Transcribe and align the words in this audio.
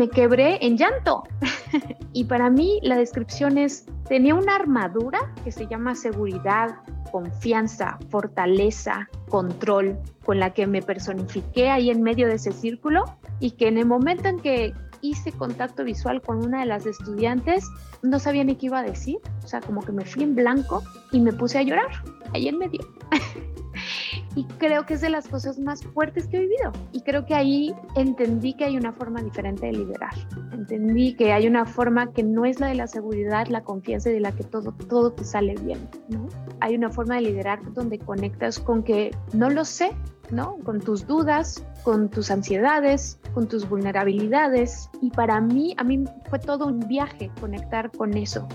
me 0.00 0.08
quebré 0.08 0.56
en 0.64 0.78
llanto. 0.78 1.24
y 2.14 2.24
para 2.24 2.48
mí 2.48 2.80
la 2.82 2.96
descripción 2.96 3.58
es, 3.58 3.84
tenía 4.08 4.34
una 4.34 4.54
armadura 4.54 5.34
que 5.44 5.52
se 5.52 5.66
llama 5.66 5.94
seguridad, 5.94 6.78
confianza, 7.12 7.98
fortaleza, 8.08 9.10
control, 9.28 9.98
con 10.24 10.40
la 10.40 10.54
que 10.54 10.66
me 10.66 10.80
personifiqué 10.80 11.68
ahí 11.68 11.90
en 11.90 12.02
medio 12.02 12.28
de 12.28 12.36
ese 12.36 12.50
círculo 12.50 13.04
y 13.40 13.50
que 13.50 13.68
en 13.68 13.76
el 13.76 13.84
momento 13.84 14.28
en 14.28 14.40
que 14.40 14.72
hice 15.02 15.32
contacto 15.32 15.84
visual 15.84 16.22
con 16.22 16.46
una 16.46 16.60
de 16.60 16.66
las 16.66 16.86
estudiantes, 16.86 17.68
no 18.00 18.18
sabía 18.18 18.42
ni 18.42 18.56
qué 18.56 18.66
iba 18.66 18.78
a 18.78 18.82
decir, 18.82 19.18
o 19.44 19.48
sea, 19.48 19.60
como 19.60 19.82
que 19.82 19.92
me 19.92 20.06
fui 20.06 20.22
en 20.22 20.34
blanco 20.34 20.82
y 21.12 21.20
me 21.20 21.34
puse 21.34 21.58
a 21.58 21.62
llorar 21.62 21.90
ahí 22.32 22.48
en 22.48 22.56
medio. 22.56 22.80
y 24.34 24.44
creo 24.44 24.86
que 24.86 24.94
es 24.94 25.00
de 25.00 25.10
las 25.10 25.28
cosas 25.28 25.58
más 25.58 25.82
fuertes 25.82 26.28
que 26.28 26.36
he 26.36 26.40
vivido. 26.40 26.72
Y 26.92 27.02
creo 27.02 27.26
que 27.26 27.34
ahí 27.34 27.74
entendí 27.96 28.54
que 28.54 28.64
hay 28.64 28.76
una 28.76 28.92
forma 28.92 29.22
diferente 29.22 29.66
de 29.66 29.72
liderar. 29.72 30.14
Entendí 30.52 31.14
que 31.14 31.32
hay 31.32 31.46
una 31.46 31.66
forma 31.66 32.12
que 32.12 32.22
no 32.22 32.44
es 32.44 32.60
la 32.60 32.68
de 32.68 32.74
la 32.74 32.86
seguridad, 32.86 33.46
la 33.48 33.62
confianza 33.62 34.10
y 34.10 34.14
de 34.14 34.20
la 34.20 34.32
que 34.32 34.44
todo, 34.44 34.72
todo 34.88 35.12
te 35.12 35.24
sale 35.24 35.54
bien. 35.62 35.88
¿no? 36.08 36.28
Hay 36.60 36.74
una 36.74 36.90
forma 36.90 37.16
de 37.16 37.22
liderar 37.22 37.60
donde 37.72 37.98
conectas 37.98 38.58
con 38.58 38.82
que 38.82 39.10
no 39.32 39.50
lo 39.50 39.64
sé, 39.64 39.90
¿no? 40.30 40.58
Con 40.64 40.80
tus 40.80 41.06
dudas, 41.06 41.64
con 41.82 42.08
tus 42.08 42.30
ansiedades, 42.30 43.18
con 43.34 43.48
tus 43.48 43.68
vulnerabilidades. 43.68 44.90
Y 45.02 45.10
para 45.10 45.40
mí, 45.40 45.74
a 45.76 45.84
mí 45.84 46.04
fue 46.28 46.38
todo 46.38 46.66
un 46.66 46.80
viaje 46.80 47.30
conectar 47.40 47.90
con 47.90 48.16
eso. 48.16 48.46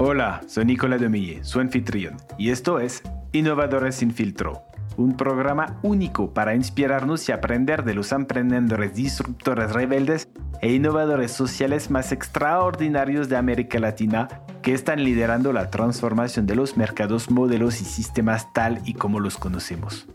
Hola, 0.00 0.42
soy 0.46 0.64
Nicolás 0.64 1.00
Demille, 1.00 1.42
su 1.42 1.58
anfitrión, 1.58 2.18
y 2.38 2.50
esto 2.50 2.78
es 2.78 3.02
Innovadores 3.32 3.96
sin 3.96 4.12
filtro, 4.12 4.62
un 4.96 5.16
programa 5.16 5.80
único 5.82 6.32
para 6.32 6.54
inspirarnos 6.54 7.28
y 7.28 7.32
aprender 7.32 7.82
de 7.82 7.94
los 7.94 8.12
emprendedores 8.12 8.94
disruptores 8.94 9.72
rebeldes 9.72 10.28
e 10.62 10.72
innovadores 10.72 11.32
sociales 11.32 11.90
más 11.90 12.12
extraordinarios 12.12 13.28
de 13.28 13.38
América 13.38 13.80
Latina 13.80 14.28
que 14.62 14.72
están 14.72 15.02
liderando 15.02 15.52
la 15.52 15.68
transformación 15.68 16.46
de 16.46 16.54
los 16.54 16.76
mercados, 16.76 17.28
modelos 17.28 17.80
y 17.80 17.84
sistemas 17.84 18.52
tal 18.52 18.80
y 18.84 18.94
como 18.94 19.18
los 19.18 19.36
conocemos. 19.36 20.06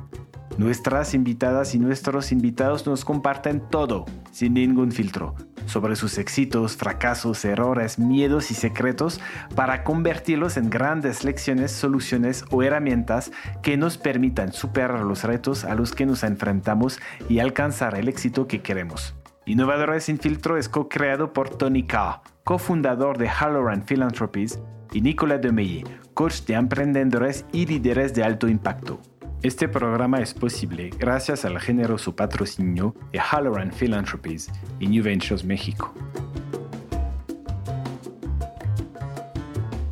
Nuestras 0.57 1.15
invitadas 1.15 1.73
y 1.73 1.79
nuestros 1.79 2.31
invitados 2.31 2.85
nos 2.85 3.03
comparten 3.03 3.59
todo, 3.71 4.05
sin 4.31 4.53
ningún 4.53 4.91
filtro, 4.91 5.33
sobre 5.65 5.95
sus 5.95 6.19
éxitos, 6.19 6.77
fracasos, 6.77 7.43
errores, 7.43 7.97
miedos 7.97 8.51
y 8.51 8.53
secretos 8.53 9.19
para 9.55 9.83
convertirlos 9.83 10.57
en 10.57 10.69
grandes 10.69 11.23
lecciones, 11.23 11.71
soluciones 11.71 12.45
o 12.51 12.61
herramientas 12.61 13.31
que 13.63 13.77
nos 13.77 13.97
permitan 13.97 14.53
superar 14.53 14.99
los 15.03 15.23
retos 15.23 15.65
a 15.65 15.73
los 15.73 15.93
que 15.95 16.05
nos 16.05 16.23
enfrentamos 16.23 16.99
y 17.27 17.39
alcanzar 17.39 17.95
el 17.95 18.07
éxito 18.07 18.47
que 18.47 18.61
queremos. 18.61 19.15
Innovadores 19.45 20.03
sin 20.03 20.19
filtro 20.19 20.57
es 20.57 20.69
co-creado 20.69 21.33
por 21.33 21.49
Tony 21.49 21.83
Carr, 21.83 22.21
cofundador 22.43 23.17
de 23.17 23.27
Halloran 23.27 23.83
Philanthropies, 23.83 24.59
y 24.93 25.01
Nicolas 25.01 25.41
Demeye, 25.41 25.83
coach 26.13 26.41
de 26.43 26.53
emprendedores 26.53 27.45
y 27.51 27.65
líderes 27.65 28.13
de 28.13 28.23
alto 28.23 28.47
impacto. 28.47 29.01
Este 29.43 29.67
programa 29.67 30.21
es 30.21 30.33
posible 30.33 30.89
gracias 30.97 31.43
al 31.43 31.59
generoso 31.59 32.15
patrocinio 32.15 32.95
de 33.11 33.19
Halloran 33.19 33.73
Philanthropies 33.73 34.49
y 34.79 34.87
New 34.87 35.03
Ventures 35.03 35.43
México. 35.43 35.93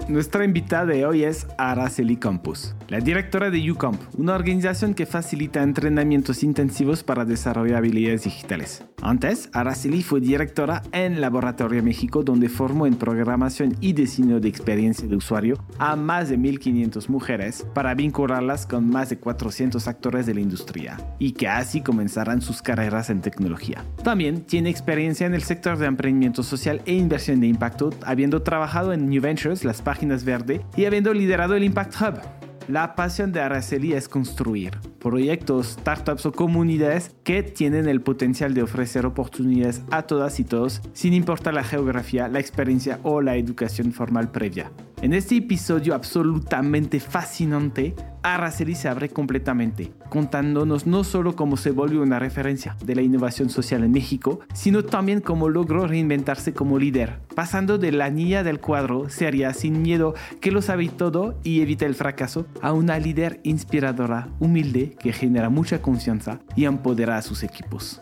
Nuestra 0.07 0.45
invitada 0.45 0.85
de 0.85 1.05
hoy 1.05 1.25
es 1.25 1.47
Araceli 1.57 2.15
Campos, 2.15 2.73
la 2.91 2.99
directora 2.99 3.49
de 3.49 3.71
UCamp, 3.71 4.01
una 4.17 4.35
organización 4.35 4.93
que 4.93 5.05
facilita 5.05 5.63
entrenamientos 5.63 6.43
intensivos 6.43 7.03
para 7.05 7.23
desarrollar 7.23 7.77
habilidades 7.77 8.25
digitales. 8.25 8.83
Antes, 9.01 9.49
Araceli 9.53 10.03
fue 10.03 10.19
directora 10.19 10.83
en 10.91 11.21
Laboratorio 11.21 11.81
México, 11.81 12.21
donde 12.21 12.49
formó 12.49 12.85
en 12.85 12.95
programación 12.95 13.77
y 13.79 13.93
diseño 13.93 14.41
de 14.41 14.49
experiencia 14.49 15.07
de 15.07 15.15
usuario 15.15 15.63
a 15.79 15.95
más 15.95 16.27
de 16.27 16.37
1.500 16.37 17.07
mujeres 17.07 17.65
para 17.73 17.93
vincularlas 17.93 18.67
con 18.67 18.89
más 18.89 19.09
de 19.09 19.19
400 19.19 19.87
actores 19.87 20.25
de 20.25 20.33
la 20.33 20.41
industria 20.41 20.97
y 21.17 21.31
que 21.31 21.47
así 21.47 21.79
comenzarán 21.79 22.41
sus 22.41 22.61
carreras 22.61 23.09
en 23.09 23.21
tecnología. 23.21 23.85
También 24.03 24.41
tiene 24.41 24.69
experiencia 24.69 25.25
en 25.25 25.33
el 25.33 25.43
sector 25.43 25.77
de 25.77 25.85
emprendimiento 25.85 26.43
social 26.43 26.81
e 26.85 26.95
inversión 26.95 27.39
de 27.39 27.47
impacto, 27.47 27.91
habiendo 28.05 28.41
trabajado 28.41 28.91
en 28.91 29.09
New 29.09 29.21
Ventures, 29.21 29.63
las 29.63 29.81
páginas 29.81 30.25
verde 30.25 30.59
y 30.75 30.83
habiendo 30.83 31.13
liderado 31.13 31.55
el 31.55 31.63
Impact 31.63 31.95
Hub. 32.01 32.40
La 32.67 32.95
pasión 32.95 33.31
de 33.31 33.41
Araceli 33.41 33.93
es 33.93 34.07
construir 34.07 34.77
proyectos, 34.99 35.77
startups 35.79 36.27
o 36.27 36.31
comunidades 36.31 37.15
que 37.23 37.43
tienen 37.43 37.87
el 37.87 38.01
potencial 38.01 38.53
de 38.53 38.61
ofrecer 38.61 39.05
oportunidades 39.05 39.81
a 39.89 40.03
todas 40.03 40.39
y 40.39 40.43
todos 40.43 40.81
sin 40.93 41.13
importar 41.13 41.53
la 41.53 41.63
geografía, 41.63 42.27
la 42.27 42.39
experiencia 42.39 42.99
o 43.03 43.21
la 43.21 43.35
educación 43.35 43.91
formal 43.91 44.31
previa. 44.31 44.71
En 45.01 45.13
este 45.13 45.37
episodio 45.37 45.95
absolutamente 45.95 46.99
fascinante, 46.99 47.95
Araceli 48.23 48.75
se 48.75 48.87
abre 48.87 49.09
completamente, 49.09 49.91
contándonos 50.09 50.85
no 50.85 51.03
solo 51.03 51.35
cómo 51.35 51.57
se 51.57 51.71
volvió 51.71 52.01
una 52.01 52.19
referencia 52.19 52.75
de 52.83 52.95
la 52.95 53.01
innovación 53.01 53.49
social 53.49 53.83
en 53.83 53.91
México, 53.91 54.41
sino 54.53 54.83
también 54.83 55.21
cómo 55.21 55.49
logró 55.49 55.87
reinventarse 55.87 56.53
como 56.53 56.77
líder, 56.77 57.19
pasando 57.35 57.77
de 57.77 57.91
la 57.91 58.09
niña 58.09 58.43
del 58.43 58.59
cuadro 58.59 59.09
seria 59.09 59.53
sin 59.53 59.81
miedo 59.81 60.13
que 60.39 60.51
lo 60.51 60.61
sabe 60.61 60.89
todo 60.89 61.35
y 61.43 61.61
evita 61.61 61.85
el 61.85 61.95
fracaso, 61.95 62.45
a 62.61 62.73
una 62.73 62.99
líder 62.99 63.39
inspiradora, 63.43 64.29
humilde, 64.39 64.95
que 64.99 65.13
genera 65.13 65.49
mucha 65.49 65.81
confianza 65.81 66.39
y 66.55 66.65
empodera 66.65 67.17
a 67.17 67.21
sus 67.21 67.43
equipos. 67.43 68.01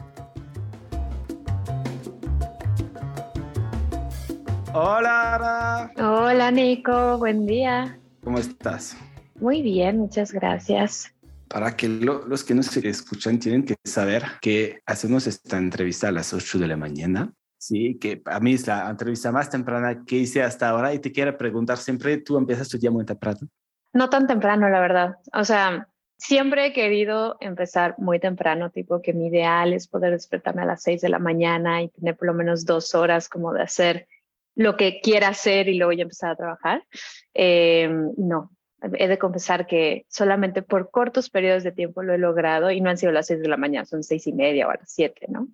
Hola, 4.73 5.91
Hola, 5.97 6.51
Nico. 6.51 7.17
Buen 7.17 7.45
día. 7.45 7.97
¿Cómo 8.23 8.37
estás? 8.37 8.95
Muy 9.39 9.61
bien, 9.61 9.97
muchas 9.97 10.33
gracias. 10.33 11.13
Para 11.47 11.75
que 11.75 11.87
los 11.87 12.43
que 12.43 12.53
nos 12.53 12.75
escuchan 12.75 13.39
tienen 13.39 13.63
que 13.63 13.75
saber 13.83 14.23
que 14.41 14.81
hacemos 14.85 15.27
esta 15.27 15.57
entrevista 15.57 16.09
a 16.09 16.11
las 16.11 16.33
8 16.33 16.59
de 16.59 16.67
la 16.67 16.77
mañana. 16.77 17.33
Sí, 17.57 17.97
que 17.99 18.21
a 18.25 18.39
mí 18.39 18.53
es 18.53 18.67
la 18.67 18.89
entrevista 18.89 19.31
más 19.31 19.49
temprana 19.49 20.03
que 20.05 20.17
hice 20.17 20.43
hasta 20.43 20.69
ahora 20.69 20.93
y 20.93 20.99
te 20.99 21.11
quiero 21.11 21.37
preguntar, 21.37 21.77
¿siempre 21.77 22.17
tú 22.17 22.37
empiezas 22.37 22.69
tu 22.69 22.77
día 22.77 22.91
muy 22.91 23.05
temprano? 23.05 23.39
No 23.93 24.09
tan 24.09 24.27
temprano, 24.27 24.69
la 24.69 24.79
verdad. 24.79 25.15
O 25.33 25.43
sea, 25.43 25.87
siempre 26.17 26.67
he 26.67 26.73
querido 26.73 27.37
empezar 27.39 27.95
muy 27.97 28.19
temprano, 28.19 28.69
tipo 28.69 29.01
que 29.01 29.13
mi 29.13 29.27
ideal 29.27 29.73
es 29.73 29.87
poder 29.87 30.11
despertarme 30.11 30.61
a 30.61 30.65
las 30.65 30.83
6 30.83 31.01
de 31.01 31.09
la 31.09 31.19
mañana 31.19 31.81
y 31.81 31.89
tener 31.89 32.15
por 32.15 32.27
lo 32.27 32.33
menos 32.33 32.65
dos 32.65 32.93
horas 32.93 33.27
como 33.27 33.53
de 33.53 33.63
hacer 33.63 34.07
lo 34.55 34.77
que 34.77 34.99
quiera 35.01 35.29
hacer 35.29 35.69
y 35.69 35.77
luego 35.77 35.93
ya 35.93 36.03
empezar 36.03 36.31
a 36.31 36.35
trabajar. 36.35 36.83
Eh, 37.33 37.89
no, 38.17 38.51
he 38.81 39.07
de 39.07 39.17
confesar 39.17 39.67
que 39.67 40.05
solamente 40.07 40.61
por 40.61 40.91
cortos 40.91 41.29
periodos 41.29 41.63
de 41.63 41.71
tiempo 41.71 42.03
lo 42.03 42.13
he 42.13 42.17
logrado 42.17 42.71
y 42.71 42.81
no 42.81 42.89
han 42.89 42.97
sido 42.97 43.11
las 43.11 43.27
seis 43.27 43.41
de 43.41 43.47
la 43.47 43.57
mañana, 43.57 43.85
son 43.85 44.03
seis 44.03 44.27
y 44.27 44.33
media 44.33 44.67
o 44.67 44.71
a 44.71 44.75
las 44.75 44.91
siete, 44.91 45.25
¿no? 45.29 45.47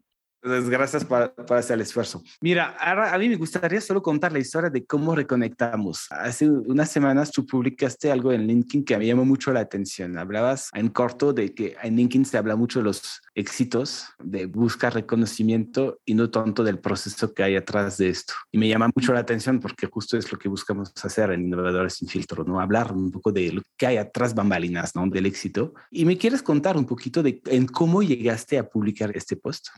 Entonces, 0.45 0.69
gracias 0.69 1.03
por, 1.03 1.33
por 1.33 1.57
hacer 1.57 1.73
el 1.73 1.81
esfuerzo. 1.81 2.22
Mira, 2.39 2.75
ahora 2.79 3.11
a 3.11 3.17
mí 3.17 3.28
me 3.28 3.35
gustaría 3.35 3.81
solo 3.81 4.03
contar 4.03 4.31
la 4.31 4.38
historia 4.38 4.69
de 4.69 4.85
cómo 4.85 5.16
reconectamos. 5.16 6.06
Hace 6.11 6.47
unas 6.47 6.91
semanas 6.91 7.31
tú 7.31 7.47
publicaste 7.47 8.11
algo 8.11 8.31
en 8.31 8.45
LinkedIn 8.45 8.85
que 8.85 8.95
me 8.95 9.07
llamó 9.07 9.25
mucho 9.25 9.51
la 9.51 9.61
atención. 9.61 10.19
Hablabas 10.19 10.69
en 10.75 10.89
corto 10.89 11.34
de 11.34 11.55
que 11.55 11.75
en 11.81 11.95
LinkedIn 11.95 12.25
se 12.25 12.38
habla 12.38 12.55
mucho 12.55 12.78
de 12.78 12.85
los 12.85 13.23
éxitos, 13.34 14.05
de 14.19 14.45
buscar 14.45 14.94
reconocimiento 14.94 16.00
y 16.05 16.13
no 16.13 16.29
tanto 16.29 16.63
del 16.63 16.78
proceso 16.78 17.34
que 17.34 17.41
hay 17.41 17.55
atrás 17.55 17.97
de 17.97 18.09
esto. 18.09 18.35
Y 18.51 18.59
me 18.59 18.67
llama 18.67 18.91
mucho 18.95 19.13
la 19.13 19.22
atención 19.22 19.59
porque 19.59 19.88
justo 19.88 20.16
es 20.16 20.31
lo 20.31 20.38
que 20.38 20.47
buscamos 20.47 20.94
hacer 21.03 21.31
en 21.31 21.41
Innovadores 21.41 21.95
sin 21.95 22.07
Filtro, 22.07 22.44
¿no? 22.44 22.59
Hablar 22.59 22.91
un 22.91 23.09
poco 23.09 23.31
de 23.31 23.51
lo 23.51 23.63
que 23.75 23.88
hay 23.88 23.97
atrás 23.97 24.35
bambalinas, 24.35 24.95
¿no? 24.95 25.07
Del 25.07 25.25
éxito. 25.25 25.73
Y 25.90 26.05
me 26.05 26.20
quieres 26.20 26.43
contar 26.43 26.78
un 26.78 26.85
poquito 26.85 27.23
de 27.23 27.41
en 27.47 27.66
cómo 27.66 28.03
llegaste 28.03 28.59
a 28.59 28.70
publicar 28.70 29.11
este 29.17 29.35
post. 29.35 29.70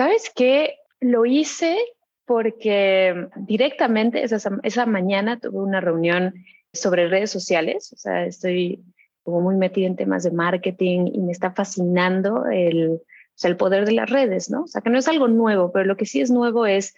¿Sabes 0.00 0.32
qué? 0.34 0.76
Lo 1.00 1.26
hice 1.26 1.76
porque 2.24 3.28
directamente 3.36 4.24
esa, 4.24 4.38
esa 4.62 4.86
mañana 4.86 5.38
tuve 5.38 5.58
una 5.58 5.82
reunión 5.82 6.36
sobre 6.72 7.08
redes 7.08 7.30
sociales, 7.30 7.92
o 7.92 7.98
sea, 7.98 8.24
estoy 8.24 8.82
como 9.24 9.42
muy 9.42 9.56
metida 9.56 9.86
en 9.86 9.96
temas 9.96 10.22
de 10.22 10.30
marketing 10.30 11.10
y 11.12 11.20
me 11.20 11.32
está 11.32 11.50
fascinando 11.50 12.46
el, 12.46 12.92
o 12.92 13.02
sea, 13.34 13.50
el 13.50 13.58
poder 13.58 13.84
de 13.84 13.92
las 13.92 14.08
redes, 14.08 14.48
¿no? 14.48 14.62
O 14.62 14.66
sea, 14.68 14.80
que 14.80 14.88
no 14.88 14.96
es 14.96 15.06
algo 15.06 15.28
nuevo, 15.28 15.70
pero 15.70 15.84
lo 15.84 15.98
que 15.98 16.06
sí 16.06 16.22
es 16.22 16.30
nuevo 16.30 16.64
es 16.64 16.94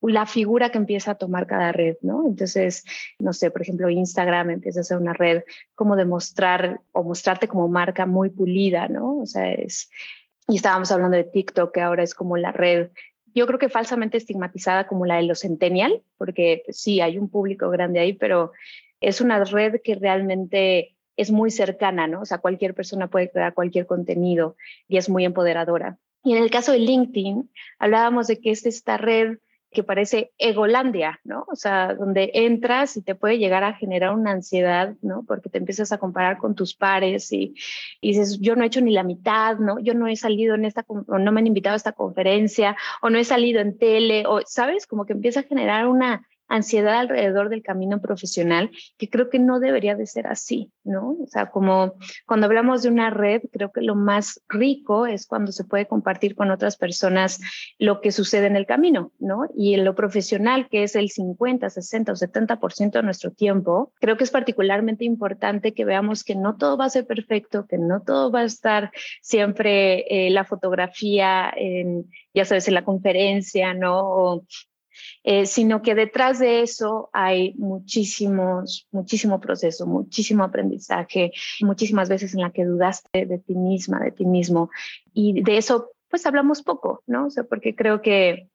la 0.00 0.24
figura 0.24 0.70
que 0.70 0.78
empieza 0.78 1.10
a 1.10 1.14
tomar 1.16 1.48
cada 1.48 1.72
red, 1.72 1.96
¿no? 2.02 2.28
Entonces, 2.28 2.84
no 3.18 3.32
sé, 3.32 3.50
por 3.50 3.62
ejemplo, 3.62 3.90
Instagram 3.90 4.50
empieza 4.50 4.82
a 4.82 4.84
ser 4.84 4.98
una 4.98 5.14
red 5.14 5.42
como 5.74 5.96
de 5.96 6.04
mostrar 6.04 6.80
o 6.92 7.02
mostrarte 7.02 7.48
como 7.48 7.66
marca 7.66 8.06
muy 8.06 8.30
pulida, 8.30 8.86
¿no? 8.86 9.18
O 9.18 9.26
sea, 9.26 9.52
es, 9.52 9.90
y 10.48 10.56
estábamos 10.56 10.90
hablando 10.92 11.16
de 11.16 11.24
TikTok, 11.24 11.72
que 11.72 11.80
ahora 11.80 12.02
es 12.02 12.14
como 12.14 12.36
la 12.36 12.52
red, 12.52 12.90
yo 13.34 13.46
creo 13.46 13.58
que 13.58 13.68
falsamente 13.68 14.16
estigmatizada 14.16 14.86
como 14.86 15.04
la 15.04 15.16
de 15.16 15.24
los 15.24 15.40
centennial, 15.40 16.02
porque 16.16 16.62
pues, 16.64 16.80
sí, 16.80 17.00
hay 17.00 17.18
un 17.18 17.28
público 17.28 17.68
grande 17.68 18.00
ahí, 18.00 18.14
pero 18.14 18.52
es 19.00 19.20
una 19.20 19.44
red 19.44 19.80
que 19.84 19.94
realmente 19.94 20.96
es 21.16 21.30
muy 21.30 21.50
cercana, 21.50 22.06
¿no? 22.06 22.22
O 22.22 22.24
sea, 22.24 22.38
cualquier 22.38 22.74
persona 22.74 23.08
puede 23.08 23.30
crear 23.30 23.52
cualquier 23.54 23.86
contenido 23.86 24.56
y 24.88 24.96
es 24.96 25.08
muy 25.08 25.24
empoderadora. 25.24 25.98
Y 26.24 26.34
en 26.34 26.42
el 26.42 26.50
caso 26.50 26.72
de 26.72 26.78
LinkedIn, 26.78 27.50
hablábamos 27.78 28.26
de 28.26 28.40
que 28.40 28.50
es 28.50 28.64
esta 28.66 28.96
red 28.96 29.38
que 29.76 29.82
parece 29.82 30.32
egolandia, 30.38 31.20
¿no? 31.22 31.44
O 31.52 31.54
sea, 31.54 31.92
donde 31.92 32.30
entras 32.32 32.96
y 32.96 33.02
te 33.02 33.14
puede 33.14 33.36
llegar 33.36 33.62
a 33.62 33.74
generar 33.74 34.14
una 34.14 34.30
ansiedad, 34.30 34.94
¿no? 35.02 35.22
Porque 35.28 35.50
te 35.50 35.58
empiezas 35.58 35.92
a 35.92 35.98
comparar 35.98 36.38
con 36.38 36.54
tus 36.54 36.74
pares 36.74 37.30
y, 37.30 37.54
dices, 38.00 38.40
yo 38.40 38.56
no 38.56 38.64
he 38.64 38.68
hecho 38.68 38.80
ni 38.80 38.90
la 38.90 39.02
mitad, 39.02 39.58
¿no? 39.58 39.78
Yo 39.78 39.92
no 39.92 40.08
he 40.08 40.16
salido 40.16 40.54
en 40.54 40.64
esta, 40.64 40.86
o 40.88 41.18
no 41.18 41.30
me 41.30 41.40
han 41.40 41.46
invitado 41.46 41.74
a 41.74 41.76
esta 41.76 41.92
conferencia, 41.92 42.74
o 43.02 43.10
no 43.10 43.18
he 43.18 43.24
salido 43.24 43.60
en 43.60 43.76
tele, 43.76 44.24
o, 44.26 44.40
¿sabes? 44.46 44.86
Como 44.86 45.04
que 45.04 45.12
empieza 45.12 45.40
a 45.40 45.42
generar 45.42 45.88
una 45.88 46.26
ansiedad 46.48 46.98
alrededor 46.98 47.48
del 47.48 47.62
camino 47.62 48.00
profesional, 48.00 48.70
que 48.96 49.08
creo 49.08 49.30
que 49.30 49.38
no 49.38 49.60
debería 49.60 49.96
de 49.96 50.06
ser 50.06 50.26
así, 50.26 50.72
¿no? 50.84 51.16
O 51.22 51.26
sea, 51.26 51.50
como 51.50 51.94
cuando 52.26 52.46
hablamos 52.46 52.82
de 52.82 52.88
una 52.88 53.10
red, 53.10 53.42
creo 53.52 53.72
que 53.72 53.82
lo 53.82 53.94
más 53.94 54.42
rico 54.48 55.06
es 55.06 55.26
cuando 55.26 55.52
se 55.52 55.64
puede 55.64 55.86
compartir 55.86 56.34
con 56.34 56.50
otras 56.50 56.76
personas 56.76 57.40
lo 57.78 58.00
que 58.00 58.12
sucede 58.12 58.46
en 58.46 58.56
el 58.56 58.66
camino, 58.66 59.12
¿no? 59.18 59.48
Y 59.56 59.74
en 59.74 59.84
lo 59.84 59.94
profesional, 59.94 60.68
que 60.68 60.82
es 60.82 60.96
el 60.96 61.10
50, 61.10 61.68
60 61.70 62.12
o 62.12 62.14
70% 62.14 62.90
de 62.92 63.02
nuestro 63.02 63.32
tiempo, 63.32 63.92
creo 64.00 64.16
que 64.16 64.24
es 64.24 64.30
particularmente 64.30 65.04
importante 65.04 65.74
que 65.74 65.84
veamos 65.84 66.24
que 66.24 66.34
no 66.34 66.56
todo 66.56 66.76
va 66.76 66.86
a 66.86 66.90
ser 66.90 67.06
perfecto, 67.06 67.66
que 67.66 67.78
no 67.78 68.02
todo 68.02 68.30
va 68.30 68.40
a 68.40 68.44
estar 68.44 68.90
siempre 69.20 70.04
eh, 70.08 70.30
la 70.30 70.44
fotografía 70.44 71.52
en, 71.56 72.10
ya 72.34 72.44
sabes, 72.44 72.68
en 72.68 72.74
la 72.74 72.84
conferencia, 72.84 73.74
¿no? 73.74 74.00
O 74.00 74.46
eh, 75.24 75.46
sino 75.46 75.82
que 75.82 75.94
detrás 75.94 76.38
de 76.38 76.62
eso 76.62 77.10
hay 77.12 77.54
muchísimos, 77.54 78.86
muchísimo 78.90 79.40
proceso, 79.40 79.86
muchísimo 79.86 80.44
aprendizaje, 80.44 81.32
muchísimas 81.60 82.08
veces 82.08 82.34
en 82.34 82.40
la 82.40 82.50
que 82.50 82.64
dudaste 82.64 83.26
de 83.26 83.38
ti 83.38 83.54
misma, 83.54 84.00
de 84.00 84.12
ti 84.12 84.24
mismo. 84.24 84.70
Y 85.12 85.42
de 85.42 85.58
eso, 85.58 85.92
pues 86.08 86.26
hablamos 86.26 86.62
poco, 86.62 87.02
¿no? 87.06 87.26
O 87.26 87.30
sea, 87.30 87.44
porque 87.44 87.74
creo 87.74 88.02
que 88.02 88.48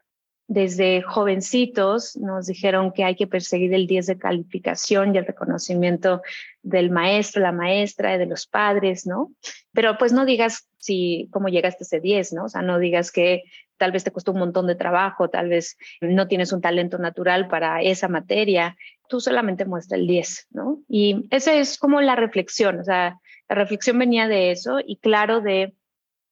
desde 0.52 1.02
jovencitos 1.02 2.18
nos 2.18 2.48
dijeron 2.48 2.92
que 2.92 3.06
hay 3.06 3.16
que 3.16 3.26
perseguir 3.26 3.74
el 3.74 3.88
10 3.88 4.06
de 4.08 4.18
calificación 4.18 5.16
y 5.16 5.18
el 5.18 5.26
reconocimiento 5.26 6.22
del 6.62 6.90
maestro, 6.90 7.42
la 7.42 7.54
maestra, 7.54 8.14
y 8.14 8.18
de 8.18 8.26
los 8.26 8.48
padres, 8.48 9.08
¿no? 9.08 9.32
Pero 9.72 9.98
pues 9.98 10.12
no 10.12 10.26
digas 10.26 10.68
si 10.78 11.30
cómo 11.32 11.48
llegaste 11.48 11.84
a 11.84 11.86
ese 11.86 12.02
10, 12.02 12.34
¿no? 12.34 12.44
O 12.44 12.50
sea, 12.50 12.62
no 12.62 12.80
digas 12.80 13.14
que 13.14 13.44
tal 13.82 13.92
vez 13.92 14.04
te 14.04 14.12
costó 14.12 14.32
un 14.32 14.38
montón 14.38 14.68
de 14.68 14.76
trabajo, 14.76 15.32
tal 15.32 15.50
vez 15.50 15.76
no 16.02 16.28
tienes 16.28 16.54
un 16.54 16.62
talento 16.62 17.00
natural 17.00 17.48
para 17.48 17.82
esa 17.82 18.08
materia, 18.08 18.78
tú 19.10 19.20
solamente 19.20 19.66
muestra 19.66 19.98
el 19.98 20.06
10, 20.06 20.50
¿no? 20.52 20.78
Y 20.88 21.26
esa 21.32 21.56
es 21.56 21.80
como 21.80 22.00
la 22.00 22.16
reflexión, 22.16 22.80
o 22.80 22.84
sea, 22.84 23.20
la 23.50 23.56
reflexión 23.56 23.98
venía 23.98 24.28
de 24.28 24.52
eso 24.52 24.78
y 24.86 24.98
claro 24.98 25.42
de 25.42 25.74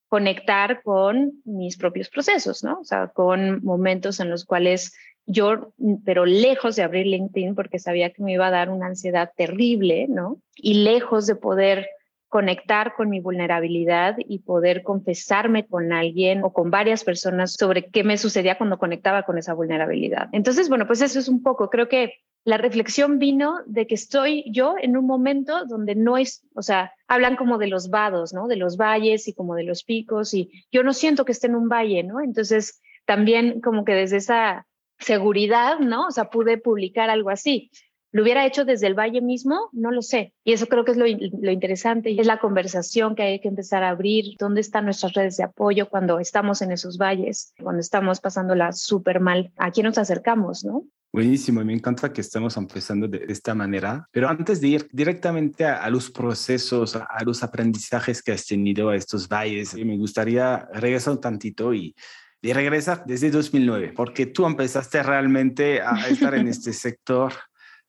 conectar 0.10 0.84
con 0.84 1.42
mis 1.44 1.75
propios 1.75 2.10
procesos, 2.10 2.63
¿no? 2.63 2.81
O 2.81 2.84
sea, 2.84 3.07
con 3.07 3.63
momentos 3.63 4.19
en 4.19 4.30
los 4.30 4.45
cuales 4.45 4.94
yo, 5.25 5.74
pero 6.06 6.28
lejos 6.28 6.75
de 6.75 6.84
abrir 6.84 7.07
LinkedIn 7.07 7.56
porque 7.56 7.80
sabía 7.80 8.12
que 8.12 8.22
me 8.22 8.34
iba 8.34 8.45
a 8.45 8.52
dar 8.52 8.69
una 8.69 8.86
ansiedad 8.86 9.31
terrible, 9.36 10.06
¿no? 10.07 10.40
Y 10.56 10.84
lejos 10.84 11.25
de 11.25 11.34
poder 11.34 11.88
conectar 12.30 12.94
con 12.96 13.10
mi 13.10 13.20
vulnerabilidad 13.20 14.16
y 14.20 14.40
poder 14.40 14.84
confesarme 14.84 15.66
con 15.66 15.92
alguien 15.92 16.44
o 16.44 16.54
con 16.54 16.70
varias 16.70 17.04
personas 17.04 17.54
sobre 17.54 17.90
qué 17.90 18.04
me 18.04 18.18
sucedía 18.18 18.58
cuando 18.58 18.78
conectaba 18.78 19.24
con 19.24 19.40
esa 19.40 19.56
vulnerabilidad. 19.56 20.30
Entonces, 20.31 20.70
bueno, 20.70 20.86
pues 20.86 21.02
eso 21.02 21.20
es 21.20 21.28
un 21.28 21.42
poco, 21.42 21.70
creo 21.70 21.90
que 21.90 22.14
la 22.46 22.58
reflexión 22.58 23.20
vino 23.20 23.58
de 23.66 23.88
que 23.88 23.96
estoy 23.96 24.46
yo 24.52 24.76
en 24.81 24.96
un 24.96 25.06
momento 25.06 25.66
donde 25.66 25.96
no 25.96 26.18
es, 26.18 26.48
o 26.56 26.62
sea, 26.62 26.94
hablan 27.08 27.36
como 27.36 27.58
de 27.58 27.68
los 27.68 27.90
vados, 27.90 28.31
¿no? 28.31 28.48
De 28.48 28.56
los 28.56 28.78
valles 28.78 29.28
y 29.28 29.34
como 29.34 29.56
de 29.56 29.64
los 29.64 29.84
picos 29.84 30.34
y 30.34 30.66
yo 30.72 30.84
no 30.84 30.94
siento 30.94 31.26
que 31.26 31.31
esté 31.31 31.48
en 31.48 31.56
un 31.56 31.68
valle, 31.68 32.04
¿no? 32.04 32.22
Entonces, 32.22 32.80
también 33.06 33.60
como 33.60 33.84
que 33.84 33.94
desde 33.94 34.18
esa 34.18 34.68
seguridad, 35.00 35.80
¿no? 35.80 36.08
O 36.08 36.12
sea, 36.12 36.30
pude 36.30 36.58
publicar 36.58 37.10
algo 37.10 37.30
así. 37.30 37.72
¿Lo 38.12 38.24
hubiera 38.24 38.46
hecho 38.46 38.66
desde 38.66 38.88
el 38.88 38.96
valle 38.96 39.22
mismo? 39.22 39.70
No 39.72 39.92
lo 39.92 40.02
sé. 40.02 40.34
Y 40.44 40.54
eso 40.54 40.66
creo 40.68 40.84
que 40.84 40.92
es 40.92 40.98
lo, 40.98 41.06
lo, 41.06 41.52
interesante 41.52 42.20
es 42.20 42.26
la 42.26 42.40
conversación 42.40 43.16
que 43.16 43.24
hay 43.24 43.40
que 43.40 43.48
empezar 43.48 43.84
a 43.84 43.90
abrir. 43.90 44.36
¿Dónde 44.40 44.62
están 44.62 44.86
nuestras 44.86 45.14
redes 45.14 45.38
de 45.38 45.44
apoyo 45.44 45.90
cuando 45.90 46.20
estamos 46.20 46.62
en 46.64 46.72
esos 46.72 46.98
valles, 46.98 47.54
cuando 47.62 47.82
estamos 47.82 48.20
pasándola 48.20 48.72
súper 48.72 49.20
mal? 49.20 49.52
¿A 49.58 49.70
quién 49.70 49.86
nos 49.86 50.00
acercamos, 50.00 50.66
no? 50.66 50.86
Buenísimo, 51.12 51.64
me 51.64 51.74
encanta 51.74 52.14
que 52.14 52.22
estemos 52.22 52.56
empezando 52.58 53.08
de 53.08 53.26
esta 53.30 53.54
manera. 53.54 54.08
Pero 54.12 54.28
antes 54.28 54.62
de 54.62 54.68
ir 54.70 54.90
directamente 54.92 55.66
a, 55.66 55.84
a 55.84 55.90
los 55.90 56.10
procesos, 56.10 56.96
a, 56.96 57.04
a, 57.04 57.24
los 57.24 57.44
aprendizajes 57.44 58.22
que 58.22 58.32
has 58.32 58.46
tenido 58.46 58.90
a 58.90 58.96
estos 58.96 59.28
valles, 59.28 59.74
me 59.76 59.98
gustaría 59.98 60.68
regresar 60.74 61.14
un 61.14 61.22
tantito 61.22 61.74
y, 61.74 61.96
y 62.42 62.54
regresar 62.54 63.04
desde 63.06 63.32
2009, 63.32 63.94
porque 63.96 64.28
tú 64.28 64.46
empezaste 64.46 65.02
realmente 65.04 65.82
a 65.82 66.08
estar 66.08 66.36
en 66.36 66.48
este 66.48 66.74
sector 66.74 67.34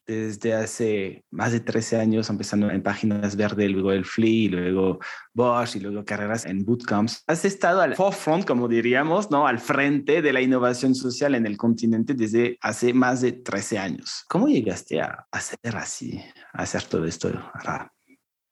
desde 0.06 0.54
hace 0.54 1.24
más 1.30 1.52
de 1.52 1.60
13 1.60 1.98
años, 1.98 2.30
empezando 2.30 2.70
en 2.70 2.82
Páginas 2.82 3.36
Verdes, 3.36 3.70
luego 3.70 3.92
el 3.92 4.04
FLI, 4.04 4.48
luego 4.48 4.98
Bosch 5.34 5.76
y 5.76 5.80
luego 5.80 6.04
carreras 6.04 6.46
en 6.46 6.64
bootcamps. 6.64 7.22
Has 7.26 7.44
estado 7.44 7.80
al 7.80 7.94
forefront, 7.94 8.44
como 8.44 8.68
diríamos, 8.68 9.30
¿no? 9.30 9.46
Al 9.46 9.58
frente 9.58 10.22
de 10.22 10.32
la 10.32 10.40
innovación 10.40 10.94
social 10.94 11.34
en 11.34 11.46
el 11.46 11.56
continente 11.56 12.14
desde 12.14 12.58
hace 12.60 12.92
más 12.92 13.20
de 13.20 13.32
13 13.32 13.78
años. 13.78 14.24
¿Cómo 14.28 14.48
llegaste 14.48 15.00
a 15.00 15.26
hacer 15.30 15.76
así, 15.76 16.20
a 16.52 16.62
hacer 16.62 16.82
todo 16.84 17.04
esto? 17.04 17.30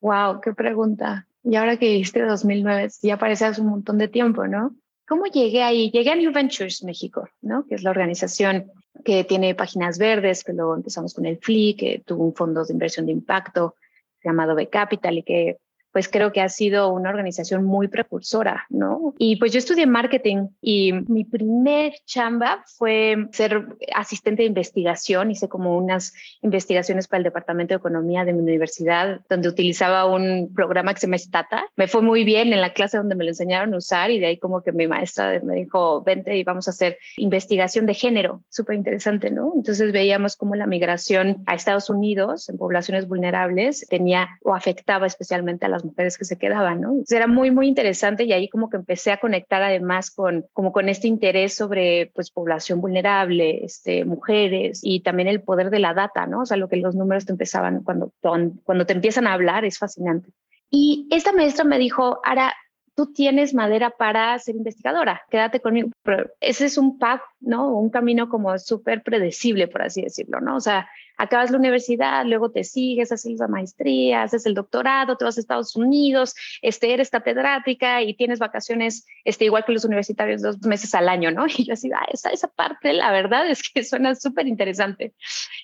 Wow, 0.00 0.40
qué 0.40 0.52
pregunta. 0.54 1.26
Y 1.42 1.56
ahora 1.56 1.76
que 1.76 1.86
dijiste 1.86 2.22
2009, 2.22 2.88
ya 3.02 3.18
parece 3.18 3.46
hace 3.46 3.60
un 3.60 3.68
montón 3.68 3.98
de 3.98 4.08
tiempo, 4.08 4.46
¿no? 4.46 4.74
¿Cómo 5.08 5.24
llegué 5.24 5.62
ahí? 5.62 5.90
Llegué 5.90 6.10
a 6.10 6.16
New 6.16 6.32
Ventures 6.32 6.84
México, 6.84 7.28
¿no? 7.40 7.66
Que 7.66 7.76
es 7.76 7.82
la 7.82 7.90
organización 7.90 8.70
que 9.04 9.24
tiene 9.24 9.54
páginas 9.54 9.96
verdes, 9.98 10.44
que 10.44 10.52
luego 10.52 10.74
empezamos 10.74 11.14
con 11.14 11.24
el 11.24 11.38
FLI, 11.38 11.74
que 11.74 12.02
tuvo 12.04 12.24
un 12.24 12.34
fondo 12.34 12.64
de 12.64 12.72
inversión 12.72 13.06
de 13.06 13.12
impacto 13.12 13.76
llamado 14.22 14.54
B 14.54 14.68
Capital 14.68 15.18
y 15.18 15.22
que 15.22 15.58
pues 15.92 16.08
creo 16.08 16.32
que 16.32 16.40
ha 16.40 16.48
sido 16.48 16.92
una 16.92 17.10
organización 17.10 17.64
muy 17.64 17.88
precursora, 17.88 18.66
¿no? 18.68 19.14
Y 19.18 19.36
pues 19.36 19.52
yo 19.52 19.58
estudié 19.58 19.86
marketing 19.86 20.48
y 20.60 20.92
mi 20.92 21.24
primer 21.24 21.92
chamba 22.04 22.64
fue 22.76 23.28
ser 23.32 23.66
asistente 23.94 24.42
de 24.42 24.48
investigación, 24.48 25.30
hice 25.30 25.48
como 25.48 25.76
unas 25.76 26.12
investigaciones 26.42 27.08
para 27.08 27.18
el 27.18 27.24
Departamento 27.24 27.74
de 27.74 27.78
Economía 27.78 28.24
de 28.24 28.32
mi 28.32 28.40
universidad, 28.40 29.20
donde 29.28 29.48
utilizaba 29.48 30.06
un 30.06 30.52
programa 30.54 30.94
que 30.94 31.00
se 31.00 31.06
llama 31.06 31.18
Stata. 31.18 31.64
Me 31.76 31.88
fue 31.88 32.02
muy 32.02 32.24
bien 32.24 32.52
en 32.52 32.60
la 32.60 32.72
clase 32.72 32.96
donde 32.96 33.14
me 33.14 33.24
lo 33.24 33.30
enseñaron 33.30 33.74
a 33.74 33.78
usar 33.78 34.10
y 34.10 34.18
de 34.18 34.26
ahí 34.26 34.38
como 34.38 34.62
que 34.62 34.72
mi 34.72 34.86
maestra 34.86 35.40
me 35.42 35.56
dijo, 35.56 36.02
vente 36.02 36.36
y 36.36 36.44
vamos 36.44 36.68
a 36.68 36.70
hacer 36.70 36.98
investigación 37.16 37.86
de 37.86 37.94
género, 37.94 38.42
súper 38.48 38.76
interesante, 38.76 39.30
¿no? 39.30 39.52
Entonces 39.54 39.92
veíamos 39.92 40.36
cómo 40.36 40.54
la 40.54 40.66
migración 40.66 41.42
a 41.46 41.54
Estados 41.54 41.90
Unidos 41.90 42.48
en 42.48 42.58
poblaciones 42.58 43.08
vulnerables 43.08 43.86
tenía 43.88 44.28
o 44.42 44.54
afectaba 44.54 45.06
especialmente 45.06 45.66
a 45.66 45.68
las 45.78 45.84
mujeres 45.84 46.18
que 46.18 46.24
se 46.24 46.38
quedaban, 46.38 46.80
¿no? 46.80 47.02
era 47.08 47.26
muy, 47.26 47.50
muy 47.50 47.68
interesante 47.68 48.24
y 48.24 48.32
ahí 48.32 48.48
como 48.48 48.68
que 48.68 48.76
empecé 48.76 49.12
a 49.12 49.18
conectar 49.18 49.62
además 49.62 50.10
con, 50.10 50.46
como 50.52 50.72
con 50.72 50.88
este 50.88 51.08
interés 51.08 51.54
sobre, 51.54 52.10
pues, 52.14 52.30
población 52.30 52.80
vulnerable, 52.80 53.64
este, 53.64 54.04
mujeres 54.04 54.80
y 54.82 55.00
también 55.00 55.28
el 55.28 55.42
poder 55.42 55.70
de 55.70 55.78
la 55.78 55.94
data, 55.94 56.26
¿no? 56.26 56.40
O 56.40 56.46
sea, 56.46 56.56
lo 56.56 56.68
que 56.68 56.76
los 56.76 56.94
números 56.94 57.26
te 57.26 57.32
empezaban, 57.32 57.82
cuando, 57.82 58.12
cuando 58.20 58.86
te 58.86 58.92
empiezan 58.92 59.26
a 59.26 59.32
hablar, 59.32 59.64
es 59.64 59.78
fascinante. 59.78 60.30
Y 60.70 61.06
esta 61.10 61.32
maestra 61.32 61.64
me 61.64 61.78
dijo, 61.78 62.20
Ara, 62.24 62.54
tú 62.98 63.12
tienes 63.12 63.54
madera 63.54 63.90
para 63.90 64.36
ser 64.40 64.56
investigadora, 64.56 65.22
quédate 65.30 65.60
conmigo. 65.60 65.90
Pero 66.02 66.30
ese 66.40 66.66
es 66.66 66.76
un 66.76 66.98
path, 66.98 67.20
¿no? 67.40 67.74
Un 67.76 67.90
camino 67.90 68.28
como 68.28 68.58
súper 68.58 69.02
predecible, 69.02 69.68
por 69.68 69.82
así 69.82 70.02
decirlo, 70.02 70.40
¿no? 70.40 70.56
O 70.56 70.60
sea, 70.60 70.88
acabas 71.18 71.50
la 71.50 71.58
universidad, 71.58 72.24
luego 72.24 72.50
te 72.50 72.64
sigues, 72.64 73.12
haces 73.12 73.38
la 73.38 73.48
maestría, 73.48 74.22
haces 74.22 74.46
el 74.46 74.54
doctorado, 74.54 75.16
te 75.16 75.24
vas 75.24 75.36
a 75.36 75.40
Estados 75.40 75.76
Unidos, 75.76 76.34
este, 76.62 76.94
eres 76.94 77.10
catedrática 77.10 78.02
y 78.02 78.14
tienes 78.14 78.38
vacaciones, 78.38 79.04
este, 79.24 79.44
igual 79.44 79.64
que 79.64 79.72
los 79.72 79.84
universitarios, 79.84 80.42
dos 80.42 80.62
meses 80.62 80.94
al 80.94 81.08
año, 81.08 81.30
¿no? 81.30 81.46
Y 81.58 81.64
yo 81.64 81.72
así, 81.72 81.90
ah, 81.92 82.06
esa, 82.12 82.30
esa 82.30 82.46
parte, 82.46 82.92
la 82.92 83.10
verdad 83.10 83.50
es 83.50 83.62
que 83.62 83.82
suena 83.84 84.14
súper 84.14 84.46
interesante. 84.46 85.12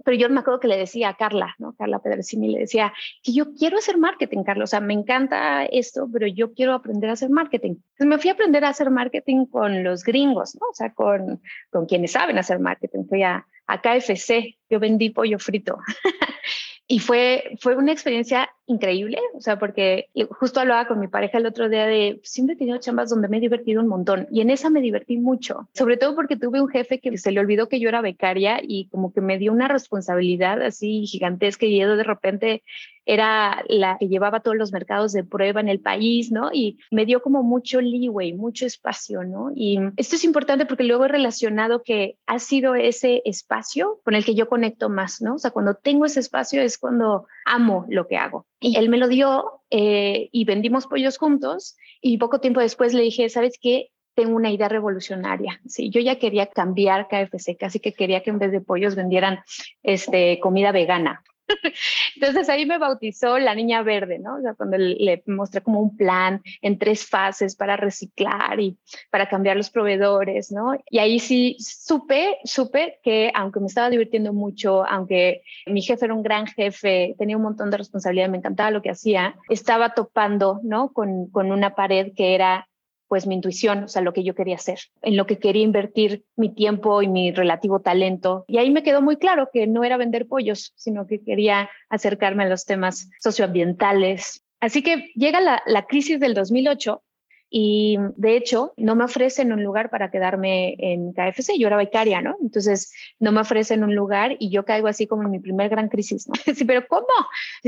Pero 0.04 0.16
yo 0.16 0.28
me 0.28 0.40
acuerdo 0.40 0.58
que 0.58 0.68
le 0.68 0.76
decía 0.76 1.10
a 1.10 1.16
Carla, 1.16 1.54
¿no? 1.58 1.74
Carla 1.74 2.00
Pedrecini, 2.00 2.48
le 2.48 2.58
decía 2.58 2.92
que 3.22 3.32
yo 3.32 3.54
quiero 3.54 3.78
hacer 3.78 3.96
marketing, 3.96 4.42
Carlos, 4.42 4.70
o 4.70 4.72
sea, 4.72 4.80
me 4.80 4.92
encanta 4.92 5.64
esto, 5.66 6.08
pero 6.12 6.26
yo 6.26 6.52
quiero 6.52 6.74
aprender 6.74 7.10
a 7.10 7.12
hacer 7.12 7.30
marketing. 7.30 7.76
Me 8.00 8.18
fui 8.18 8.30
a 8.30 8.32
aprender 8.32 8.64
a 8.64 8.70
hacer 8.70 8.90
marketing 8.90 9.46
con 9.46 9.84
los 9.84 10.02
gringos, 10.02 10.56
¿no? 10.60 10.66
O 10.68 10.74
sea, 10.74 10.92
con, 10.92 11.40
con 11.74 11.86
quienes 11.86 12.12
saben 12.12 12.38
hacer 12.38 12.60
marketing. 12.60 13.04
Fui 13.08 13.24
a, 13.24 13.44
a 13.66 13.80
KFC, 13.80 14.56
yo 14.70 14.78
vendí 14.78 15.10
pollo 15.10 15.40
frito. 15.40 15.78
y 16.86 17.00
fue, 17.00 17.56
fue 17.60 17.74
una 17.74 17.90
experiencia 17.90 18.48
increíble, 18.66 19.18
o 19.34 19.40
sea, 19.40 19.58
porque 19.58 20.08
justo 20.30 20.60
hablaba 20.60 20.86
con 20.86 20.98
mi 20.98 21.08
pareja 21.08 21.38
el 21.38 21.46
otro 21.46 21.68
día 21.68 21.86
de, 21.86 22.20
siempre 22.22 22.54
he 22.54 22.58
tenido 22.58 22.78
chambas 22.78 23.10
donde 23.10 23.28
me 23.28 23.36
he 23.36 23.40
divertido 23.40 23.82
un 23.82 23.88
montón 23.88 24.26
y 24.30 24.40
en 24.40 24.50
esa 24.50 24.70
me 24.70 24.80
divertí 24.80 25.18
mucho, 25.18 25.68
sobre 25.74 25.96
todo 25.96 26.14
porque 26.14 26.36
tuve 26.36 26.60
un 26.60 26.68
jefe 26.68 27.00
que 27.00 27.16
se 27.18 27.32
le 27.32 27.40
olvidó 27.40 27.68
que 27.68 27.80
yo 27.80 27.88
era 27.88 28.00
becaria 28.00 28.60
y 28.62 28.88
como 28.88 29.12
que 29.12 29.20
me 29.20 29.38
dio 29.38 29.52
una 29.52 29.68
responsabilidad 29.68 30.62
así 30.62 31.06
gigantesca 31.06 31.66
y 31.66 31.78
de 31.78 32.02
repente 32.02 32.62
era 33.06 33.62
la 33.68 33.98
que 33.98 34.08
llevaba 34.08 34.40
todos 34.40 34.56
los 34.56 34.72
mercados 34.72 35.12
de 35.12 35.24
prueba 35.24 35.60
en 35.60 35.68
el 35.68 35.80
país, 35.80 36.32
¿no? 36.32 36.50
Y 36.52 36.78
me 36.90 37.04
dio 37.04 37.22
como 37.22 37.42
mucho 37.42 37.80
leeway, 37.80 38.32
mucho 38.32 38.66
espacio, 38.66 39.24
¿no? 39.24 39.50
Y 39.54 39.78
esto 39.96 40.16
es 40.16 40.24
importante 40.24 40.66
porque 40.66 40.84
luego 40.84 41.04
he 41.04 41.08
relacionado 41.08 41.82
que 41.82 42.16
ha 42.26 42.38
sido 42.38 42.74
ese 42.74 43.22
espacio 43.24 44.00
con 44.04 44.14
el 44.14 44.24
que 44.24 44.34
yo 44.34 44.48
conecto 44.48 44.88
más, 44.88 45.20
¿no? 45.20 45.34
O 45.34 45.38
sea, 45.38 45.50
cuando 45.50 45.74
tengo 45.74 46.06
ese 46.06 46.20
espacio 46.20 46.62
es 46.62 46.78
cuando 46.78 47.26
amo 47.44 47.84
lo 47.88 48.06
que 48.06 48.16
hago. 48.16 48.46
Y 48.66 48.76
él 48.76 48.88
me 48.88 48.96
lo 48.96 49.08
dio 49.08 49.60
eh, 49.70 50.30
y 50.32 50.44
vendimos 50.44 50.86
pollos 50.86 51.18
juntos 51.18 51.76
y 52.00 52.16
poco 52.16 52.40
tiempo 52.40 52.60
después 52.60 52.94
le 52.94 53.02
dije, 53.02 53.28
¿sabes 53.28 53.58
qué? 53.60 53.90
tengo 54.14 54.36
una 54.36 54.50
idea 54.50 54.68
revolucionaria. 54.68 55.60
Sí, 55.66 55.90
yo 55.90 56.00
ya 56.00 56.18
quería 56.18 56.46
cambiar 56.46 57.08
KFC, 57.08 57.56
casi 57.58 57.80
que 57.80 57.92
quería 57.92 58.22
que 58.22 58.30
en 58.30 58.38
vez 58.38 58.52
de 58.52 58.60
pollos 58.60 58.94
vendieran 58.94 59.40
este, 59.82 60.38
comida 60.40 60.72
vegana. 60.72 61.22
Entonces 62.16 62.48
ahí 62.48 62.66
me 62.66 62.78
bautizó 62.78 63.38
la 63.38 63.54
niña 63.54 63.82
verde, 63.82 64.18
¿no? 64.18 64.36
O 64.36 64.40
sea, 64.40 64.54
cuando 64.54 64.78
le 64.78 65.22
mostré 65.26 65.62
como 65.62 65.80
un 65.80 65.96
plan 65.96 66.42
en 66.62 66.78
tres 66.78 67.06
fases 67.06 67.56
para 67.56 67.76
reciclar 67.76 68.60
y 68.60 68.78
para 69.10 69.28
cambiar 69.28 69.56
los 69.56 69.70
proveedores, 69.70 70.52
¿no? 70.52 70.74
Y 70.88 70.98
ahí 70.98 71.18
sí 71.18 71.56
supe, 71.58 72.38
supe 72.44 72.98
que 73.02 73.30
aunque 73.34 73.60
me 73.60 73.66
estaba 73.66 73.90
divirtiendo 73.90 74.32
mucho, 74.32 74.84
aunque 74.86 75.42
mi 75.66 75.82
jefe 75.82 76.04
era 76.04 76.14
un 76.14 76.22
gran 76.22 76.46
jefe, 76.46 77.14
tenía 77.18 77.36
un 77.36 77.42
montón 77.42 77.70
de 77.70 77.78
responsabilidad, 77.78 78.28
me 78.28 78.38
encantaba 78.38 78.70
lo 78.70 78.82
que 78.82 78.90
hacía, 78.90 79.36
estaba 79.48 79.94
topando, 79.94 80.60
¿no? 80.62 80.92
Con, 80.92 81.30
con 81.30 81.52
una 81.52 81.74
pared 81.74 82.12
que 82.14 82.34
era 82.34 82.68
pues 83.08 83.26
mi 83.26 83.34
intuición, 83.34 83.84
o 83.84 83.88
sea, 83.88 84.02
lo 84.02 84.12
que 84.12 84.24
yo 84.24 84.34
quería 84.34 84.56
hacer, 84.56 84.78
en 85.02 85.16
lo 85.16 85.26
que 85.26 85.38
quería 85.38 85.62
invertir 85.62 86.24
mi 86.36 86.54
tiempo 86.54 87.02
y 87.02 87.08
mi 87.08 87.32
relativo 87.32 87.80
talento. 87.80 88.44
Y 88.48 88.58
ahí 88.58 88.70
me 88.70 88.82
quedó 88.82 89.02
muy 89.02 89.16
claro 89.16 89.48
que 89.52 89.66
no 89.66 89.84
era 89.84 89.96
vender 89.96 90.26
pollos, 90.26 90.72
sino 90.76 91.06
que 91.06 91.22
quería 91.22 91.70
acercarme 91.88 92.44
a 92.44 92.48
los 92.48 92.64
temas 92.64 93.10
socioambientales. 93.20 94.44
Así 94.60 94.82
que 94.82 95.10
llega 95.14 95.40
la, 95.40 95.86
crisis 95.86 96.18
del 96.18 96.32
2008 96.32 97.02
y 97.50 97.98
de 98.16 98.36
hecho 98.36 98.72
no 98.78 98.96
me 98.96 99.04
ofrecen 99.04 99.52
un 99.52 99.62
lugar 99.62 99.90
para 99.90 100.10
quedarme 100.10 100.74
en 100.78 101.12
KFC, 101.12 101.58
yo 101.58 101.66
era 101.66 101.76
becaria, 101.76 102.22
¿no? 102.22 102.34
Entonces 102.40 102.92
no 103.20 103.30
me 103.30 103.42
ofrecen 103.42 103.84
un 103.84 103.94
lugar 103.94 104.36
y 104.38 104.50
yo 104.50 104.64
caigo 104.64 104.88
así 104.88 105.06
como 105.06 105.22
en 105.24 105.30
mi 105.30 105.38
primer 105.38 105.68
gran 105.68 105.88
crisis, 105.88 106.26
¿no? 106.26 106.34
Sí, 106.54 106.64
pero 106.64 106.86
¿cómo? 106.88 107.06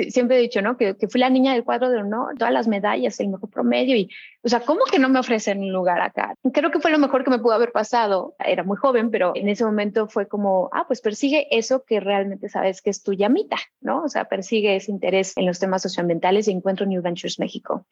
Siempre 0.09 0.39
he 0.39 0.41
dicho, 0.41 0.63
¿no? 0.63 0.79
Que, 0.79 0.97
que 0.97 1.07
fui 1.07 1.21
la 1.21 1.29
niña 1.29 1.53
del 1.53 1.65
cuadro 1.65 1.91
de 1.91 1.99
honor, 1.99 2.35
todas 2.39 2.53
las 2.53 2.67
medallas, 2.67 3.21
el 3.21 3.29
mejor 3.29 3.51
promedio 3.51 3.95
y, 3.95 4.09
o 4.47 4.49
sea, 4.49 4.61
¿cómo 4.61 4.85
que 4.91 5.01
no 5.01 5.09
me 5.09 5.19
ofrecen 5.19 5.59
un 5.59 5.73
lugar 5.73 6.01
acá? 6.01 6.35
Creo 6.53 6.71
que 6.71 6.79
fue 6.79 6.93
lo 6.93 6.99
mejor 6.99 7.25
que 7.25 7.31
me 7.31 7.41
pudo 7.41 7.55
haber 7.55 7.73
pasado. 7.73 8.37
Era 8.39 8.63
muy 8.63 8.77
joven, 8.77 9.11
pero 9.11 9.33
en 9.35 9.49
ese 9.49 9.65
momento 9.65 10.07
fue 10.07 10.29
como, 10.29 10.71
ah, 10.73 10.85
pues 10.87 11.01
persigue 11.01 11.49
eso 11.51 11.83
que 11.85 11.99
realmente 11.99 12.49
sabes 12.49 12.81
que 12.81 12.91
es 12.91 13.03
tu 13.03 13.13
llamita, 13.13 13.57
¿no? 13.81 14.05
O 14.05 14.09
sea, 14.09 14.27
persigue 14.27 14.77
ese 14.77 14.93
interés 14.93 15.33
en 15.37 15.47
los 15.47 15.59
temas 15.59 15.83
socioambientales 15.83 16.47
y 16.47 16.53
encuentro 16.53 16.87
New 16.87 17.03
Ventures 17.03 17.41
México. 17.41 17.87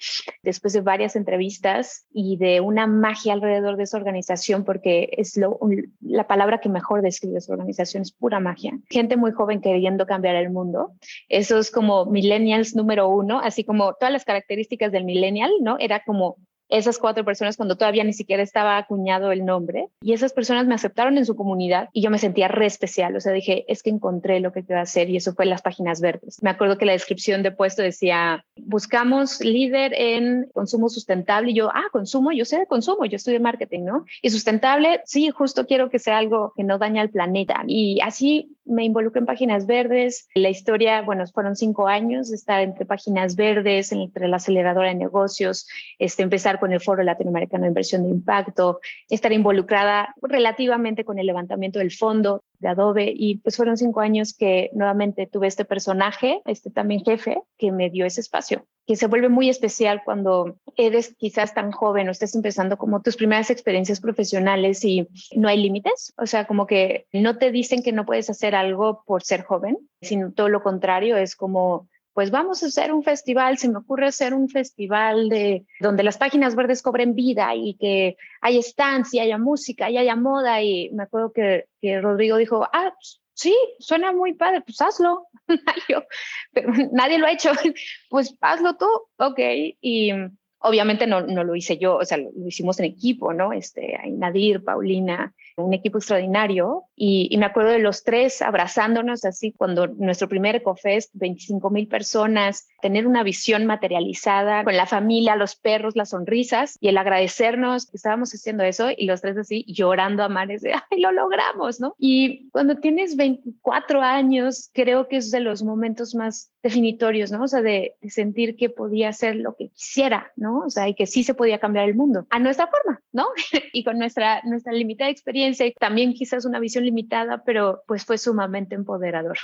Después 0.45 0.73
de 0.73 0.81
varias 0.81 1.17
entrevistas, 1.17 2.07
y 2.13 2.37
de 2.37 2.61
una 2.61 2.87
magia 2.87 3.33
alrededor 3.33 3.77
de 3.77 3.83
esa 3.83 3.97
organización, 3.97 4.65
porque 4.65 5.09
es 5.17 5.37
lo, 5.37 5.59
la 6.01 6.27
palabra 6.29 6.61
que 6.61 6.69
mejor 6.69 7.03
describe 7.03 7.39
esa 7.39 7.53
organización, 7.53 8.03
es 8.03 8.13
pura 8.13 8.39
magia. 8.39 8.79
Gente 8.89 9.17
muy 9.17 9.33
joven 9.33 9.61
queriendo 9.61 10.07
cambiar 10.07 10.37
el 10.37 10.51
mundo. 10.51 10.93
Eso 11.29 11.59
es 11.59 11.71
como 11.71 12.07
millennials 12.07 12.77
número 12.77 13.09
uno, 13.09 13.41
así 13.41 13.65
como 13.65 13.95
todas 13.95 14.13
las 14.13 14.25
características 14.25 14.93
del 14.93 15.05
millennial, 15.05 15.51
¿no? 15.61 15.77
Era 15.81 16.05
como 16.05 16.37
esas 16.69 16.99
cuatro 16.99 17.25
personas 17.25 17.57
cuando 17.57 17.77
todavía 17.77 18.05
ni 18.05 18.13
siquiera 18.13 18.43
estaba 18.43 18.79
acuñado 18.79 19.33
el 19.33 19.45
nombre 19.45 19.89
y 20.01 20.13
esas 20.13 20.33
personas 20.33 20.67
me 20.67 20.75
aceptaron 20.75 21.19
en 21.19 21.27
su 21.27 21.37
comunidad 21.37 21.89
y 21.93 22.03
yo 22.03 22.11
me 22.11 22.19
sentía 22.19 22.49
re 22.49 22.67
especial, 22.67 23.17
o 23.17 23.21
sea, 23.21 23.33
dije, 23.33 23.65
es 23.69 23.83
que 23.83 23.91
encontré 23.91 24.41
lo 24.41 24.53
que 24.53 24.65
quiero 24.65 24.81
hacer 24.81 25.11
y 25.11 25.17
eso 25.17 25.35
fue 25.35 25.47
las 25.47 25.63
páginas 25.63 26.01
verdes. 26.01 26.43
Me 26.43 26.51
acuerdo 26.51 26.79
que 26.79 26.87
la 26.87 26.93
descripción 26.93 27.43
de 27.43 27.53
puesto 27.53 27.83
decía, 27.83 28.45
buscamos 28.57 29.41
líder 29.41 29.93
en 29.95 30.49
consumo 30.53 30.89
sustentable 30.89 31.51
y 31.51 31.55
yo, 31.55 31.71
ah, 31.73 31.89
consumo, 31.93 32.33
yo 32.33 32.45
sé 32.45 32.59
de 32.59 32.67
consumo, 32.67 33.05
yo 33.05 33.17
estudié 33.17 33.41
marketing, 33.41 33.85
¿no? 33.85 34.05
Y 34.23 34.31
sustentable, 34.31 35.01
sí, 35.05 35.31
justo 35.31 35.67
quiero 35.67 35.91
que 35.91 35.99
sea 35.99 36.19
algo 36.19 36.53
que 36.57 36.65
no 36.65 36.79
daña 36.79 37.03
al 37.03 37.11
planeta. 37.11 37.63
Y 37.67 38.01
así 38.01 38.57
me 38.65 38.85
involucro 38.85 39.21
en 39.21 39.27
páginas 39.27 39.67
verdes. 39.67 40.29
La 40.35 40.49
historia, 40.49 41.03
bueno, 41.03 41.27
fueron 41.27 41.57
cinco 41.57 41.87
años 41.87 42.31
de 42.31 42.37
estar 42.37 42.61
entre 42.61 42.87
páginas 42.87 43.37
verdes, 43.37 43.93
entre 43.93 44.29
la 44.29 44.37
aceleradora 44.37 44.89
de 44.89 44.95
negocios, 44.95 45.69
este, 45.99 46.23
empezar 46.23 46.59
con 46.61 46.73
el 46.73 46.81
Foro 46.81 47.03
Latinoamericano 47.03 47.63
de 47.63 47.69
Inversión 47.69 48.05
de 48.05 48.11
Impacto, 48.11 48.81
estar 49.09 49.33
involucrada 49.33 50.15
relativamente 50.23 51.05
con 51.05 51.19
el 51.19 51.27
levantamiento 51.27 51.79
del 51.79 51.93
fondo 51.93 52.43
Adobe 52.69 53.13
y 53.15 53.39
pues 53.39 53.57
fueron 53.57 53.77
cinco 53.77 54.01
años 54.01 54.35
que 54.35 54.71
nuevamente 54.73 55.27
tuve 55.27 55.47
este 55.47 55.65
personaje, 55.65 56.43
este 56.45 56.71
también 56.71 57.05
jefe, 57.05 57.41
que 57.59 57.73
me 57.73 57.91
dio 57.91 58.07
ese 58.07 58.21
espacio, 58.21 58.67
que 58.87 58.97
se 58.97 59.07
vuelve 59.07 59.29
muy 59.29 59.49
especial 59.49 60.03
cuando 60.05 60.57
eres 60.77 61.15
quizás 61.17 61.55
tan 61.55 61.71
joven 61.71 62.09
o 62.09 62.11
estás 62.11 62.35
empezando 62.35 62.77
como 62.77 63.03
tus 63.03 63.17
primeras 63.17 63.51
experiencias 63.51 64.01
profesionales 64.01 64.85
y 64.85 65.09
no 65.37 65.49
hay 65.49 65.63
límites, 65.63 66.13
o 66.17 66.27
sea, 66.27 66.47
como 66.47 66.67
que 66.67 67.07
no 67.13 67.39
te 67.39 67.51
dicen 67.51 67.83
que 67.83 67.93
no 67.93 68.05
puedes 68.05 68.31
hacer 68.31 68.55
algo 68.55 69.03
por 69.07 69.23
ser 69.23 69.43
joven, 69.43 69.79
sino 70.01 70.33
todo 70.33 70.49
lo 70.49 70.63
contrario, 70.63 71.17
es 71.17 71.37
como 71.37 71.89
pues 72.15 72.31
vamos 72.31 72.63
a 72.63 72.67
hacer 72.67 72.93
un 72.93 73.03
festival, 73.03 73.59
se 73.59 73.69
me 73.69 73.79
ocurre 73.79 74.07
hacer 74.07 74.35
un 74.35 74.49
festival 74.49 75.29
de 75.29 75.67
donde 75.81 76.05
las 76.05 76.17
páginas 76.17 76.55
verdes 76.55 76.81
cobren 76.81 77.17
vida 77.17 77.55
y 77.57 77.75
que 77.75 78.17
haya 78.41 78.61
estancia, 78.61 79.25
haya 79.25 79.37
música 79.37 79.91
y 79.91 79.99
haya 79.99 80.15
moda 80.15 80.63
y 80.63 80.91
me 80.93 81.03
acuerdo 81.03 81.33
que, 81.33 81.67
Rodrigo 82.01 82.37
dijo, 82.37 82.69
ah, 82.73 82.95
sí, 83.35 83.55
suena 83.81 84.13
muy 84.13 84.33
padre, 84.33 84.61
pues 84.61 84.81
hazlo. 84.81 85.27
pero 86.53 86.73
nadie 86.93 87.19
lo 87.19 87.27
ha 87.27 87.33
hecho, 87.33 87.51
pues 88.09 88.37
hazlo 88.41 88.77
tú, 88.77 88.87
ok. 89.19 89.41
Y 89.81 90.13
obviamente 90.61 91.09
no, 91.09 91.21
no 91.23 91.43
lo 91.43 91.57
hice 91.57 91.79
yo, 91.79 91.97
o 91.97 92.05
sea, 92.05 92.19
lo, 92.19 92.31
hicimos 92.47 92.79
en 92.79 92.87
equipo, 92.87 93.35
¿no? 93.35 93.53
Este, 93.53 93.99
Nadir, 94.09 94.63
Paulina, 94.63 95.35
un 95.57 95.73
equipo 95.73 95.99
extraordinario 95.99 96.85
y, 96.97 97.35
me 97.39 97.47
acuerdo 97.47 97.71
de 97.71 97.79
los 97.79 98.05
tres 98.05 98.43
abrazándonos 98.43 99.25
así 99.25 99.53
cuando 99.53 99.87
nuestro 99.87 100.29
primer 100.29 100.57
EcoFest, 100.57 101.11
25 101.15 101.71
mil 101.71 101.89
personas, 101.89 102.69
tener 102.81 103.07
una 103.07 103.23
visión 103.23 103.67
materializada 103.67 104.65
con 104.65 104.77
la 104.77 104.87
familia, 104.87 105.37
los 105.37 105.57
perros, 105.57 105.97
las 105.97 106.11
sonrisas 106.11 106.79
y 106.81 106.89
el 106.89 106.97
agradecernos 106.97 107.87
que 107.87 107.97
estábamos 107.97 108.33
haciendo 108.33 108.65
eso 108.65 108.89
y 108.97 109.07
los 109.07 109.21
tres 109.21 109.37
así 109.37 109.65
llorando 109.69 110.23
a 110.23 110.29
mares 110.29 110.63
de, 110.63 110.73
ay, 110.73 111.01
lo 111.01 111.13
logramos, 111.13 111.81
¿no? 111.81 111.95
Y 111.99 112.49
cuando 112.51 112.77
tienes 112.77 113.17
24 113.17 114.01
años, 114.01 114.71
creo 114.73 115.09
que 115.09 115.17
es 115.17 115.31
de 115.31 115.41
los 115.41 115.63
momentos 115.63 116.15
más 116.15 116.51
definitorios, 116.63 117.31
¿no? 117.31 117.43
O 117.43 117.49
sea, 117.49 117.61
de, 117.63 117.95
de 118.01 118.11
sentir 118.11 118.57
que 118.57 118.71
podía 118.71 119.11
hacer 119.11 119.37
lo 119.37 119.55
que 119.57 119.69
quisiera, 119.69 120.33
¿no? 120.37 120.61
O 120.61 120.71
sea, 120.71 120.89
y 120.89 120.95
que 120.95 121.07
sí 121.07 121.25
se 121.25 121.35
podía 121.35 121.59
cambiar 121.59 121.89
el 121.89 121.95
mundo 121.95 122.27
a 122.31 122.39
nuestra 122.39 122.69
forma, 122.69 123.03
¿no? 123.13 123.27
y 123.73 123.85
con 123.85 123.99
nuestra, 123.99 124.41
nuestra 124.45 124.73
limitada 124.73 125.11
experiencia 125.11 125.44
también 125.79 126.15
quizás 126.15 126.45
una 126.45 126.61
visión 126.61 126.85
limitada, 126.85 127.43
pero 127.45 127.83
pues 127.87 128.05
fue 128.05 128.19
sumamente 128.19 128.75
empoderador, 128.75 129.39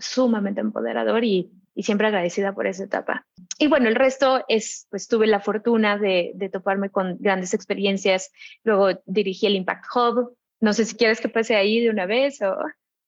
sumamente 0.00 0.60
empoderador 0.60 1.24
y, 1.24 1.50
y 1.74 1.82
siempre 1.82 2.06
agradecida 2.06 2.54
por 2.54 2.66
esa 2.66 2.84
etapa. 2.84 3.26
Y 3.58 3.68
bueno, 3.68 3.88
el 3.88 3.94
resto 3.94 4.44
es, 4.48 4.86
pues 4.90 5.08
tuve 5.08 5.26
la 5.26 5.40
fortuna 5.40 5.98
de, 5.98 6.32
de 6.34 6.48
toparme 6.48 6.90
con 6.90 7.16
grandes 7.18 7.54
experiencias, 7.54 8.32
luego 8.62 9.00
dirigí 9.06 9.46
el 9.46 9.56
Impact 9.56 9.84
Hub, 9.94 10.36
no 10.60 10.72
sé 10.72 10.84
si 10.84 10.96
quieres 10.96 11.20
que 11.20 11.28
pase 11.28 11.56
ahí 11.56 11.80
de 11.80 11.90
una 11.90 12.06
vez 12.06 12.40
o... 12.42 12.56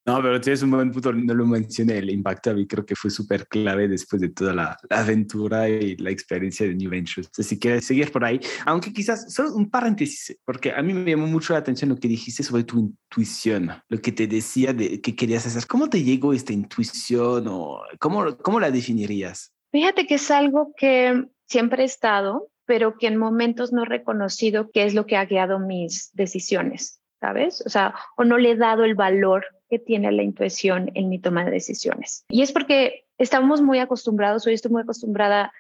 No, 0.07 0.23
pero 0.23 0.41
tienes 0.41 0.63
un 0.63 0.71
buen 0.71 0.93
punto, 0.93 1.13
no 1.13 1.35
lo 1.35 1.45
mencioné, 1.47 1.99
el 1.99 2.11
impacto 2.11 2.57
y 2.57 2.65
creo 2.69 2.87
que 2.87 2.95
fue 2.95 3.11
súper 3.11 3.49
clave 3.49 3.89
después 3.89 4.23
de 4.23 4.29
toda 4.29 4.55
la, 4.55 4.77
aventura 4.89 5.69
y 5.69 5.97
la 5.97 6.11
experiencia 6.11 6.65
de 6.65 6.77
New 6.77 6.89
Ventures. 6.89 7.29
Si 7.33 7.59
quieres 7.59 7.87
seguir 7.87 8.13
por 8.13 8.25
ahí, 8.25 8.39
aunque 8.67 8.93
quizás 8.93 9.35
solo 9.35 9.53
un 9.55 9.69
paréntesis, 9.69 10.39
porque 10.45 10.71
a 10.71 10.81
mí 10.81 10.95
me 10.95 11.11
llamó 11.11 11.27
mucho 11.27 11.55
la 11.55 11.59
atención 11.59 11.91
lo 11.91 11.97
que 11.97 12.07
dijiste 12.07 12.45
sobre 12.45 12.63
tu 12.63 12.79
intuición, 12.79 13.73
lo 13.89 14.01
que 14.01 14.13
te 14.13 14.29
decía 14.29 14.73
de 14.73 15.01
que 15.01 15.17
querías 15.17 15.45
hacer. 15.45 15.67
¿Cómo 15.67 15.91
te 15.91 16.01
llegó 16.05 16.33
esta 16.33 16.53
intuición 16.53 17.49
o 17.49 17.81
cómo, 17.99 18.37
cómo 18.37 18.61
la 18.61 18.71
definirías? 18.71 19.53
Fíjate 19.73 20.07
que 20.07 20.15
es 20.15 20.31
algo 20.31 20.73
que 20.77 21.25
siempre 21.49 21.83
he 21.83 21.87
estado, 21.87 22.49
pero 22.65 22.97
que 22.97 23.09
en 23.09 23.17
momentos 23.17 23.73
no 23.73 23.83
he 23.83 23.87
reconocido 23.87 24.71
qué 24.73 24.85
es 24.85 24.95
lo 24.95 25.05
que 25.05 25.17
ha 25.17 25.25
guiado 25.25 25.59
mis 25.59 26.11
decisiones. 26.15 27.01
¿sabes? 27.21 27.63
O 27.65 27.71
sea, 27.71 27.95
o 28.17 28.25
no 28.25 28.39
le 28.39 28.53
he 28.53 28.57
dado 28.57 28.85
el 28.85 28.95
valor 28.95 29.45
que 29.69 29.79
tiene 29.79 30.11
la 30.13 30.23
intuición 30.23 30.91
en 30.95 31.09
mi 31.09 31.19
toma 31.19 31.45
de 31.45 31.51
decisiones. 31.51 32.25
Y 32.29 32.43
es 32.43 32.53
porque 32.53 33.05
estamos 33.19 33.63
muy 33.63 33.79
acostumbrados, 33.79 34.47
hoy 34.47 34.55
estoy 34.55 34.73
muy 34.73 34.83
acostumbrada 34.83 35.53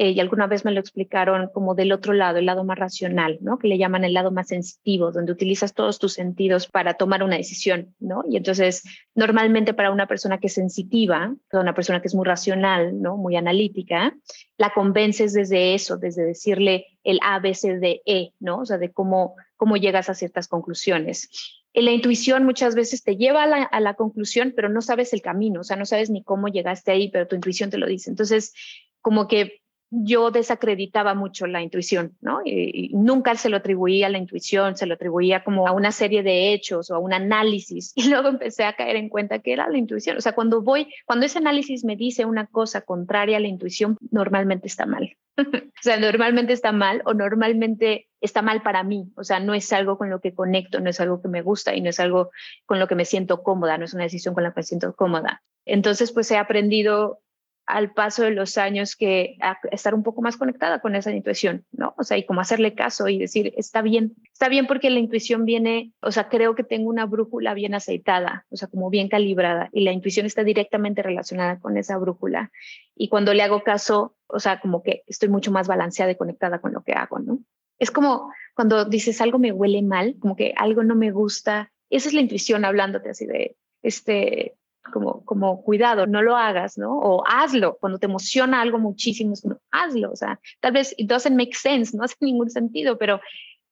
eh, 0.00 0.10
y 0.10 0.20
alguna 0.20 0.46
vez 0.46 0.64
me 0.64 0.70
lo 0.70 0.78
explicaron 0.78 1.50
como 1.52 1.74
del 1.74 1.90
otro 1.90 2.12
lado, 2.12 2.38
el 2.38 2.46
lado 2.46 2.62
más 2.62 2.78
racional, 2.78 3.38
¿no? 3.40 3.58
Que 3.58 3.66
le 3.66 3.78
llaman 3.78 4.04
el 4.04 4.12
lado 4.12 4.30
más 4.30 4.46
sensitivo, 4.46 5.10
donde 5.10 5.32
utilizas 5.32 5.74
todos 5.74 5.98
tus 5.98 6.12
sentidos 6.12 6.68
para 6.68 6.94
tomar 6.94 7.24
una 7.24 7.36
decisión, 7.36 7.96
¿no? 7.98 8.22
Y 8.30 8.36
entonces, 8.36 8.84
normalmente 9.16 9.74
para 9.74 9.90
una 9.90 10.06
persona 10.06 10.38
que 10.38 10.46
es 10.46 10.52
sensitiva, 10.52 11.34
una 11.52 11.74
persona 11.74 12.00
que 12.00 12.06
es 12.06 12.14
muy 12.14 12.24
racional, 12.24 13.02
¿no? 13.02 13.16
Muy 13.16 13.34
analítica, 13.34 14.14
la 14.56 14.72
convences 14.72 15.32
desde 15.32 15.74
eso, 15.74 15.96
desde 15.96 16.24
decirle 16.24 16.86
el 17.02 17.18
A, 17.20 17.40
B, 17.40 17.52
C, 17.56 18.00
E, 18.06 18.30
¿no? 18.38 18.60
O 18.60 18.66
sea, 18.66 18.78
de 18.78 18.92
cómo, 18.92 19.34
cómo 19.56 19.76
llegas 19.76 20.08
a 20.08 20.14
ciertas 20.14 20.46
conclusiones. 20.46 21.28
La 21.74 21.92
intuición 21.92 22.44
muchas 22.44 22.74
veces 22.74 23.02
te 23.02 23.16
lleva 23.16 23.44
a 23.44 23.46
la, 23.46 23.62
a 23.62 23.80
la, 23.80 23.94
conclusión, 23.94 24.52
pero 24.56 24.68
no 24.68 24.82
sabes 24.82 25.12
el 25.12 25.22
camino, 25.22 25.60
o 25.60 25.64
sea, 25.64 25.76
no 25.76 25.86
sabes 25.86 26.10
ni 26.10 26.22
cómo 26.22 26.48
llegaste 26.48 26.90
ahí, 26.90 27.10
pero 27.10 27.28
tu 27.28 27.36
intuición 27.36 27.70
te 27.70 27.78
lo 27.78 27.86
dice. 27.86 28.10
Entonces, 28.10 28.54
como 29.00 29.28
que 29.28 29.60
yo 29.90 30.30
desacreditaba 30.30 31.14
mucho 31.14 31.46
la 31.46 31.62
intuición, 31.62 32.16
¿no? 32.20 32.40
Y, 32.44 32.90
nunca 32.92 33.34
se 33.36 33.48
lo 33.48 33.56
atribuía 33.56 34.06
a 34.06 34.10
la 34.10 34.18
intuición, 34.18 34.76
se 34.76 34.86
lo 34.86 34.94
atribuía 34.94 35.44
como 35.44 35.66
a 35.66 35.72
una 35.72 35.92
serie 35.92 36.22
de 36.22 36.52
hechos 36.52 36.90
o 36.90 36.94
a 36.94 36.98
un 36.98 37.12
análisis. 37.12 37.92
Y 38.08 38.10
luego 38.10 38.28
empecé 38.28 38.64
a 38.64 38.74
caer 38.74 38.96
en 38.96 39.08
cuenta 39.08 39.40
que 39.40 39.52
era 39.52 39.68
la 39.68 39.78
intuición. 39.78 40.16
O 40.16 40.20
sea, 40.20 40.32
cuando 40.32 40.62
voy, 40.62 40.88
cuando 41.06 41.26
ese 41.26 41.38
análisis 41.38 41.84
me 41.84 41.96
dice 41.96 42.24
una 42.24 42.46
cosa 42.46 42.82
contraria 42.82 43.38
a 43.38 43.40
la 43.40 43.48
intuición, 43.48 43.96
normalmente 44.10 44.66
está 44.66 44.86
mal. 44.86 45.16
o 45.38 45.82
sea, 45.82 45.98
normalmente 45.98 46.52
está 46.52 46.72
mal 46.72 47.02
o 47.04 47.14
normalmente 47.14 48.07
está 48.20 48.42
mal 48.42 48.62
para 48.62 48.82
mí. 48.82 49.12
O 49.16 49.24
sea, 49.24 49.40
no 49.40 49.54
es 49.54 49.72
algo 49.72 49.98
con 49.98 50.10
lo 50.10 50.20
que 50.20 50.34
conecto, 50.34 50.80
no 50.80 50.90
es 50.90 51.00
algo 51.00 51.22
que 51.22 51.28
me 51.28 51.42
gusta 51.42 51.74
y 51.74 51.80
no 51.80 51.90
es 51.90 52.00
algo 52.00 52.30
con 52.66 52.78
lo 52.78 52.88
que 52.88 52.94
me 52.94 53.04
siento 53.04 53.42
cómoda, 53.42 53.78
no 53.78 53.84
es 53.84 53.94
una 53.94 54.04
decisión 54.04 54.34
con 54.34 54.44
la 54.44 54.52
que 54.52 54.60
me 54.60 54.64
siento 54.64 54.94
cómoda. 54.94 55.42
Entonces, 55.64 56.12
pues 56.12 56.30
he 56.30 56.38
aprendido 56.38 57.20
al 57.68 57.92
paso 57.92 58.22
de 58.22 58.30
los 58.30 58.56
años 58.56 58.96
que 58.96 59.36
estar 59.70 59.94
un 59.94 60.02
poco 60.02 60.22
más 60.22 60.38
conectada 60.38 60.80
con 60.80 60.96
esa 60.96 61.12
intuición, 61.12 61.66
¿no? 61.70 61.94
O 61.98 62.02
sea, 62.02 62.16
y 62.16 62.24
como 62.24 62.40
hacerle 62.40 62.74
caso 62.74 63.08
y 63.08 63.18
decir, 63.18 63.52
está 63.58 63.82
bien, 63.82 64.16
está 64.32 64.48
bien 64.48 64.66
porque 64.66 64.88
la 64.88 65.00
intuición 65.00 65.44
viene, 65.44 65.92
o 66.00 66.10
sea, 66.10 66.30
creo 66.30 66.54
que 66.54 66.64
tengo 66.64 66.88
una 66.88 67.04
brújula 67.04 67.52
bien 67.52 67.74
aceitada, 67.74 68.46
o 68.48 68.56
sea, 68.56 68.68
como 68.68 68.88
bien 68.88 69.10
calibrada 69.10 69.68
y 69.70 69.82
la 69.82 69.92
intuición 69.92 70.24
está 70.24 70.44
directamente 70.44 71.02
relacionada 71.02 71.60
con 71.60 71.76
esa 71.76 71.98
brújula. 71.98 72.50
Y 72.96 73.10
cuando 73.10 73.34
le 73.34 73.42
hago 73.42 73.62
caso, 73.62 74.16
o 74.28 74.40
sea, 74.40 74.60
como 74.60 74.82
que 74.82 75.02
estoy 75.06 75.28
mucho 75.28 75.52
más 75.52 75.68
balanceada 75.68 76.12
y 76.12 76.16
conectada 76.16 76.62
con 76.62 76.72
lo 76.72 76.82
que 76.82 76.94
hago, 76.94 77.18
¿no? 77.18 77.40
Es 77.78 77.90
como 77.90 78.32
cuando 78.54 78.84
dices 78.84 79.20
algo 79.20 79.38
me 79.38 79.52
huele 79.52 79.82
mal, 79.82 80.16
como 80.18 80.34
que 80.34 80.52
algo 80.56 80.82
no 80.82 80.94
me 80.94 81.10
gusta, 81.10 81.70
esa 81.90 82.08
es 82.08 82.14
la 82.14 82.20
intuición 82.20 82.64
hablándote 82.64 83.10
así 83.10 83.26
de, 83.26 83.56
este, 83.82 84.56
como, 84.92 85.24
como 85.24 85.62
cuidado, 85.62 86.06
no 86.06 86.22
lo 86.22 86.36
hagas, 86.36 86.78
¿no? 86.78 86.98
O 86.98 87.24
hazlo. 87.26 87.78
Cuando 87.78 87.98
te 87.98 88.06
emociona 88.06 88.60
algo 88.60 88.78
muchísimo, 88.78 89.34
hazlo. 89.70 90.10
O 90.10 90.16
sea, 90.16 90.40
tal 90.60 90.72
vez 90.72 90.94
it 90.96 91.08
doesn't 91.08 91.36
make 91.36 91.54
sense, 91.54 91.96
no 91.96 92.02
hace 92.04 92.16
ningún 92.20 92.50
sentido, 92.50 92.98
pero, 92.98 93.20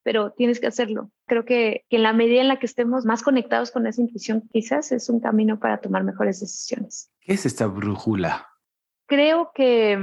pero 0.02 0.32
tienes 0.32 0.60
que 0.60 0.66
hacerlo. 0.66 1.10
Creo 1.26 1.44
que, 1.44 1.84
que 1.88 1.96
en 1.96 2.02
la 2.02 2.12
medida 2.12 2.40
en 2.40 2.48
la 2.48 2.58
que 2.58 2.66
estemos 2.66 3.04
más 3.04 3.22
conectados 3.22 3.70
con 3.70 3.86
esa 3.86 4.00
intuición, 4.00 4.48
quizás 4.52 4.92
es 4.92 5.08
un 5.08 5.20
camino 5.20 5.58
para 5.58 5.80
tomar 5.80 6.04
mejores 6.04 6.40
decisiones. 6.40 7.10
¿Qué 7.20 7.34
es 7.34 7.46
esta 7.46 7.66
brújula? 7.66 8.48
Creo 9.06 9.50
que 9.54 9.98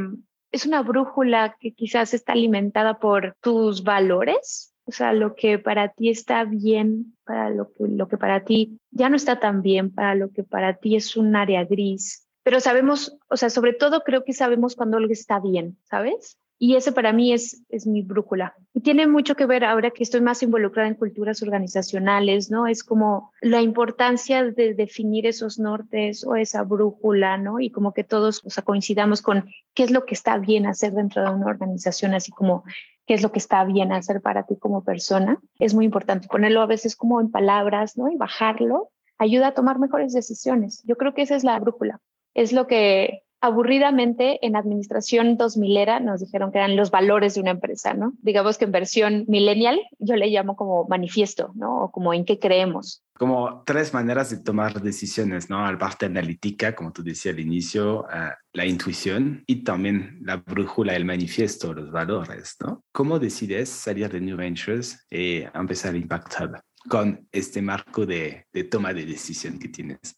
es 0.53 0.67
una 0.67 0.83
brújula 0.83 1.57
que 1.59 1.73
quizás 1.73 2.13
está 2.13 2.33
alimentada 2.33 2.99
por 2.99 3.35
tus 3.41 3.83
valores, 3.83 4.73
o 4.85 4.91
sea, 4.91 5.11
lo 5.11 5.35
que 5.35 5.57
para 5.57 5.89
ti 5.89 6.09
está 6.09 6.45
bien, 6.45 7.17
para 7.25 7.49
lo 7.49 7.73
que, 7.73 7.87
lo 7.87 8.07
que 8.07 8.17
para 8.17 8.45
ti 8.45 8.79
ya 8.91 9.09
no 9.09 9.15
está 9.15 9.39
tan 9.39 9.63
bien, 9.63 9.91
para 9.91 10.13
lo 10.13 10.31
que 10.31 10.43
para 10.43 10.75
ti 10.77 10.95
es 10.95 11.17
un 11.17 11.35
área 11.35 11.65
gris. 11.65 12.27
Pero 12.43 12.59
sabemos, 12.59 13.17
o 13.29 13.37
sea, 13.37 13.49
sobre 13.49 13.73
todo 13.73 14.01
creo 14.01 14.23
que 14.23 14.33
sabemos 14.33 14.75
cuando 14.75 14.97
algo 14.97 15.11
está 15.11 15.39
bien, 15.39 15.77
¿sabes? 15.85 16.37
Y 16.65 16.77
ese 16.77 16.93
para 16.93 17.11
mí 17.11 17.33
es, 17.33 17.61
mi 17.85 18.03
brújula. 18.03 18.55
Y 18.73 18.79
tiene 18.79 19.05
mucho 19.05 19.35
que 19.35 19.45
ver 19.45 19.65
ahora 19.65 19.91
que 19.91 20.01
estoy 20.01 20.21
más 20.21 20.41
involucrada 20.43 20.87
en 20.87 20.95
culturas 20.95 21.43
organizacionales, 21.43 22.49
¿no? 22.49 22.67
Es 22.67 22.85
como 22.85 23.33
la 23.41 23.59
importancia 23.59 24.41
de 24.49 24.73
definir 24.73 25.27
esos 25.27 25.59
nortes 25.59 26.25
o 26.25 26.37
esa 26.37 26.63
brújula, 26.63 27.37
¿no? 27.37 27.59
Y 27.59 27.69
como 27.69 27.93
que 27.93 28.05
todos 28.05 28.41
coincidamos 28.63 29.21
con 29.21 29.49
qué 29.73 29.83
es 29.83 29.91
lo 29.91 30.05
que 30.05 30.13
está 30.13 30.37
bien 30.37 30.65
hacer 30.65 30.93
dentro 30.93 31.21
de 31.21 31.31
una 31.31 31.47
organización, 31.47 32.13
así 32.13 32.31
como 32.31 32.63
qué 33.05 33.15
es 33.15 33.21
lo 33.21 33.33
que 33.33 33.39
está 33.39 33.65
bien 33.65 33.91
hacer 33.91 34.21
para 34.21 34.45
ti 34.45 34.55
como 34.55 34.85
persona. 34.85 35.41
Es 35.59 35.73
muy 35.73 35.83
importante 35.83 36.29
ponerlo 36.29 36.61
a 36.61 36.65
veces 36.65 36.95
como 36.95 37.19
en 37.19 37.29
palabras, 37.29 37.97
¿no? 37.97 38.09
Y 38.09 38.15
bajarlo 38.15 38.89
ayuda 39.17 39.47
a 39.47 39.53
tomar 39.53 39.79
mejores 39.79 40.13
decisiones. 40.13 40.81
Yo 40.85 40.95
creo 40.95 41.13
que 41.13 41.23
esa 41.23 41.35
es 41.35 41.43
la 41.43 41.59
brújula. 41.59 41.99
Es 42.33 42.53
lo 42.53 42.67
que 42.67 43.23
aburridamente 43.43 44.39
en 44.45 44.55
administración 44.55 45.35
2000 45.35 45.75
era 45.75 45.99
nos 45.99 46.21
dijeron 46.21 46.49
que 46.49 46.59
eran 46.59 46.77
los 46.77 46.91
valores 46.91 47.35
de 47.35 47.41
una 47.41 47.51
empresa, 47.51 47.93
¿no? 47.93 48.13
Digamos 48.21 48.57
que 48.57 48.63
en 48.63 48.71
versión 48.71 49.25
millennial 49.27 49.81
yo 49.99 50.15
le 50.15 50.27
llamo 50.27 50.55
como 50.55 50.87
manifiesto, 50.87 51.51
¿no? 51.53 51.81
O 51.81 51.91
como 51.91 52.13
en 52.13 52.23
qué 52.23 52.39
creemos. 52.39 53.03
Como 53.19 53.61
tres 53.65 53.93
maneras 53.93 54.29
de 54.29 54.37
tomar 54.37 54.81
decisiones, 54.81 55.49
¿no? 55.49 55.69
La 55.69 55.77
parte 55.77 56.05
analítica, 56.05 56.73
como 56.73 56.93
tú 56.93 57.03
decías 57.03 57.35
al 57.35 57.41
inicio, 57.41 58.03
uh, 58.03 58.31
la 58.53 58.65
intuición 58.65 59.43
y 59.45 59.65
también 59.65 60.19
la 60.21 60.37
brújula, 60.37 60.95
el 60.95 61.03
manifiesto, 61.03 61.73
los 61.73 61.91
valores, 61.91 62.55
¿no? 62.61 62.81
¿Cómo 62.93 63.19
decides 63.19 63.67
salir 63.67 64.09
de 64.09 64.21
New 64.21 64.37
Ventures 64.37 65.05
y 65.11 65.43
empezar 65.53 65.97
Impact 65.97 66.33
Hub 66.39 66.61
con 66.87 67.27
este 67.33 67.61
marco 67.61 68.05
de, 68.05 68.45
de 68.53 68.63
toma 68.63 68.93
de 68.93 69.05
decisión 69.05 69.59
que 69.59 69.67
tienes? 69.67 70.15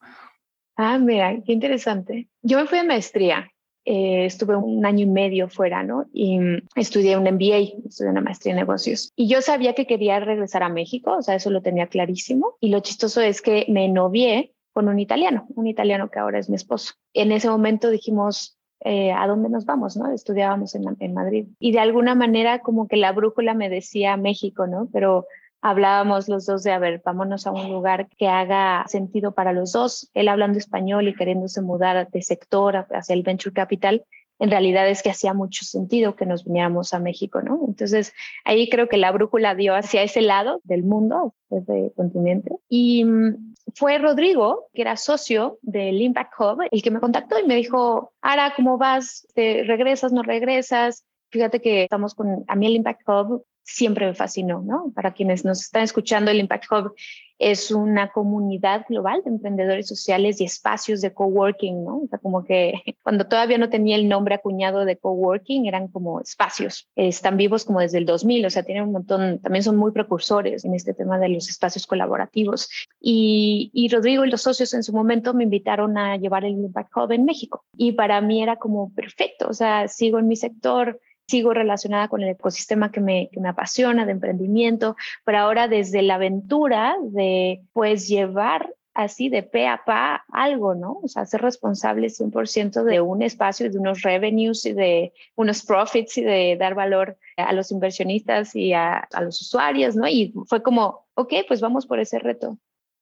Ah, 0.76 1.00
mira, 1.00 1.42
qué 1.46 1.54
interesante. 1.54 2.30
Yo 2.42 2.60
me 2.60 2.68
fui 2.68 2.80
de 2.80 2.84
maestría. 2.84 3.50
Eh, 3.86 4.26
estuve 4.26 4.56
un 4.56 4.84
año 4.86 5.04
y 5.04 5.10
medio 5.10 5.48
fuera, 5.48 5.84
¿no? 5.84 6.06
Y 6.12 6.40
estudié 6.76 7.18
un 7.18 7.24
MBA, 7.24 7.86
estudié 7.88 8.10
una 8.10 8.22
maestría 8.22 8.54
en 8.54 8.58
negocios. 8.58 9.12
Y 9.16 9.28
yo 9.28 9.42
sabía 9.42 9.74
que 9.74 9.86
quería 9.86 10.20
regresar 10.20 10.64
a 10.64 10.70
México, 10.70 11.18
o 11.18 11.22
sea, 11.22 11.36
eso 11.36 11.52
lo 11.52 11.62
tenía 11.62 11.88
clarísimo. 11.88 12.56
Y 12.60 12.70
lo 12.70 12.80
chistoso 12.80 13.22
es 13.22 13.44
que 13.44 13.66
me 13.70 13.88
novié 13.88 14.54
con 14.74 14.88
un 14.88 15.00
italiano, 15.00 15.46
un 15.56 15.68
italiano 15.68 16.10
que 16.10 16.20
ahora 16.20 16.40
es 16.40 16.50
mi 16.50 16.56
esposo. 16.56 16.96
En 17.14 17.32
ese 17.32 17.48
momento 17.48 17.92
dijimos, 17.92 18.58
eh, 18.80 19.12
¿a 19.12 19.28
dónde 19.28 19.50
nos 19.50 19.66
vamos? 19.66 19.96
¿no? 19.96 20.12
Estudiábamos 20.12 20.74
en 20.76 21.14
Madrid. 21.14 21.48
Y 21.60 21.72
de 21.72 21.80
alguna 21.80 22.16
manera 22.16 22.60
como 22.60 22.88
que 22.88 22.98
la 22.98 23.12
brújula 23.12 23.54
me 23.54 23.70
decía 23.70 24.18
México, 24.18 24.66
¿no? 24.66 24.90
Pero 24.92 25.28
hablábamos 25.66 26.30
los 26.30 26.46
dos 26.46 26.62
de, 26.62 26.72
a 26.72 26.78
ver, 26.78 27.02
vámonos 27.04 27.48
a 27.48 27.52
un 27.52 27.72
lugar 27.72 28.08
que 28.20 28.28
haga 28.28 28.86
sentido 28.88 29.32
para 29.32 29.52
los 29.52 29.72
dos. 29.72 30.12
Él 30.14 30.28
hablando 30.28 30.60
español 30.60 31.08
y 31.08 31.16
queriéndose 31.16 31.60
mudar 31.64 32.08
de 32.12 32.22
sector 32.22 32.86
hacia 32.92 33.16
el 33.16 33.24
venture 33.24 33.52
capital, 33.52 34.06
en 34.38 34.52
realidad 34.52 34.88
es 34.88 35.02
que 35.02 35.10
hacía 35.10 35.34
mucho 35.34 35.66
sentido 35.66 36.16
que 36.16 36.28
nos 36.28 36.46
viniéramos 36.46 36.94
a 36.94 37.00
México, 37.00 37.42
¿no? 37.42 37.62
Entonces, 37.68 38.14
ahí 38.44 38.70
creo 38.70 38.88
que 38.88 38.98
la 38.98 39.12
brújula 39.12 39.56
dio 39.56 39.74
hacia 39.74 40.04
ese 40.04 40.22
lado 40.22 40.62
del 40.66 40.84
mundo, 40.84 41.34
ese 41.50 41.92
continente. 41.96 42.52
Y 42.70 43.04
mm, 43.04 43.56
fue 43.74 43.98
Rodrigo, 43.98 44.68
que 44.72 44.84
era 44.84 44.98
socio 44.98 45.58
del 45.64 46.00
Impact 46.00 46.34
Hub, 46.40 46.62
el 46.70 46.84
que 46.84 46.92
me 46.92 47.00
contactó 47.00 47.40
y 47.40 47.48
me 47.48 47.56
dijo, 47.56 48.14
Ara, 48.22 48.54
¿cómo 48.56 48.78
vas? 48.78 49.28
¿Te 49.34 49.64
regresas, 49.64 50.12
no 50.12 50.22
regresas? 50.22 51.06
Fíjate 51.32 51.60
que 51.60 51.86
estamos 51.86 52.14
con, 52.14 52.46
a 52.48 52.56
mí 52.56 52.68
el 52.68 52.76
Impact 52.76 53.02
Hub 53.10 53.46
siempre 53.66 54.06
me 54.06 54.14
fascinó, 54.14 54.62
¿no? 54.62 54.92
Para 54.94 55.14
quienes 55.14 55.44
nos 55.44 55.62
están 55.62 55.84
escuchando, 55.84 56.32
el 56.32 56.40
Impact 56.40 56.72
Hub 56.72 56.96
es 57.38 57.72
una 57.72 58.12
comunidad 58.12 58.86
global 58.88 59.22
de 59.24 59.32
emprendedores 59.32 59.88
sociales 59.88 60.40
y 60.40 60.46
espacios 60.46 61.02
de 61.02 61.14
coworking, 61.14 61.84
¿no? 61.84 61.98
O 61.98 62.08
sea, 62.08 62.20
como 62.20 62.46
que 62.46 62.74
cuando 63.04 63.28
todavía 63.28 63.58
no 63.58 63.70
tenía 63.70 63.98
el 63.98 64.08
nombre 64.08 64.36
acuñado 64.36 64.86
de 64.86 64.98
coworking, 64.98 65.66
eran 65.66 65.88
como 65.90 66.22
espacios. 66.22 66.88
Están 66.96 67.38
vivos 67.38 67.66
como 67.66 67.82
desde 67.82 67.98
el 67.98 68.06
2000, 68.06 68.46
o 68.46 68.50
sea, 68.50 68.64
tienen 68.64 68.84
un 68.84 68.92
montón, 68.94 69.40
también 69.40 69.64
son 69.64 69.76
muy 69.76 69.92
precursores 69.92 70.64
en 70.64 70.76
este 70.76 70.94
tema 70.94 71.20
de 71.20 71.30
los 71.30 71.50
espacios 71.50 71.88
colaborativos. 71.88 72.70
Y, 73.02 73.72
y 73.74 73.90
Rodrigo 73.90 74.24
y 74.24 74.30
los 74.30 74.44
socios 74.44 74.74
en 74.74 74.84
su 74.84 74.94
momento 74.94 75.34
me 75.34 75.44
invitaron 75.44 75.98
a 75.98 76.18
llevar 76.18 76.46
el 76.46 76.54
Impact 76.54 76.96
Hub 76.96 77.12
en 77.12 77.26
México. 77.26 77.66
Y 77.76 77.94
para 77.94 78.22
mí 78.22 78.42
era 78.44 78.56
como 78.58 78.94
perfecto, 78.94 79.48
o 79.50 79.54
sea, 79.54 79.88
sigo 79.88 80.20
en 80.20 80.28
mi 80.28 80.36
sector, 80.36 81.00
sigo 81.28 81.54
relacionada 81.54 82.08
con 82.08 82.22
el 82.22 82.30
ecosistema 82.30 82.92
que 82.92 83.02
me, 83.02 83.30
que 83.32 83.40
me 83.40 83.50
apasiona 83.50 84.06
de 84.06 84.12
emprendimiento, 84.12 84.96
pero 85.24 85.40
ahora 85.40 85.68
desde 85.68 86.02
la 86.02 86.16
aventura 86.16 86.96
de 87.02 87.62
pues 87.74 88.08
llevar 88.08 88.74
así 88.94 89.28
de 89.28 89.44
pe 89.44 89.68
a 89.68 89.84
pa 89.86 90.24
algo, 90.32 90.74
¿no? 90.74 91.00
O 91.04 91.08
sea, 91.08 91.26
ser 91.26 91.42
responsable 91.42 92.08
100% 92.08 92.84
de 92.84 93.02
un 93.02 93.22
espacio, 93.22 93.70
de 93.70 93.78
unos 93.78 94.02
revenues 94.02 94.66
y 94.66 94.74
de 94.74 95.14
unos 95.36 95.64
profits 95.64 96.18
y 96.18 96.24
de 96.24 96.56
dar 96.58 96.76
valor 96.76 97.18
a 97.36 97.52
los 97.52 97.72
inversionistas 97.72 98.56
y 98.56 98.72
a, 98.74 99.00
a 99.00 99.22
los 99.22 99.42
usuarios, 99.42 99.96
¿no? 99.98 100.08
Y 100.08 100.34
fue 100.48 100.64
como, 100.64 101.08
ok, 101.16 101.34
pues 101.48 101.60
vamos 101.60 101.86
por 101.86 102.00
ese 102.00 102.20
reto. 102.20 102.58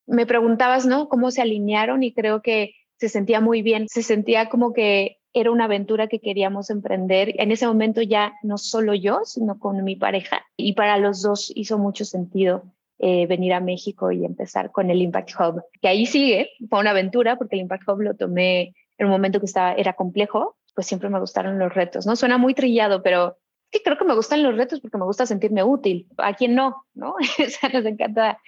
Me 0.08 0.26
preguntabas, 0.26 0.86
¿no? 0.86 1.08
¿Cómo 1.10 1.30
se 1.30 1.44
alinearon? 1.44 2.02
Y 2.02 2.12
creo 2.12 2.42
que 2.42 2.74
se 2.98 3.08
sentía 3.08 3.40
muy 3.40 3.62
bien, 3.62 3.88
se 3.88 4.02
sentía 4.02 4.50
como 4.50 4.74
que 4.74 5.18
era 5.34 5.52
una 5.52 5.66
aventura 5.66 6.08
que 6.08 6.20
queríamos 6.20 6.70
emprender. 6.70 7.34
En 7.40 7.52
ese 7.52 7.68
momento 7.68 8.02
ya 8.02 8.34
no 8.44 8.58
solo 8.58 8.94
yo, 8.94 9.22
sino 9.26 9.60
con 9.60 9.84
mi 9.84 9.96
pareja. 9.96 10.46
Y 10.56 10.74
para 10.74 10.98
los 10.98 11.22
dos 11.22 11.52
hizo 11.56 11.78
mucho 11.78 12.06
sentido 12.06 12.64
eh, 13.00 13.26
venir 13.28 13.54
a 13.54 13.60
México 13.60 14.12
y 14.12 14.24
empezar 14.24 14.72
con 14.72 14.90
el 14.90 15.02
Impact 15.02 15.32
Hub, 15.40 15.64
que 15.82 15.88
ahí 15.88 16.06
sigue, 16.06 16.52
fue 16.70 16.80
una 16.80 16.92
aventura 16.92 17.38
porque 17.38 17.56
el 17.56 17.64
Impact 17.64 17.90
Hub 17.90 18.02
lo 18.02 18.16
tomé 18.16 18.76
en 18.98 19.06
un 19.08 19.12
momento 19.12 19.40
que 19.40 19.48
estaba, 19.48 19.74
era 19.74 19.94
complejo, 19.94 20.56
pues 20.76 20.88
siempre 20.88 21.10
me 21.10 21.20
gustaron 21.20 21.60
los 21.60 21.74
retos, 21.74 22.06
¿no? 22.06 22.16
Suena 22.16 22.38
muy 22.38 22.54
trillado, 22.54 23.04
pero 23.04 23.38
que 23.74 23.82
creo 23.82 23.98
que 23.98 24.06
me 24.06 24.14
gustan 24.14 24.44
los 24.44 24.56
retos 24.56 24.80
porque 24.80 25.00
me 25.00 25.04
gusta 25.04 25.26
sentirme 25.26 25.64
útil. 25.64 26.08
¿A 26.18 26.36
quién 26.36 26.54
no? 26.54 26.86
¿No? 26.94 27.16
o 27.20 27.50
sea, 27.50 27.70
nos 27.74 27.86
encanta, 27.86 28.40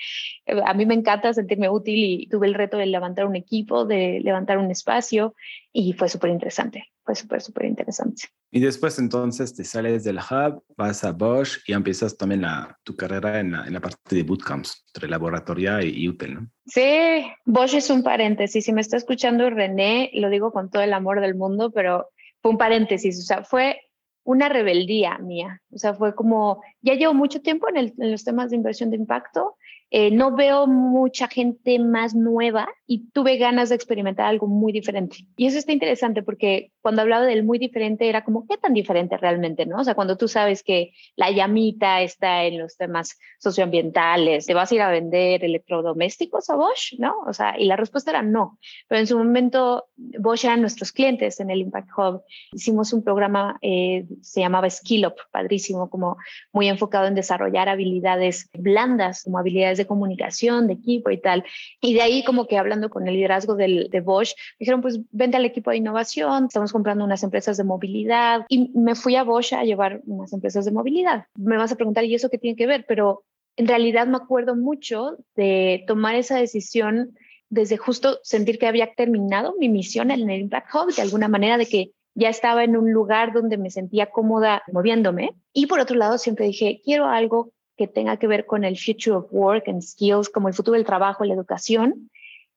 a 0.65 0.73
mí 0.75 0.85
me 0.85 0.93
encanta 0.93 1.33
sentirme 1.33 1.67
útil 1.67 1.95
y 1.95 2.27
tuve 2.27 2.45
el 2.45 2.53
reto 2.53 2.77
de 2.77 2.85
levantar 2.85 3.25
un 3.25 3.35
equipo, 3.35 3.85
de 3.85 4.21
levantar 4.23 4.59
un 4.59 4.69
espacio 4.69 5.35
y 5.73 5.93
fue 5.93 6.09
súper 6.09 6.29
interesante. 6.29 6.85
Fue 7.03 7.15
súper, 7.15 7.41
súper 7.41 7.65
interesante. 7.65 8.23
Y 8.51 8.59
después 8.59 8.97
entonces 8.99 9.53
te 9.53 9.63
sales 9.63 10.03
del 10.03 10.17
hub, 10.17 10.63
vas 10.77 11.03
a 11.03 11.11
Bosch 11.11 11.57
y 11.67 11.73
empiezas 11.73 12.17
también 12.17 12.41
la, 12.41 12.77
tu 12.83 12.95
carrera 12.95 13.39
en 13.39 13.51
la, 13.51 13.65
en 13.65 13.73
la 13.73 13.81
parte 13.81 14.15
de 14.15 14.23
bootcamps, 14.23 14.85
entre 14.93 15.09
laboratoria 15.09 15.83
y, 15.83 16.03
y 16.03 16.09
UTEL, 16.09 16.35
¿no? 16.35 16.49
Sí, 16.65 17.25
Bosch 17.45 17.73
es 17.73 17.89
un 17.89 18.03
paréntesis. 18.03 18.65
Si 18.65 18.73
me 18.73 18.81
está 18.81 18.97
escuchando 18.97 19.49
René, 19.49 20.11
lo 20.13 20.29
digo 20.29 20.51
con 20.51 20.69
todo 20.69 20.83
el 20.83 20.93
amor 20.93 21.21
del 21.21 21.35
mundo, 21.35 21.71
pero 21.71 22.09
fue 22.41 22.51
un 22.51 22.57
paréntesis. 22.57 23.19
O 23.19 23.23
sea, 23.23 23.43
fue 23.43 23.81
una 24.25 24.49
rebeldía 24.49 25.17
mía. 25.19 25.61
O 25.71 25.77
sea, 25.77 25.93
fue 25.93 26.13
como, 26.13 26.61
ya 26.81 26.95
llevo 26.95 27.13
mucho 27.13 27.41
tiempo 27.41 27.69
en, 27.69 27.77
en 27.77 28.11
los 28.11 28.25
temas 28.25 28.49
de 28.49 28.57
inversión 28.57 28.89
de 28.89 28.97
impacto 28.97 29.55
eh, 29.91 30.11
no 30.11 30.35
veo 30.35 30.67
mucha 30.67 31.27
gente 31.27 31.79
más 31.79 32.15
nueva 32.15 32.67
y 32.87 33.09
tuve 33.11 33.37
ganas 33.37 33.69
de 33.69 33.75
experimentar 33.75 34.25
algo 34.25 34.47
muy 34.47 34.73
diferente. 34.73 35.17
Y 35.37 35.45
eso 35.45 35.57
está 35.57 35.71
interesante 35.71 36.23
porque 36.23 36.71
cuando 36.81 37.01
hablaba 37.01 37.25
del 37.25 37.43
muy 37.43 37.59
diferente 37.59 38.09
era 38.09 38.23
como, 38.23 38.47
¿qué 38.47 38.57
tan 38.57 38.73
diferente 38.73 39.17
realmente? 39.17 39.65
¿no? 39.65 39.79
O 39.79 39.83
sea, 39.83 39.95
cuando 39.95 40.17
tú 40.17 40.27
sabes 40.27 40.63
que 40.63 40.91
la 41.15 41.31
llamita 41.31 42.01
está 42.01 42.43
en 42.45 42.59
los 42.59 42.77
temas 42.77 43.17
socioambientales, 43.39 44.45
¿te 44.45 44.53
vas 44.53 44.71
a 44.71 44.75
ir 44.75 44.81
a 44.81 44.89
vender 44.89 45.43
electrodomésticos 45.43 46.49
a 46.49 46.55
Bosch? 46.55 46.95
¿No? 46.97 47.15
O 47.27 47.33
sea, 47.33 47.55
y 47.57 47.65
la 47.65 47.75
respuesta 47.75 48.11
era 48.11 48.21
no. 48.21 48.57
Pero 48.87 48.99
en 48.99 49.07
su 49.07 49.17
momento 49.17 49.85
Bosch 49.95 50.45
eran 50.45 50.61
nuestros 50.61 50.91
clientes 50.91 51.39
en 51.39 51.51
el 51.51 51.61
Impact 51.61 51.89
Hub. 51.97 52.23
Hicimos 52.51 52.91
un 52.91 53.03
programa, 53.03 53.57
eh, 53.61 54.05
se 54.21 54.41
llamaba 54.41 54.69
Skill 54.69 55.07
Up, 55.07 55.15
padrísimo, 55.31 55.89
como 55.89 56.17
muy 56.51 56.67
enfocado 56.67 57.07
en 57.07 57.15
desarrollar 57.15 57.69
habilidades 57.69 58.49
blandas, 58.53 59.23
como 59.23 59.37
habilidades 59.37 59.74
de 59.77 59.87
comunicación, 59.87 60.67
de 60.67 60.73
equipo 60.73 61.09
y 61.11 61.19
tal. 61.19 61.43
Y 61.81 61.93
de 61.93 62.01
ahí 62.01 62.23
como 62.23 62.47
que 62.47 62.57
hablando 62.57 62.89
con 62.89 63.07
el 63.07 63.15
liderazgo 63.15 63.55
del, 63.55 63.89
de 63.89 64.01
Bosch, 64.01 64.33
dijeron, 64.59 64.81
pues 64.81 64.99
vente 65.11 65.37
al 65.37 65.45
equipo 65.45 65.71
de 65.71 65.77
innovación, 65.77 66.45
estamos 66.45 66.71
comprando 66.71 67.03
unas 67.03 67.23
empresas 67.23 67.57
de 67.57 67.63
movilidad 67.63 68.45
y 68.49 68.71
me 68.77 68.95
fui 68.95 69.15
a 69.15 69.23
Bosch 69.23 69.53
a 69.53 69.63
llevar 69.63 70.01
unas 70.05 70.33
empresas 70.33 70.65
de 70.65 70.71
movilidad. 70.71 71.25
Me 71.35 71.57
vas 71.57 71.71
a 71.71 71.75
preguntar, 71.75 72.05
¿y 72.05 72.15
eso 72.15 72.29
qué 72.29 72.37
tiene 72.37 72.55
que 72.55 72.67
ver? 72.67 72.85
Pero 72.87 73.23
en 73.57 73.67
realidad 73.67 74.07
me 74.07 74.17
acuerdo 74.17 74.55
mucho 74.55 75.17
de 75.35 75.83
tomar 75.87 76.15
esa 76.15 76.37
decisión 76.37 77.15
desde 77.49 77.77
justo 77.77 78.19
sentir 78.23 78.59
que 78.59 78.67
había 78.67 78.93
terminado 78.93 79.55
mi 79.59 79.69
misión 79.69 80.11
en 80.11 80.29
el 80.29 80.41
Impact 80.41 80.73
Hub, 80.73 80.93
de 80.93 81.01
alguna 81.01 81.27
manera 81.27 81.57
de 81.57 81.65
que 81.65 81.91
ya 82.15 82.29
estaba 82.29 82.63
en 82.63 82.77
un 82.77 82.91
lugar 82.91 83.33
donde 83.33 83.57
me 83.57 83.69
sentía 83.69 84.07
cómoda 84.07 84.63
moviéndome. 84.71 85.35
Y 85.53 85.67
por 85.67 85.79
otro 85.79 85.95
lado, 85.97 86.17
siempre 86.17 86.45
dije, 86.47 86.81
quiero 86.83 87.07
algo 87.07 87.51
que 87.77 87.87
tenga 87.87 88.17
que 88.17 88.27
ver 88.27 88.45
con 88.45 88.63
el 88.63 88.77
future 88.77 89.17
of 89.17 89.27
work 89.31 89.67
and 89.67 89.81
skills, 89.81 90.29
como 90.29 90.47
el 90.47 90.53
futuro 90.53 90.75
del 90.75 90.85
trabajo, 90.85 91.25
la 91.25 91.33
educación, 91.33 92.09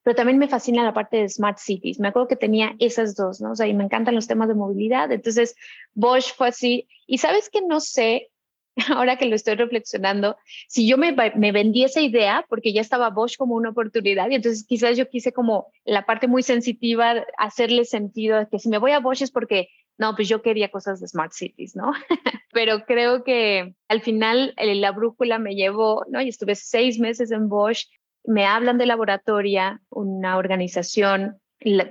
pero 0.03 0.17
también 0.17 0.39
me 0.39 0.49
fascina 0.49 0.85
la 0.85 0.95
parte 0.95 1.19
de 1.19 1.29
smart 1.29 1.59
cities. 1.59 2.01
Me 2.01 2.09
acuerdo 2.09 2.29
que 2.29 2.37
tenía 2.37 2.75
esas 2.79 3.15
dos, 3.15 3.41
¿no? 3.41 3.53
O 3.53 3.57
sea, 3.57 3.67
y 3.67 3.75
me 3.75 3.85
encantan 3.85 4.15
los 4.15 4.27
temas 4.27 4.49
de 4.49 4.55
movilidad. 4.55 5.13
Entonces, 5.13 5.55
Bosch 5.93 6.33
fue 6.35 6.49
así. 6.49 6.89
Y 7.07 7.19
sabes 7.19 7.51
que 7.51 7.61
no 7.61 7.81
sé, 7.81 8.31
ahora 8.95 9.19
que 9.19 9.27
lo 9.27 9.35
estoy 9.35 9.57
reflexionando, 9.57 10.37
si 10.67 10.89
yo 10.89 10.97
me, 10.97 11.13
me 11.13 11.53
vendí 11.53 11.85
esa 11.85 12.01
idea, 12.01 12.47
porque 12.49 12.73
ya 12.73 12.81
estaba 12.81 13.11
Bosch 13.11 13.37
como 13.37 13.55
una 13.55 13.69
oportunidad, 13.69 14.31
y 14.31 14.37
entonces 14.37 14.65
quizás 14.67 14.97
yo 14.97 15.09
quise 15.11 15.33
como 15.33 15.67
la 15.85 16.07
parte 16.07 16.27
muy 16.27 16.43
sensitiva, 16.43 17.27
hacerle 17.37 17.85
sentido, 17.85 18.49
que 18.51 18.59
si 18.59 18.69
me 18.69 18.79
voy 18.79 18.93
a 18.93 19.01
Bosch 19.01 19.21
es 19.21 19.31
porque 19.31 19.69
no, 19.99 20.15
pues 20.15 20.29
yo 20.29 20.43
quería 20.43 20.71
cosas 20.71 21.01
de 21.01 21.09
Smart 21.09 21.33
Cities, 21.33 21.75
¿no? 21.75 21.93
Pero 22.53 22.85
creo 22.87 23.25
que 23.25 23.75
al 23.89 24.01
final 24.01 24.55
la 24.57 24.93
brújula 24.93 25.39
me 25.39 25.55
llevó, 25.55 26.05
¿no? 26.09 26.21
Y 26.23 26.29
estuve 26.29 26.55
seis 26.55 26.99
meses 26.99 27.31
en 27.33 27.49
Bosch, 27.49 27.87
me 28.25 28.47
hablan 28.47 28.79
de 28.79 28.87
laboratoria, 28.87 29.81
una 29.91 30.37
organización, 30.37 31.41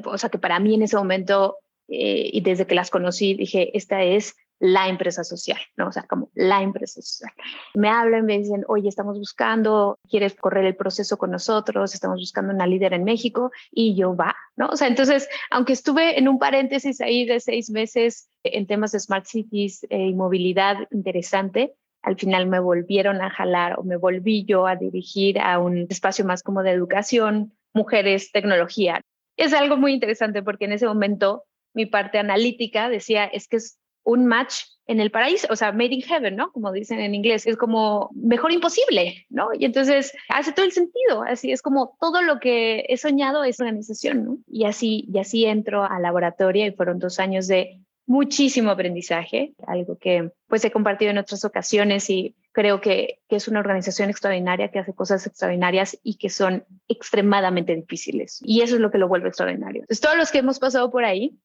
o 0.06 0.18
sea, 0.18 0.30
que 0.30 0.40
para 0.40 0.60
mí 0.60 0.76
en 0.76 0.84
ese 0.84 0.96
momento, 0.96 1.58
eh, 1.90 2.30
y 2.32 2.42
desde 2.42 2.66
que 2.66 2.76
las 2.76 2.90
conocí, 2.90 3.34
dije, 3.34 3.76
esta 3.78 4.04
es 4.04 4.36
la 4.60 4.88
empresa 4.88 5.24
social, 5.24 5.60
¿no? 5.76 5.88
O 5.88 5.92
sea, 5.92 6.04
como 6.04 6.30
la 6.34 6.62
empresa 6.62 7.02
social. 7.02 7.32
Me 7.76 7.90
hablan, 7.90 8.26
me 8.26 8.40
dicen, 8.40 8.64
oye, 8.68 8.90
estamos 8.90 9.18
buscando, 9.20 10.00
¿quieres 10.10 10.36
correr 10.36 10.66
el 10.66 10.76
proceso 10.76 11.18
con 11.18 11.32
nosotros? 11.32 11.94
Estamos 11.94 12.20
buscando 12.20 12.54
una 12.54 12.66
líder 12.66 12.94
en 12.94 13.04
México 13.04 13.52
y 13.72 13.96
yo 13.96 14.16
va, 14.16 14.36
¿no? 14.56 14.68
O 14.70 14.76
sea, 14.76 14.88
entonces, 14.88 15.30
aunque 15.52 15.74
estuve 15.74 16.18
en 16.18 16.28
un 16.28 16.40
paréntesis 16.40 17.02
ahí 17.02 17.26
de 17.26 17.40
seis 17.40 17.70
meses 17.70 18.30
en 18.44 18.66
temas 18.66 18.92
de 18.92 19.00
Smart 19.00 19.26
Cities 19.26 19.86
eh, 19.90 20.08
y 20.08 20.14
movilidad 20.14 20.78
interesante, 20.92 21.76
al 22.02 22.18
final 22.18 22.48
me 22.48 22.60
volvieron 22.60 23.22
a 23.22 23.30
jalar 23.30 23.78
o 23.78 23.84
me 23.84 23.98
volví 23.98 24.46
yo 24.46 24.66
a 24.66 24.76
dirigir 24.76 25.40
a 25.40 25.60
un 25.60 25.88
espacio 25.90 26.26
más 26.26 26.42
como 26.42 26.64
de 26.64 26.72
educación, 26.72 27.54
mujeres, 27.74 28.32
tecnología. 28.32 29.02
Es 29.36 29.54
algo 29.54 29.78
muy 29.78 29.94
interesante 29.94 30.42
porque 30.42 30.66
en 30.66 30.72
ese 30.72 30.88
momento 30.88 31.44
mi 31.74 31.86
parte 31.86 32.18
analítica 32.18 32.90
decía, 32.90 33.26
es 33.26 33.48
que 33.48 33.58
es 33.58 33.78
un 34.08 34.26
match 34.26 34.64
en 34.86 35.02
el 35.02 35.12
paraíso, 35.12 35.48
o 35.50 35.56
sea, 35.58 35.74
made 35.74 35.94
in 35.94 36.02
heaven, 36.02 36.38
¿no? 36.38 36.50
Como 36.54 36.72
dicen 36.72 37.02
en 37.02 37.14
inglés, 37.14 37.46
es 37.46 37.58
como 37.58 38.10
mejor 38.16 38.54
imposible, 38.54 39.26
¿no? 39.30 39.50
Y 39.54 39.66
entonces 39.66 40.14
hace 40.30 40.54
todo 40.54 40.66
el 40.66 40.72
sentido, 40.72 41.24
así 41.24 41.52
es 41.52 41.62
como 41.62 41.98
todo 42.00 42.22
lo 42.22 42.40
que 42.40 42.86
he 42.88 42.96
soñado 42.96 43.44
es 43.44 43.60
organización, 43.60 44.24
¿no? 44.24 44.38
Y 44.48 44.64
así, 44.64 45.06
y 45.14 45.20
así 45.20 45.46
entro 45.46 45.84
al 45.84 46.04
laboratorio 46.04 46.66
y 46.66 46.72
fueron 46.72 47.00
dos 47.00 47.20
años 47.20 47.48
de 47.48 47.82
muchísimo 48.06 48.72
aprendizaje, 48.72 49.54
algo 49.68 49.98
que 49.98 50.32
pues 50.48 50.64
he 50.64 50.72
compartido 50.72 51.12
en 51.12 51.18
otras 51.18 51.44
ocasiones 51.44 52.10
y 52.10 52.38
creo 52.54 52.80
que, 52.80 53.20
que, 53.28 53.36
es 53.36 53.50
una 53.50 53.60
organización 53.60 54.10
extraordinaria 54.10 54.72
que 54.72 54.80
hace 54.80 54.94
cosas 54.94 55.28
extraordinarias 55.28 56.00
y 56.02 56.16
que 56.16 56.30
son 56.30 56.64
extremadamente 56.88 57.76
difíciles. 57.76 58.40
Y 58.42 58.62
eso 58.62 58.76
es 58.76 58.82
lo 58.82 58.90
que 58.90 59.00
lo 59.00 59.10
vuelve 59.10 59.28
extraordinario. 59.28 59.82
Entonces, 59.82 60.00
todos 60.00 60.18
los 60.18 60.32
que 60.32 60.38
hemos 60.38 60.60
pasado 60.60 60.90
por 60.90 61.04
ahí, 61.04 61.38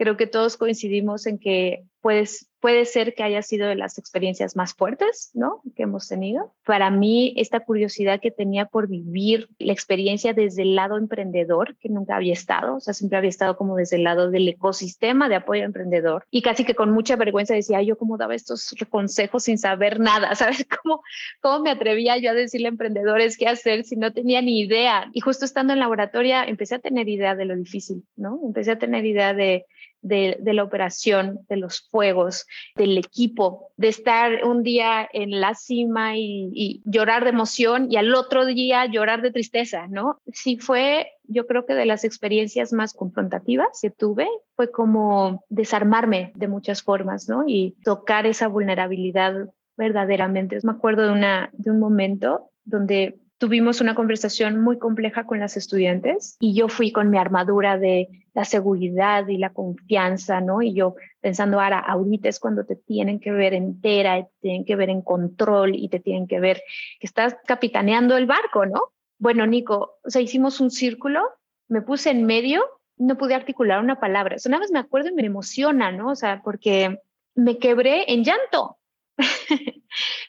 creo 0.00 0.16
que 0.16 0.26
todos 0.26 0.56
coincidimos 0.56 1.26
en 1.26 1.38
que 1.38 1.84
puedes 2.00 2.50
puede 2.60 2.84
ser 2.84 3.14
que 3.14 3.22
haya 3.22 3.42
sido 3.42 3.68
de 3.68 3.74
las 3.74 3.98
experiencias 3.98 4.54
más 4.54 4.74
fuertes, 4.74 5.30
¿no? 5.34 5.62
Que 5.74 5.84
hemos 5.84 6.06
tenido. 6.08 6.52
Para 6.64 6.90
mí, 6.90 7.32
esta 7.36 7.60
curiosidad 7.60 8.20
que 8.20 8.30
tenía 8.30 8.66
por 8.66 8.86
vivir 8.86 9.48
la 9.58 9.72
experiencia 9.72 10.34
desde 10.34 10.62
el 10.62 10.76
lado 10.76 10.96
emprendedor, 10.98 11.76
que 11.78 11.88
nunca 11.88 12.16
había 12.16 12.34
estado, 12.34 12.76
o 12.76 12.80
sea, 12.80 12.94
siempre 12.94 13.18
había 13.18 13.30
estado 13.30 13.56
como 13.56 13.76
desde 13.76 13.96
el 13.96 14.04
lado 14.04 14.30
del 14.30 14.46
ecosistema 14.48 15.28
de 15.28 15.36
apoyo 15.36 15.64
emprendedor 15.64 16.26
y 16.30 16.42
casi 16.42 16.64
que 16.64 16.74
con 16.74 16.92
mucha 16.92 17.16
vergüenza 17.16 17.54
decía, 17.54 17.82
yo 17.82 17.96
cómo 17.96 18.18
daba 18.18 18.34
estos 18.34 18.74
consejos 18.90 19.44
sin 19.44 19.58
saber 19.58 19.98
nada, 19.98 20.34
¿sabes? 20.34 20.66
¿Cómo, 20.82 21.02
cómo 21.40 21.60
me 21.60 21.70
atrevía 21.70 22.18
yo 22.18 22.30
a 22.30 22.34
decirle 22.34 22.66
a 22.66 22.70
emprendedores 22.70 23.38
qué 23.38 23.46
hacer 23.46 23.84
si 23.84 23.96
no 23.96 24.12
tenía 24.12 24.42
ni 24.42 24.60
idea? 24.60 25.10
Y 25.12 25.20
justo 25.20 25.44
estando 25.44 25.72
en 25.72 25.80
laboratorio 25.80 26.20
empecé 26.46 26.74
a 26.74 26.78
tener 26.78 27.08
idea 27.08 27.34
de 27.34 27.46
lo 27.46 27.56
difícil, 27.56 28.04
¿no? 28.16 28.38
Empecé 28.44 28.72
a 28.72 28.78
tener 28.78 29.04
idea 29.06 29.32
de, 29.32 29.64
de, 30.02 30.38
la 30.44 30.62
operación, 30.62 31.40
de 31.48 31.56
los 31.56 31.88
fuegos, 31.90 32.46
del 32.76 32.98
equipo, 32.98 33.70
de 33.76 33.88
estar 33.88 34.44
un 34.44 34.62
día 34.62 35.08
en 35.12 35.40
la 35.40 35.54
cima 35.54 36.16
y, 36.16 36.82
llorar 36.84 37.24
de 37.24 37.30
emoción 37.30 37.90
y 37.90 37.96
al 37.96 38.14
otro 38.14 38.46
día 38.46 38.86
llorar 38.86 39.22
de 39.22 39.30
tristeza, 39.30 39.86
¿no? 39.88 40.20
Sí 40.32 40.56
fue, 40.58 41.08
yo 41.24 41.46
creo 41.46 41.66
que 41.66 41.74
de 41.74 41.86
las 41.86 42.04
experiencias 42.04 42.72
más 42.72 42.94
confrontativas 42.94 43.78
que 43.80 43.90
tuve, 43.90 44.28
fue 44.54 44.70
como 44.70 45.44
desarmarme 45.48 46.32
de 46.34 46.48
muchas 46.48 46.82
formas, 46.82 47.28
¿no? 47.28 47.44
Y 47.46 47.76
tocar 47.84 48.26
esa 48.26 48.48
vulnerabilidad 48.48 49.50
verdaderamente. 49.76 50.58
Me 50.62 50.72
acuerdo 50.72 51.04
de, 51.04 51.12
una, 51.12 51.50
de 51.52 51.70
un 51.70 51.78
momento 51.78 52.50
donde 52.64 53.18
tuvimos 53.40 53.80
una 53.80 53.94
conversación 53.94 54.60
muy 54.60 54.78
compleja 54.78 55.24
con 55.24 55.40
las 55.40 55.56
estudiantes 55.56 56.36
y 56.40 56.54
yo 56.54 56.68
fui 56.68 56.92
con 56.92 57.08
mi 57.08 57.16
armadura 57.16 57.78
de 57.78 58.08
la 58.34 58.44
seguridad 58.44 59.26
y 59.28 59.38
la 59.38 59.54
confianza, 59.54 60.42
¿no? 60.42 60.60
Y 60.60 60.74
yo 60.74 60.94
pensando, 61.22 61.58
ahora, 61.58 61.78
ahorita 61.78 62.28
es 62.28 62.38
cuando 62.38 62.66
te 62.66 62.76
tienen 62.76 63.18
que 63.18 63.32
ver 63.32 63.54
entera, 63.54 64.22
te 64.22 64.30
tienen 64.42 64.66
que 64.66 64.76
ver 64.76 64.90
en 64.90 65.00
control 65.00 65.74
y 65.74 65.88
te 65.88 66.00
tienen 66.00 66.28
que 66.28 66.38
ver 66.38 66.62
que 67.00 67.06
estás 67.06 67.34
capitaneando 67.46 68.18
el 68.18 68.26
barco, 68.26 68.66
¿no? 68.66 68.92
Bueno, 69.18 69.46
Nico, 69.46 69.98
o 70.04 70.10
sea, 70.10 70.20
hicimos 70.20 70.60
un 70.60 70.70
círculo, 70.70 71.22
me 71.66 71.80
puse 71.80 72.10
en 72.10 72.26
medio, 72.26 72.62
no 72.98 73.16
pude 73.16 73.34
articular 73.34 73.82
una 73.82 73.98
palabra. 73.98 74.36
Eso 74.36 74.50
nada 74.50 74.60
más 74.60 74.70
me 74.70 74.80
acuerdo 74.80 75.08
y 75.08 75.14
me 75.14 75.24
emociona, 75.24 75.90
¿no? 75.92 76.10
O 76.10 76.14
sea, 76.14 76.42
porque 76.44 76.98
me 77.34 77.56
quebré 77.56 78.12
en 78.12 78.22
llanto. 78.22 78.76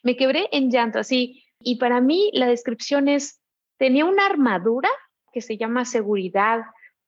me 0.04 0.16
quebré 0.16 0.48
en 0.54 0.72
llanto, 0.72 1.00
así 1.00 1.44
y 1.64 1.78
para 1.78 2.02
mí 2.02 2.30
la 2.34 2.48
descripción 2.48 3.08
es, 3.08 3.42
tenía 3.78 4.06
una 4.06 4.26
armadura 4.26 4.90
que 5.32 5.42
se 5.42 5.58
llama 5.58 5.86
seguridad, 5.86 6.62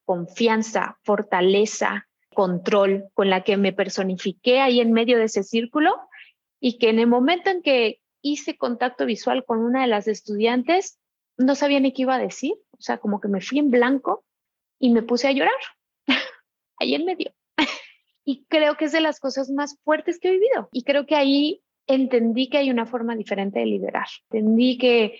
confianza, 0.04 0.98
fortaleza, 1.02 2.08
control, 2.34 3.04
con 3.14 3.30
la 3.30 3.44
que 3.44 3.56
me 3.56 3.72
personifiqué 3.72 4.60
ahí 4.60 4.80
en 4.80 4.92
medio 4.92 5.18
de 5.18 5.24
ese 5.24 5.42
círculo 5.42 5.94
y 6.60 6.78
que 6.78 6.90
en 6.90 6.98
el 6.98 7.06
momento 7.06 7.50
en 7.50 7.62
que 7.62 8.00
hice 8.22 8.56
contacto 8.56 9.06
visual 9.06 9.44
con 9.44 9.60
una 9.60 9.82
de 9.82 9.86
las 9.86 10.08
estudiantes, 10.08 10.98
no 11.36 11.54
sabía 11.54 11.80
ni 11.80 11.92
qué 11.92 12.02
iba 12.02 12.14
a 12.14 12.18
decir, 12.18 12.54
o 12.70 12.80
sea, 12.80 12.98
como 12.98 13.20
que 13.20 13.28
me 13.28 13.40
fui 13.40 13.58
en 13.58 13.70
blanco 13.70 14.24
y 14.78 14.90
me 14.90 15.02
puse 15.02 15.28
a 15.28 15.32
llorar, 15.32 15.52
ahí 16.78 16.94
en 16.94 17.04
medio. 17.04 17.32
Y 18.26 18.46
creo 18.46 18.78
que 18.78 18.86
es 18.86 18.92
de 18.92 19.02
las 19.02 19.20
cosas 19.20 19.50
más 19.50 19.78
fuertes 19.84 20.18
que 20.18 20.28
he 20.28 20.30
vivido. 20.30 20.70
Y 20.72 20.84
creo 20.84 21.04
que 21.04 21.14
ahí 21.14 21.62
entendí 21.86 22.48
que 22.48 22.58
hay 22.58 22.70
una 22.70 22.86
forma 22.86 23.16
diferente 23.16 23.60
de 23.60 23.66
liderar. 23.66 24.06
Entendí 24.30 24.78
que, 24.78 25.18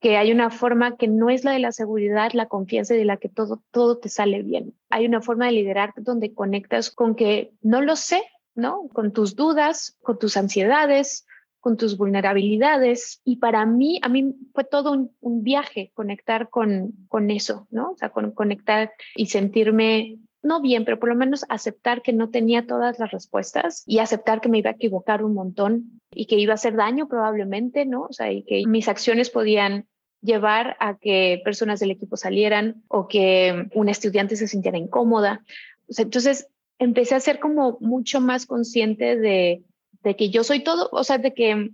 que 0.00 0.16
hay 0.16 0.32
una 0.32 0.50
forma 0.50 0.96
que 0.96 1.08
no 1.08 1.30
es 1.30 1.44
la 1.44 1.52
de 1.52 1.58
la 1.58 1.72
seguridad, 1.72 2.32
la 2.32 2.46
confianza 2.46 2.94
y 2.94 2.98
de 2.98 3.04
la 3.04 3.16
que 3.16 3.28
todo, 3.28 3.62
todo 3.70 3.98
te 3.98 4.08
sale 4.08 4.42
bien. 4.42 4.74
Hay 4.90 5.06
una 5.06 5.20
forma 5.20 5.46
de 5.46 5.52
liderar 5.52 5.92
donde 5.96 6.34
conectas 6.34 6.90
con 6.90 7.14
que 7.14 7.52
no 7.62 7.82
lo 7.82 7.96
sé, 7.96 8.22
¿no? 8.54 8.88
Con 8.92 9.12
tus 9.12 9.36
dudas, 9.36 9.96
con 10.02 10.18
tus 10.18 10.36
ansiedades, 10.36 11.26
con 11.60 11.76
tus 11.76 11.96
vulnerabilidades. 11.96 13.20
Y 13.24 13.36
para 13.38 13.66
mí, 13.66 13.98
a 14.02 14.08
mí 14.08 14.36
fue 14.54 14.64
todo 14.64 14.92
un, 15.20 15.42
viaje 15.42 15.90
conectar 15.94 16.48
con, 16.48 16.92
con 17.08 17.30
eso, 17.30 17.66
¿no? 17.70 17.90
O 17.90 17.96
sea, 17.96 18.10
con, 18.10 18.30
conectar 18.32 18.92
y 19.16 19.26
sentirme 19.26 20.18
no 20.46 20.60
bien, 20.60 20.84
pero 20.84 20.98
por 20.98 21.08
lo 21.08 21.14
menos 21.14 21.44
aceptar 21.48 22.02
que 22.02 22.12
no 22.12 22.30
tenía 22.30 22.66
todas 22.66 22.98
las 22.98 23.10
respuestas 23.10 23.82
y 23.86 23.98
aceptar 23.98 24.40
que 24.40 24.48
me 24.48 24.58
iba 24.58 24.70
a 24.70 24.74
equivocar 24.74 25.22
un 25.22 25.34
montón 25.34 26.00
y 26.10 26.26
que 26.26 26.36
iba 26.36 26.52
a 26.52 26.54
hacer 26.54 26.76
daño 26.76 27.08
probablemente, 27.08 27.84
¿no? 27.84 28.02
O 28.02 28.12
sea, 28.12 28.32
y 28.32 28.42
que 28.42 28.64
mis 28.66 28.88
acciones 28.88 29.30
podían 29.30 29.86
llevar 30.22 30.76
a 30.80 30.96
que 30.96 31.42
personas 31.44 31.80
del 31.80 31.90
equipo 31.90 32.16
salieran 32.16 32.82
o 32.88 33.06
que 33.06 33.68
un 33.74 33.88
estudiante 33.88 34.36
se 34.36 34.48
sintiera 34.48 34.78
incómoda. 34.78 35.44
O 35.88 35.92
sea, 35.92 36.04
entonces 36.04 36.48
empecé 36.78 37.14
a 37.14 37.20
ser 37.20 37.38
como 37.38 37.76
mucho 37.80 38.20
más 38.20 38.46
consciente 38.46 39.16
de 39.16 39.62
de 40.06 40.14
que 40.14 40.30
yo 40.30 40.44
soy 40.44 40.62
todo, 40.62 40.88
o 40.92 41.02
sea, 41.02 41.18
de 41.18 41.34
que 41.34 41.72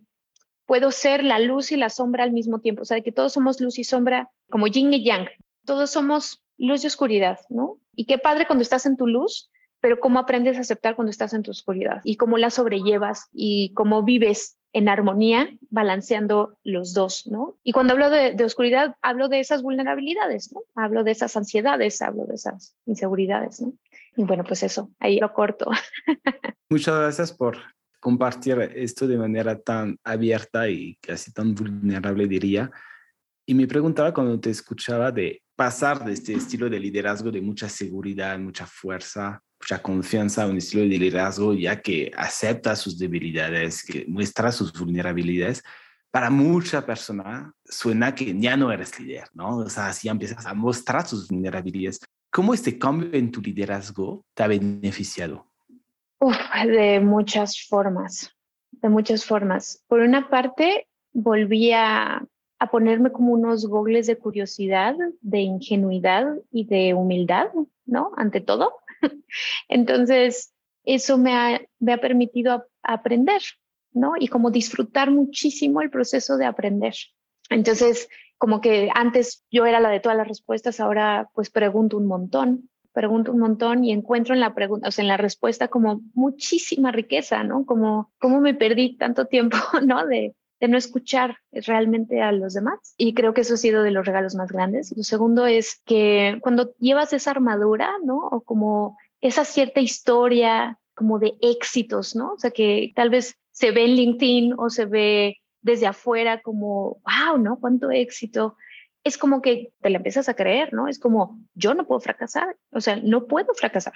puedo 0.64 0.90
ser 0.90 1.22
la 1.22 1.38
luz 1.38 1.70
y 1.70 1.76
la 1.76 1.90
sombra 1.90 2.24
al 2.24 2.32
mismo 2.32 2.60
tiempo, 2.60 2.80
o 2.80 2.84
sea, 2.86 2.94
de 2.94 3.02
que 3.02 3.12
todos 3.12 3.34
somos 3.34 3.60
luz 3.60 3.78
y 3.78 3.84
sombra, 3.84 4.30
como 4.50 4.68
yin 4.68 4.90
y 4.94 5.04
yang, 5.04 5.28
todos 5.66 5.90
somos 5.90 6.42
luz 6.56 6.82
y 6.82 6.86
oscuridad, 6.86 7.40
¿no? 7.50 7.76
Y 7.94 8.06
qué 8.06 8.18
padre 8.18 8.46
cuando 8.46 8.62
estás 8.62 8.86
en 8.86 8.96
tu 8.96 9.06
luz, 9.06 9.50
pero 9.80 9.98
cómo 9.98 10.18
aprendes 10.18 10.56
a 10.56 10.60
aceptar 10.60 10.94
cuando 10.94 11.10
estás 11.10 11.34
en 11.34 11.42
tu 11.42 11.50
oscuridad 11.50 12.00
y 12.04 12.16
cómo 12.16 12.38
la 12.38 12.50
sobrellevas 12.50 13.28
y 13.32 13.72
cómo 13.74 14.02
vives 14.02 14.56
en 14.72 14.88
armonía, 14.88 15.50
balanceando 15.68 16.56
los 16.64 16.94
dos, 16.94 17.26
¿no? 17.26 17.58
Y 17.62 17.72
cuando 17.72 17.92
hablo 17.92 18.08
de, 18.08 18.32
de, 18.32 18.44
oscuridad, 18.44 18.96
hablo 19.02 19.28
de 19.28 19.40
esas 19.40 19.62
vulnerabilidades, 19.62 20.50
¿no? 20.52 20.62
Hablo 20.74 21.04
de 21.04 21.10
esas 21.10 21.36
ansiedades, 21.36 22.00
hablo 22.00 22.24
de 22.24 22.36
esas 22.36 22.74
inseguridades, 22.86 23.60
¿no? 23.60 23.74
Y 24.16 24.24
bueno, 24.24 24.44
pues 24.44 24.62
eso, 24.62 24.90
ahí 24.98 25.18
lo 25.18 25.32
corto. 25.34 25.70
Muchas 26.70 26.98
gracias 26.98 27.32
por 27.32 27.58
compartir 28.00 28.58
esto 28.74 29.06
de 29.06 29.18
manera 29.18 29.60
tan 29.60 29.98
abierta 30.04 30.68
y 30.68 30.96
casi 30.96 31.32
tan 31.32 31.54
vulnerable, 31.54 32.26
diría. 32.26 32.70
Y 33.44 33.54
me 33.54 33.66
preguntaba 33.66 34.14
cuando 34.14 34.40
te 34.40 34.50
escuchaba 34.50 35.12
de 35.12 35.42
pasar 35.56 36.04
de 36.04 36.12
este 36.12 36.34
estilo 36.34 36.68
de 36.68 36.80
liderazgo 36.80 37.30
de 37.30 37.40
mucha 37.40 37.68
seguridad, 37.68 38.38
mucha 38.38 38.66
fuerza, 38.66 39.42
mucha 39.60 39.82
confianza 39.82 40.42
a 40.42 40.46
un 40.46 40.58
estilo 40.58 40.82
de 40.82 40.88
liderazgo 40.88 41.54
ya 41.54 41.80
que 41.80 42.10
acepta 42.16 42.74
sus 42.76 42.98
debilidades, 42.98 43.84
que 43.84 44.04
muestra 44.08 44.50
sus 44.50 44.72
vulnerabilidades. 44.72 45.62
Para 46.10 46.30
mucha 46.30 46.84
persona 46.84 47.52
suena 47.64 48.14
que 48.14 48.38
ya 48.38 48.56
no 48.56 48.70
eres 48.70 48.98
líder, 48.98 49.28
¿no? 49.34 49.58
O 49.58 49.68
sea, 49.70 49.92
si 49.92 50.08
empiezas 50.08 50.44
a 50.46 50.54
mostrar 50.54 51.06
sus 51.06 51.28
vulnerabilidades. 51.28 52.00
¿Cómo 52.30 52.54
este 52.54 52.78
cambio 52.78 53.10
en 53.12 53.30
tu 53.30 53.40
liderazgo 53.40 54.24
te 54.34 54.42
ha 54.42 54.46
beneficiado? 54.46 55.46
de 56.66 57.00
muchas 57.00 57.66
formas, 57.68 58.30
de 58.70 58.88
muchas 58.88 59.24
formas. 59.24 59.82
Por 59.88 60.00
una 60.00 60.28
parte, 60.28 60.86
volví 61.12 61.72
a, 61.72 62.24
a 62.62 62.70
ponerme 62.70 63.10
como 63.10 63.32
unos 63.32 63.66
gogles 63.66 64.06
de 64.06 64.16
curiosidad, 64.16 64.94
de 65.20 65.40
ingenuidad 65.40 66.28
y 66.52 66.64
de 66.64 66.94
humildad, 66.94 67.48
¿no? 67.86 68.12
Ante 68.16 68.40
todo. 68.40 68.74
Entonces, 69.68 70.54
eso 70.84 71.18
me 71.18 71.34
ha, 71.34 71.60
me 71.80 71.92
ha 71.92 71.98
permitido 71.98 72.64
aprender, 72.84 73.42
¿no? 73.92 74.12
Y 74.16 74.28
como 74.28 74.52
disfrutar 74.52 75.10
muchísimo 75.10 75.82
el 75.82 75.90
proceso 75.90 76.36
de 76.36 76.44
aprender. 76.44 76.94
Entonces, 77.50 78.08
como 78.38 78.60
que 78.60 78.90
antes 78.94 79.44
yo 79.50 79.66
era 79.66 79.80
la 79.80 79.90
de 79.90 79.98
todas 79.98 80.16
las 80.16 80.28
respuestas, 80.28 80.78
ahora 80.78 81.30
pues 81.34 81.50
pregunto 81.50 81.96
un 81.96 82.06
montón 82.06 82.70
pregunto 82.92 83.32
un 83.32 83.38
montón 83.38 83.84
y 83.84 83.92
encuentro 83.92 84.34
en 84.34 84.40
la 84.40 84.54
pregunta, 84.54 84.88
o 84.88 84.90
sea, 84.90 85.02
en 85.02 85.08
la 85.08 85.16
respuesta 85.16 85.68
como 85.68 86.02
muchísima 86.14 86.92
riqueza, 86.92 87.42
¿no? 87.42 87.64
Como 87.64 88.12
cómo 88.18 88.40
me 88.40 88.54
perdí 88.54 88.96
tanto 88.98 89.26
tiempo, 89.26 89.56
¿no? 89.84 90.06
De, 90.06 90.34
de 90.62 90.68
no 90.68 90.78
escuchar 90.78 91.38
realmente 91.50 92.22
a 92.22 92.30
los 92.30 92.54
demás. 92.54 92.94
Y 92.96 93.14
creo 93.14 93.34
que 93.34 93.40
eso 93.40 93.54
ha 93.54 93.56
sido 93.56 93.82
de 93.82 93.90
los 93.90 94.06
regalos 94.06 94.36
más 94.36 94.52
grandes. 94.52 94.96
Lo 94.96 95.02
segundo 95.02 95.44
es 95.44 95.82
que 95.84 96.38
cuando 96.40 96.72
llevas 96.78 97.12
esa 97.12 97.32
armadura, 97.32 97.90
¿no? 98.04 98.28
O 98.28 98.42
como 98.42 98.96
esa 99.20 99.44
cierta 99.44 99.80
historia 99.80 100.78
como 100.94 101.18
de 101.18 101.34
éxitos, 101.40 102.14
¿no? 102.14 102.34
O 102.34 102.38
sea, 102.38 102.52
que 102.52 102.92
tal 102.94 103.10
vez 103.10 103.34
se 103.50 103.72
ve 103.72 103.86
en 103.86 103.96
LinkedIn 103.96 104.54
o 104.56 104.70
se 104.70 104.86
ve 104.86 105.38
desde 105.62 105.88
afuera 105.88 106.40
como, 106.42 107.00
wow, 107.02 107.38
¿no? 107.38 107.58
Cuánto 107.58 107.90
éxito 107.90 108.56
es 109.02 109.18
como 109.18 109.42
que 109.42 109.72
te 109.80 109.90
la 109.90 109.96
empiezas 109.96 110.28
a 110.28 110.34
creer, 110.34 110.72
¿no? 110.72 110.86
Es 110.86 111.00
como, 111.00 111.40
yo 111.54 111.74
no 111.74 111.88
puedo 111.88 111.98
fracasar, 111.98 112.56
o 112.70 112.80
sea, 112.80 113.00
no 113.02 113.26
puedo 113.26 113.52
fracasar, 113.54 113.94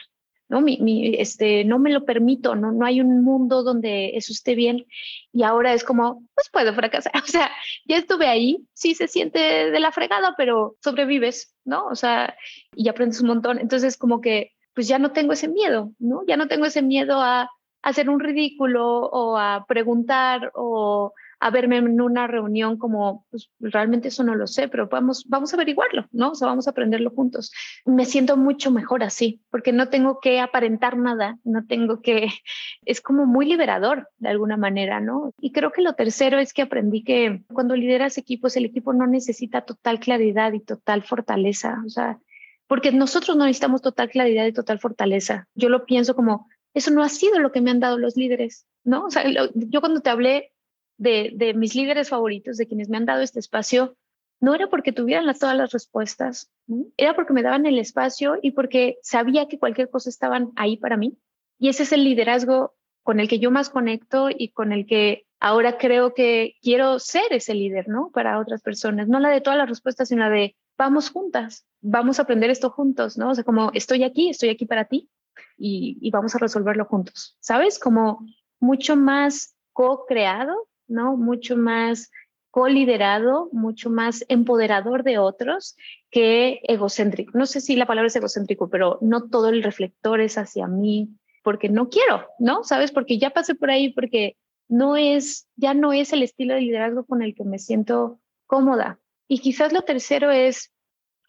¿no? 0.49 0.61
Mi, 0.61 0.79
mi, 0.79 1.17
este, 1.17 1.65
no 1.65 1.79
me 1.79 1.91
lo 1.91 2.05
permito, 2.05 2.55
¿no? 2.55 2.73
No 2.73 2.87
hay 2.87 3.01
un 3.01 3.23
mundo 3.25 3.63
donde 3.63 4.17
eso 4.17 4.33
esté 4.33 4.55
bien 4.55 4.87
y 5.33 5.43
ahora 5.43 5.75
es 5.75 5.85
como, 5.85 6.23
pues 6.35 6.49
puedo 6.51 6.75
fracasar, 6.75 7.13
o 7.25 7.27
sea, 7.27 7.51
ya 7.85 7.97
estuve 7.97 8.27
ahí, 8.29 8.67
sí 8.73 8.95
se 8.95 9.09
siente 9.09 9.39
de 9.39 9.81
la 9.81 9.93
fregada, 9.93 10.35
pero 10.37 10.77
sobrevives, 10.83 11.55
¿no? 11.65 11.87
O 11.87 11.95
sea, 11.95 12.37
y 12.75 12.89
aprendes 12.89 13.21
un 13.21 13.29
montón, 13.29 13.59
entonces 13.59 13.97
como 13.97 14.21
que, 14.21 14.53
pues 14.75 14.89
ya 14.89 14.99
no 14.99 15.13
tengo 15.13 15.33
ese 15.33 15.49
miedo, 15.49 15.93
¿no? 15.99 16.23
Ya 16.27 16.37
no 16.37 16.49
tengo 16.49 16.67
ese 16.67 16.83
miedo 16.83 17.21
a 17.21 17.51
hacer 17.83 18.11
un 18.11 18.21
ridículo 18.21 18.99
o 18.99 19.39
a 19.39 19.65
preguntar 19.67 20.51
o 20.55 21.13
a 21.47 21.51
verme 21.51 21.77
en 21.77 22.01
una 22.01 22.27
reunión 22.27 22.77
como, 22.77 23.25
pues 23.31 23.49
realmente 23.61 24.09
eso 24.09 24.25
no 24.25 24.35
lo 24.35 24.47
sé, 24.47 24.69
pero 24.69 24.89
vamos, 24.89 25.25
vamos 25.29 25.53
a 25.53 25.57
averiguarlo, 25.57 26.07
¿no? 26.11 26.33
O 26.33 26.35
sea, 26.35 26.49
vamos 26.49 26.67
a 26.67 26.71
aprenderlo 26.71 27.11
juntos. 27.11 27.53
Me 27.85 28.05
siento 28.05 28.37
mucho 28.37 28.71
mejor 28.71 29.03
así, 29.05 29.43
porque 29.51 29.73
no 29.73 29.89
tengo 29.89 30.19
que 30.21 30.41
aparentar 30.41 30.97
nada, 30.97 31.39
no 31.45 31.65
tengo 31.67 32.01
que, 32.03 32.29
es 32.85 33.01
como 33.01 33.27
muy 33.27 33.47
liberador 33.47 34.09
de 34.19 34.29
alguna 34.29 34.57
manera, 34.57 35.01
¿no? 35.01 35.33
Y 35.41 35.53
creo 35.53 35.71
que 35.71 35.83
lo 35.83 35.95
tercero 35.95 36.39
es 36.39 36.53
que 36.53 36.63
aprendí 36.63 37.05
que 37.05 37.43
cuando 37.53 37.77
lideras 37.77 38.19
equipos, 38.19 38.57
el 38.57 38.65
equipo 38.65 38.93
no 38.93 39.07
necesita 39.07 39.63
total 39.63 40.01
claridad 40.01 40.53
y 40.53 40.61
total 40.61 41.03
fortaleza, 41.03 41.81
o 41.87 41.89
sea, 41.89 42.19
porque 42.67 42.91
nosotros 42.91 43.37
no 43.37 43.45
necesitamos 43.45 43.83
total 43.83 44.11
claridad 44.11 44.47
y 44.47 44.53
total 44.53 44.81
fortaleza. 44.81 45.47
Yo 45.55 45.69
lo 45.69 45.87
pienso 45.87 46.17
como, 46.17 46.49
eso 46.75 46.91
no 46.91 47.03
ha 47.03 47.09
sido 47.09 47.39
lo 47.39 47.53
que 47.53 47.61
me 47.61 47.71
han 47.71 47.81
dado 47.81 47.99
los 47.99 48.17
líderes, 48.17 48.67
¿no? 48.83 49.05
O 49.05 49.11
sea, 49.11 49.25
yo 49.55 49.81
cuando 49.81 50.01
te 50.01 50.11
hablé 50.11 50.53
de, 50.99 51.55
mis 51.55 51.75
líderes 51.75 52.09
favoritos, 52.09 52.57
de 52.57 52.67
quienes 52.67 52.89
me 52.89 52.97
han 52.97 53.07
dado 53.07 53.23
este 53.23 53.41
espacio, 53.41 53.97
no 54.41 54.55
era 54.55 54.69
porque 54.69 54.93
tuvieran 54.93 55.33
todas 55.39 55.57
las 55.57 55.73
respuestas, 55.73 56.51
era 56.97 57.15
porque 57.15 57.33
me 57.33 57.43
daban 57.43 57.67
el 57.67 57.79
espacio 57.79 58.37
y 58.43 58.51
porque 58.51 58.99
sabía 59.03 59.49
que 59.49 59.59
cualquier 59.59 59.89
cosa 59.89 60.11
estaban 60.11 60.53
ahí 60.57 60.77
para 60.77 60.97
mí. 60.97 61.19
Y 61.59 61.69
ese 61.69 61.85
es 61.85 61.93
el 61.93 62.05
liderazgo 62.05 62.75
con 63.03 63.21
el 63.21 63.29
que 63.29 63.39
yo 63.39 63.51
más 63.51 63.71
conecto 63.71 64.29
y 64.31 64.51
con 64.51 64.73
el 64.73 64.87
que 64.87 65.27
ahora 65.41 65.79
creo 65.79 66.13
que 66.13 66.57
quiero 66.61 66.99
ser 66.99 67.33
ese 67.33 67.55
líder, 67.55 67.89
¿no? 67.89 68.11
Para 68.11 68.39
otras 68.39 68.63
personas, 68.63 69.09
no 69.09 69.21
la 69.21 69.31
de 69.31 69.41
todas 69.41 69.59
las 69.59 69.69
respuestas, 69.69 70.09
sino 70.09 70.23
la 70.23 70.31
de 70.31 70.57
vamos 70.77 71.11
juntas, 71.11 71.67
vamos 71.81 72.19
a 72.19 72.23
aprender 72.23 72.51
esto 72.51 72.71
juntos, 72.71 73.17
¿no? 73.17 73.31
O 73.31 73.35
sea, 73.35 73.45
como 73.45 73.71
estoy 73.73 74.03
aquí, 74.03 74.29
estoy 74.29 74.51
aquí 74.51 74.67
para 74.67 74.85
ti 74.85 75.09
y, 75.57 75.97
y 76.01 76.11
vamos 76.11 76.35
a 76.35 76.39
resolverlo 76.39 76.85
juntos, 76.85 77.37
¿sabes? 77.41 77.79
Como 77.79 78.27
mucho 78.61 78.97
más 78.97 79.55
co-creado 79.73 80.69
¿no? 80.89 81.17
Mucho 81.17 81.57
más 81.57 82.11
co-liderado, 82.51 83.51
mucho 83.53 83.91
más 83.91 84.25
empoderador 84.29 85.03
de 85.03 85.19
otros 85.19 85.77
que 86.11 86.61
egocéntrico. 86.63 87.37
No 87.37 87.45
sé 87.45 87.61
si 87.61 87.77
la 87.77 87.87
palabra 87.87 88.07
es 88.07 88.17
egocéntrico, 88.17 88.71
pero 88.71 88.99
no 89.03 89.29
todo 89.29 89.51
el 89.51 89.63
reflector 89.63 90.21
es 90.21 90.39
hacia 90.39 90.67
mí 90.67 91.11
porque 91.43 91.69
no 91.69 91.91
quiero, 91.91 92.27
¿no? 92.39 92.65
¿Sabes? 92.65 92.93
Porque 92.93 93.19
ya 93.19 93.31
pasé 93.31 93.55
por 93.55 93.71
ahí, 93.71 93.93
porque 93.93 94.37
no 94.69 94.97
es, 94.97 95.47
ya 95.57 95.75
no 95.75 95.93
es 95.93 96.13
el 96.13 96.23
estilo 96.23 96.55
de 96.55 96.63
liderazgo 96.63 97.05
con 97.05 97.23
el 97.23 97.35
que 97.35 97.45
me 97.45 97.59
siento 97.59 98.21
cómoda. 98.47 98.99
Y 99.29 99.41
quizás 99.41 99.73
lo 99.73 99.83
tercero 99.83 100.31
es, 100.31 100.73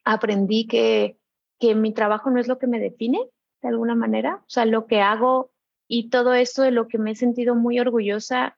aprendí 0.04 0.66
que, 0.66 1.18
que 1.60 1.76
mi 1.76 1.94
trabajo 1.94 2.30
no 2.30 2.40
es 2.40 2.48
lo 2.48 2.58
que 2.58 2.68
me 2.68 2.80
define, 2.80 3.20
de 3.62 3.68
alguna 3.68 3.96
manera. 3.96 4.42
O 4.44 4.50
sea, 4.50 4.66
lo 4.66 4.88
que 4.88 5.02
hago 5.02 5.52
y 5.88 6.10
todo 6.10 6.34
esto 6.34 6.62
de 6.62 6.72
lo 6.72 6.88
que 6.88 6.98
me 6.98 7.12
he 7.12 7.16
sentido 7.16 7.54
muy 7.54 7.80
orgullosa 7.80 8.58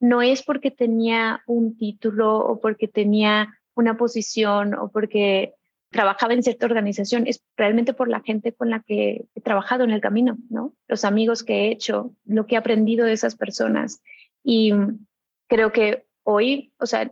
no 0.00 0.22
es 0.22 0.42
porque 0.42 0.70
tenía 0.70 1.42
un 1.46 1.76
título 1.76 2.38
o 2.38 2.60
porque 2.60 2.88
tenía 2.88 3.54
una 3.74 3.96
posición 3.96 4.74
o 4.74 4.90
porque 4.90 5.54
trabajaba 5.90 6.34
en 6.34 6.42
cierta 6.42 6.66
organización, 6.66 7.26
es 7.26 7.42
realmente 7.56 7.92
por 7.92 8.08
la 8.08 8.20
gente 8.20 8.52
con 8.52 8.70
la 8.70 8.80
que 8.80 9.26
he 9.34 9.40
trabajado 9.40 9.84
en 9.84 9.90
el 9.90 10.00
camino, 10.00 10.38
¿no? 10.48 10.74
Los 10.88 11.04
amigos 11.04 11.42
que 11.42 11.66
he 11.66 11.72
hecho, 11.72 12.14
lo 12.24 12.46
que 12.46 12.54
he 12.54 12.58
aprendido 12.58 13.06
de 13.06 13.12
esas 13.12 13.36
personas. 13.36 14.00
Y 14.44 14.72
creo 15.48 15.72
que 15.72 16.06
hoy, 16.22 16.72
o 16.78 16.86
sea, 16.86 17.10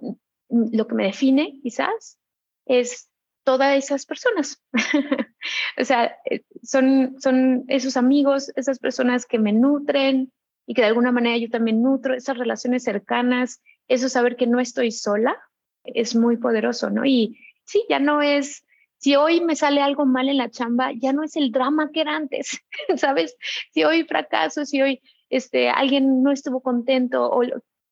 lo 0.49 0.87
que 0.87 0.95
me 0.95 1.05
define 1.05 1.59
quizás 1.61 2.19
es 2.67 3.11
todas 3.43 3.77
esas 3.77 4.07
personas. 4.07 4.63
o 5.79 5.85
sea, 5.85 6.17
eh, 6.31 6.43
son, 6.63 7.17
son 7.19 7.65
esos 7.67 7.97
amigos, 7.97 8.53
esas 8.55 8.79
personas 8.79 9.27
que 9.27 9.39
me 9.39 9.53
nutren 9.53 10.33
y 10.69 10.75
que 10.75 10.83
de 10.83 10.89
alguna 10.89 11.13
manera 11.13 11.39
yo 11.39 11.49
también 11.49 11.83
nutro, 11.83 12.15
esas 12.15 12.37
relaciones 12.37 12.85
cercanas, 12.85 13.63
eso 13.89 14.11
saber 14.11 14.37
que 14.37 14.47
no 14.47 14.61
estoy 14.61 14.93
sola, 14.93 15.35
es 15.83 16.15
muy 16.15 16.37
poderoso, 16.37 16.91
¿no? 16.91 17.07
Y 17.07 17.39
sí, 17.65 17.87
ya 17.89 17.99
no 17.99 18.21
es, 18.21 18.67
si 18.99 19.17
hoy 19.17 19.41
me 19.41 19.57
sale 19.57 19.81
algo 19.81 20.05
mal 20.05 20.29
en 20.29 20.37
la 20.37 20.51
chamba, 20.51 20.93
ya 20.93 21.15
no 21.15 21.23
es 21.25 21.37
el 21.37 21.53
drama 21.53 21.91
que 21.91 22.03
era 22.03 22.17
antes, 22.17 22.61
¿sabes? 22.97 23.35
Si 23.73 23.83
hoy 23.83 24.05
fracaso, 24.05 24.67
si 24.67 24.83
hoy 24.83 25.01
este, 25.31 25.71
alguien 25.71 26.23
no 26.23 26.33
estuvo 26.33 26.61
contento, 26.61 27.31
o 27.33 27.41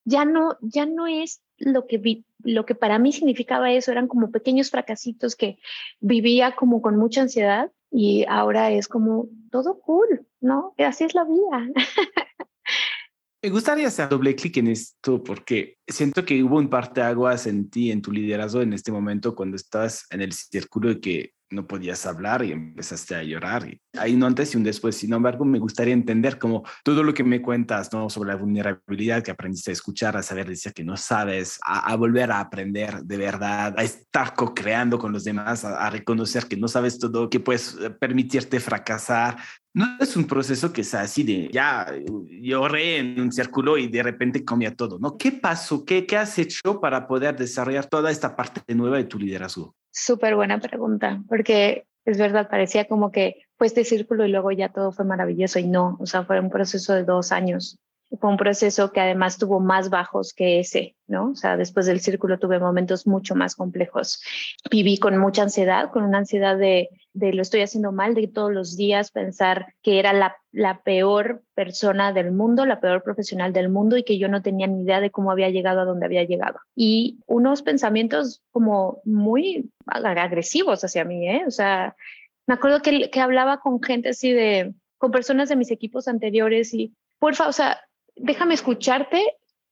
ya 0.05 0.23
no, 0.23 0.55
ya 0.61 0.85
no 0.85 1.07
es 1.07 1.41
lo 1.57 1.87
que 1.87 1.97
vi, 1.97 2.25
lo 2.43 2.67
que 2.67 2.75
para 2.75 2.99
mí 2.99 3.11
significaba 3.11 3.71
eso, 3.71 3.91
eran 3.91 4.07
como 4.07 4.29
pequeños 4.29 4.69
fracasitos 4.69 5.35
que 5.35 5.57
vivía 5.99 6.55
como 6.55 6.83
con 6.83 6.95
mucha 6.95 7.21
ansiedad 7.21 7.71
y 7.89 8.23
ahora 8.29 8.69
es 8.69 8.87
como 8.87 9.29
todo 9.49 9.79
cool, 9.79 10.27
¿no? 10.41 10.75
Así 10.77 11.05
es 11.05 11.15
la 11.15 11.23
vida. 11.23 11.67
Me 13.47 13.51
gustaría 13.51 13.87
hacer 13.87 14.09
doble 14.09 14.35
clic 14.35 14.57
en 14.57 14.67
esto 14.67 15.23
porque 15.23 15.77
siento 15.87 16.25
que 16.25 16.43
hubo 16.43 16.57
un 16.57 16.69
parteaguas 16.69 17.47
en 17.47 17.69
ti, 17.69 17.91
en 17.93 18.01
tu 18.01 18.11
liderazgo 18.11 18.61
en 18.61 18.73
este 18.73 18.91
momento 18.91 19.35
cuando 19.35 19.55
estabas 19.55 20.05
en 20.09 20.19
el 20.19 20.33
círculo 20.33 20.89
de 20.89 20.99
que 20.99 21.31
no 21.49 21.65
podías 21.65 22.05
hablar 22.05 22.43
y 22.43 22.51
empezaste 22.51 23.15
a 23.15 23.23
llorar. 23.23 23.67
Hay 23.97 24.13
un 24.13 24.23
antes 24.23 24.53
y 24.53 24.57
un 24.57 24.63
después. 24.63 24.97
Sin 24.97 25.13
embargo, 25.13 25.45
me 25.45 25.59
gustaría 25.59 25.93
entender 25.93 26.37
como 26.37 26.63
todo 26.83 27.03
lo 27.03 27.13
que 27.13 27.23
me 27.23 27.41
cuentas 27.41 27.91
¿no? 27.93 28.09
sobre 28.09 28.29
la 28.29 28.35
vulnerabilidad 28.35 29.23
que 29.23 29.31
aprendiste 29.31 29.71
a 29.71 29.73
escuchar, 29.73 30.17
a 30.17 30.23
saber 30.23 30.47
decir 30.47 30.73
que 30.73 30.83
no 30.83 30.97
sabes, 30.97 31.59
a, 31.65 31.95
volver 31.95 32.31
a 32.31 32.39
aprender 32.39 33.01
de 33.03 33.17
verdad, 33.17 33.73
a 33.77 33.83
estar 33.83 34.33
co-creando 34.33 34.99
con 34.99 35.11
los 35.11 35.23
demás, 35.23 35.63
a, 35.63 35.85
a, 35.85 35.89
reconocer 35.89 36.45
que 36.45 36.57
no 36.57 36.67
sabes 36.67 36.99
todo, 36.99 37.29
que 37.29 37.39
puedes 37.39 37.77
eh, 37.81 37.89
permitirte 37.89 38.59
fracasar. 38.59 39.37
No 39.73 39.85
es 39.99 40.15
un 40.15 40.25
proceso 40.25 40.73
que 40.73 40.83
sea 40.83 41.01
así 41.01 41.23
de 41.23 41.49
ya 41.51 41.85
lloré 42.41 42.97
en 42.97 43.19
un 43.21 43.31
círculo 43.31 43.77
y 43.77 43.87
de 43.87 44.01
repente 44.01 44.43
comía 44.43 44.75
todo, 44.75 44.97
¿no? 44.99 45.17
¿Qué 45.17 45.31
pasó? 45.31 45.85
¿Qué, 45.85 46.05
¿Qué 46.05 46.17
has 46.17 46.37
hecho 46.39 46.81
para 46.81 47.07
poder 47.07 47.35
desarrollar 47.35 47.85
toda 47.85 48.09
esta 48.09 48.35
parte 48.35 48.61
nueva 48.73 48.97
de 48.97 49.03
tu 49.03 49.19
liderazgo? 49.19 49.75
Súper 49.99 50.35
buena 50.35 50.59
pregunta, 50.59 51.23
porque 51.27 51.87
es 52.05 52.19
verdad, 52.19 52.49
parecía 52.51 52.87
como 52.87 53.11
que 53.11 53.41
fue 53.57 53.65
este 53.65 53.83
círculo 53.83 54.25
y 54.25 54.29
luego 54.29 54.51
ya 54.51 54.69
todo 54.69 54.91
fue 54.91 55.05
maravilloso 55.05 55.57
y 55.57 55.65
no, 55.65 55.97
o 55.99 56.05
sea, 56.05 56.23
fue 56.23 56.39
un 56.39 56.51
proceso 56.51 56.93
de 56.93 57.03
dos 57.03 57.31
años 57.31 57.79
fue 58.19 58.29
un 58.29 58.37
proceso 58.37 58.91
que 58.91 59.01
además 59.01 59.37
tuvo 59.37 59.59
más 59.59 59.89
bajos 59.89 60.33
que 60.33 60.59
ese, 60.59 60.95
¿no? 61.07 61.31
O 61.31 61.35
sea, 61.35 61.57
después 61.57 61.85
del 61.85 61.99
círculo 61.99 62.39
tuve 62.39 62.59
momentos 62.59 63.05
mucho 63.05 63.35
más 63.35 63.55
complejos. 63.55 64.21
Viví 64.71 64.97
con 64.97 65.17
mucha 65.17 65.43
ansiedad, 65.43 65.91
con 65.91 66.03
una 66.03 66.19
ansiedad 66.19 66.57
de, 66.57 66.89
de 67.13 67.33
lo 67.33 67.41
estoy 67.41 67.61
haciendo 67.61 67.91
mal, 67.91 68.15
de 68.15 68.27
todos 68.27 68.51
los 68.51 68.77
días 68.77 69.11
pensar 69.11 69.73
que 69.81 69.99
era 69.99 70.13
la, 70.13 70.37
la 70.51 70.81
peor 70.83 71.43
persona 71.53 72.13
del 72.13 72.31
mundo, 72.31 72.65
la 72.65 72.79
peor 72.79 73.03
profesional 73.03 73.51
del 73.51 73.69
mundo 73.69 73.97
y 73.97 74.03
que 74.03 74.17
yo 74.17 74.29
no 74.29 74.41
tenía 74.41 74.67
ni 74.67 74.83
idea 74.83 75.01
de 75.01 75.11
cómo 75.11 75.31
había 75.31 75.49
llegado 75.49 75.81
a 75.81 75.85
donde 75.85 76.05
había 76.05 76.23
llegado. 76.23 76.59
Y 76.75 77.19
unos 77.25 77.61
pensamientos 77.61 78.41
como 78.51 79.01
muy 79.03 79.69
agresivos 79.85 80.83
hacia 80.83 81.03
mí, 81.03 81.27
¿eh? 81.29 81.43
O 81.45 81.51
sea, 81.51 81.95
me 82.47 82.53
acuerdo 82.53 82.81
que, 82.81 83.09
que 83.09 83.19
hablaba 83.19 83.59
con 83.59 83.81
gente 83.83 84.09
así 84.09 84.31
de, 84.31 84.73
con 84.97 85.11
personas 85.11 85.49
de 85.49 85.57
mis 85.57 85.71
equipos 85.71 86.07
anteriores 86.07 86.73
y 86.73 86.93
porfa, 87.19 87.47
o 87.47 87.51
sea, 87.51 87.79
déjame 88.19 88.53
escucharte, 88.53 89.23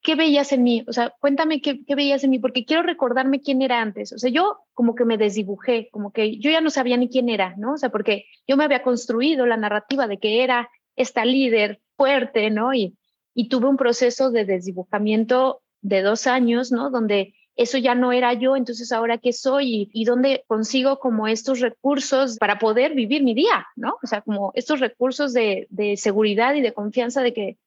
¿qué 0.06 0.16
veías 0.16 0.52
en 0.52 0.64
mí? 0.64 0.86
O 0.88 0.94
sea, 0.94 1.14
cuéntame 1.20 1.62
qué, 1.62 1.80
veías 1.96 2.24
en 2.24 2.30
mí, 2.30 2.40
porque 2.40 2.64
quiero 2.64 2.84
recordarme 2.84 3.42
quién 3.42 3.62
era 3.62 3.82
antes. 3.82 4.14
O 4.14 4.20
sea, 4.20 4.30
yo 4.30 4.60
como 4.74 4.94
que 4.94 5.04
me 5.04 5.18
desdibujé, 5.18 5.90
como 5.92 6.12
que 6.12 6.38
yo 6.38 6.52
ya 6.52 6.62
no 6.62 6.70
sabía 6.70 6.96
ni 6.96 7.10
quién 7.10 7.28
era, 7.28 7.56
¿no? 7.58 7.74
O 7.74 7.78
sea, 7.78 7.90
porque 7.90 8.26
yo 8.48 8.56
me 8.56 8.64
había 8.64 8.84
construido 8.84 9.48
la 9.48 9.58
narrativa 9.58 10.08
de 10.08 10.20
que 10.20 10.44
era 10.44 10.70
esta 10.96 11.26
líder 11.26 11.82
fuerte, 11.98 12.52
¿no? 12.52 12.74
Y, 12.74 12.96
y 13.34 13.50
tuve 13.50 13.68
un 13.68 13.78
proceso 13.78 14.30
de 14.30 14.46
desdibujamiento 14.46 15.62
de 15.82 16.04
dos 16.04 16.28
años, 16.28 16.72
¿no? 16.72 16.92
Donde 16.92 17.34
eso 17.56 17.78
ya 17.80 17.96
no 17.96 18.12
era 18.12 18.34
yo, 18.34 18.56
entonces 18.56 18.92
ahora 18.92 19.18
qué 19.18 19.34
soy 19.34 19.74
y, 19.74 19.90
y, 19.94 20.06
dónde 20.06 20.44
consigo 20.46 21.00
como 21.00 21.28
estos 21.28 21.62
recursos 21.62 22.38
para 22.38 22.60
poder 22.60 22.94
vivir 22.94 23.24
mi 23.24 23.34
día, 23.34 23.66
¿no? 23.76 23.98
O 24.04 24.08
sea, 24.08 24.22
como 24.22 24.52
estos 24.56 24.82
recursos 24.82 25.34
de, 25.34 25.66
de 25.70 25.98
seguridad 25.98 26.54
y 26.54 26.62
de 26.62 26.74
confianza 26.74 27.24
de 27.24 27.34
que 27.34 27.58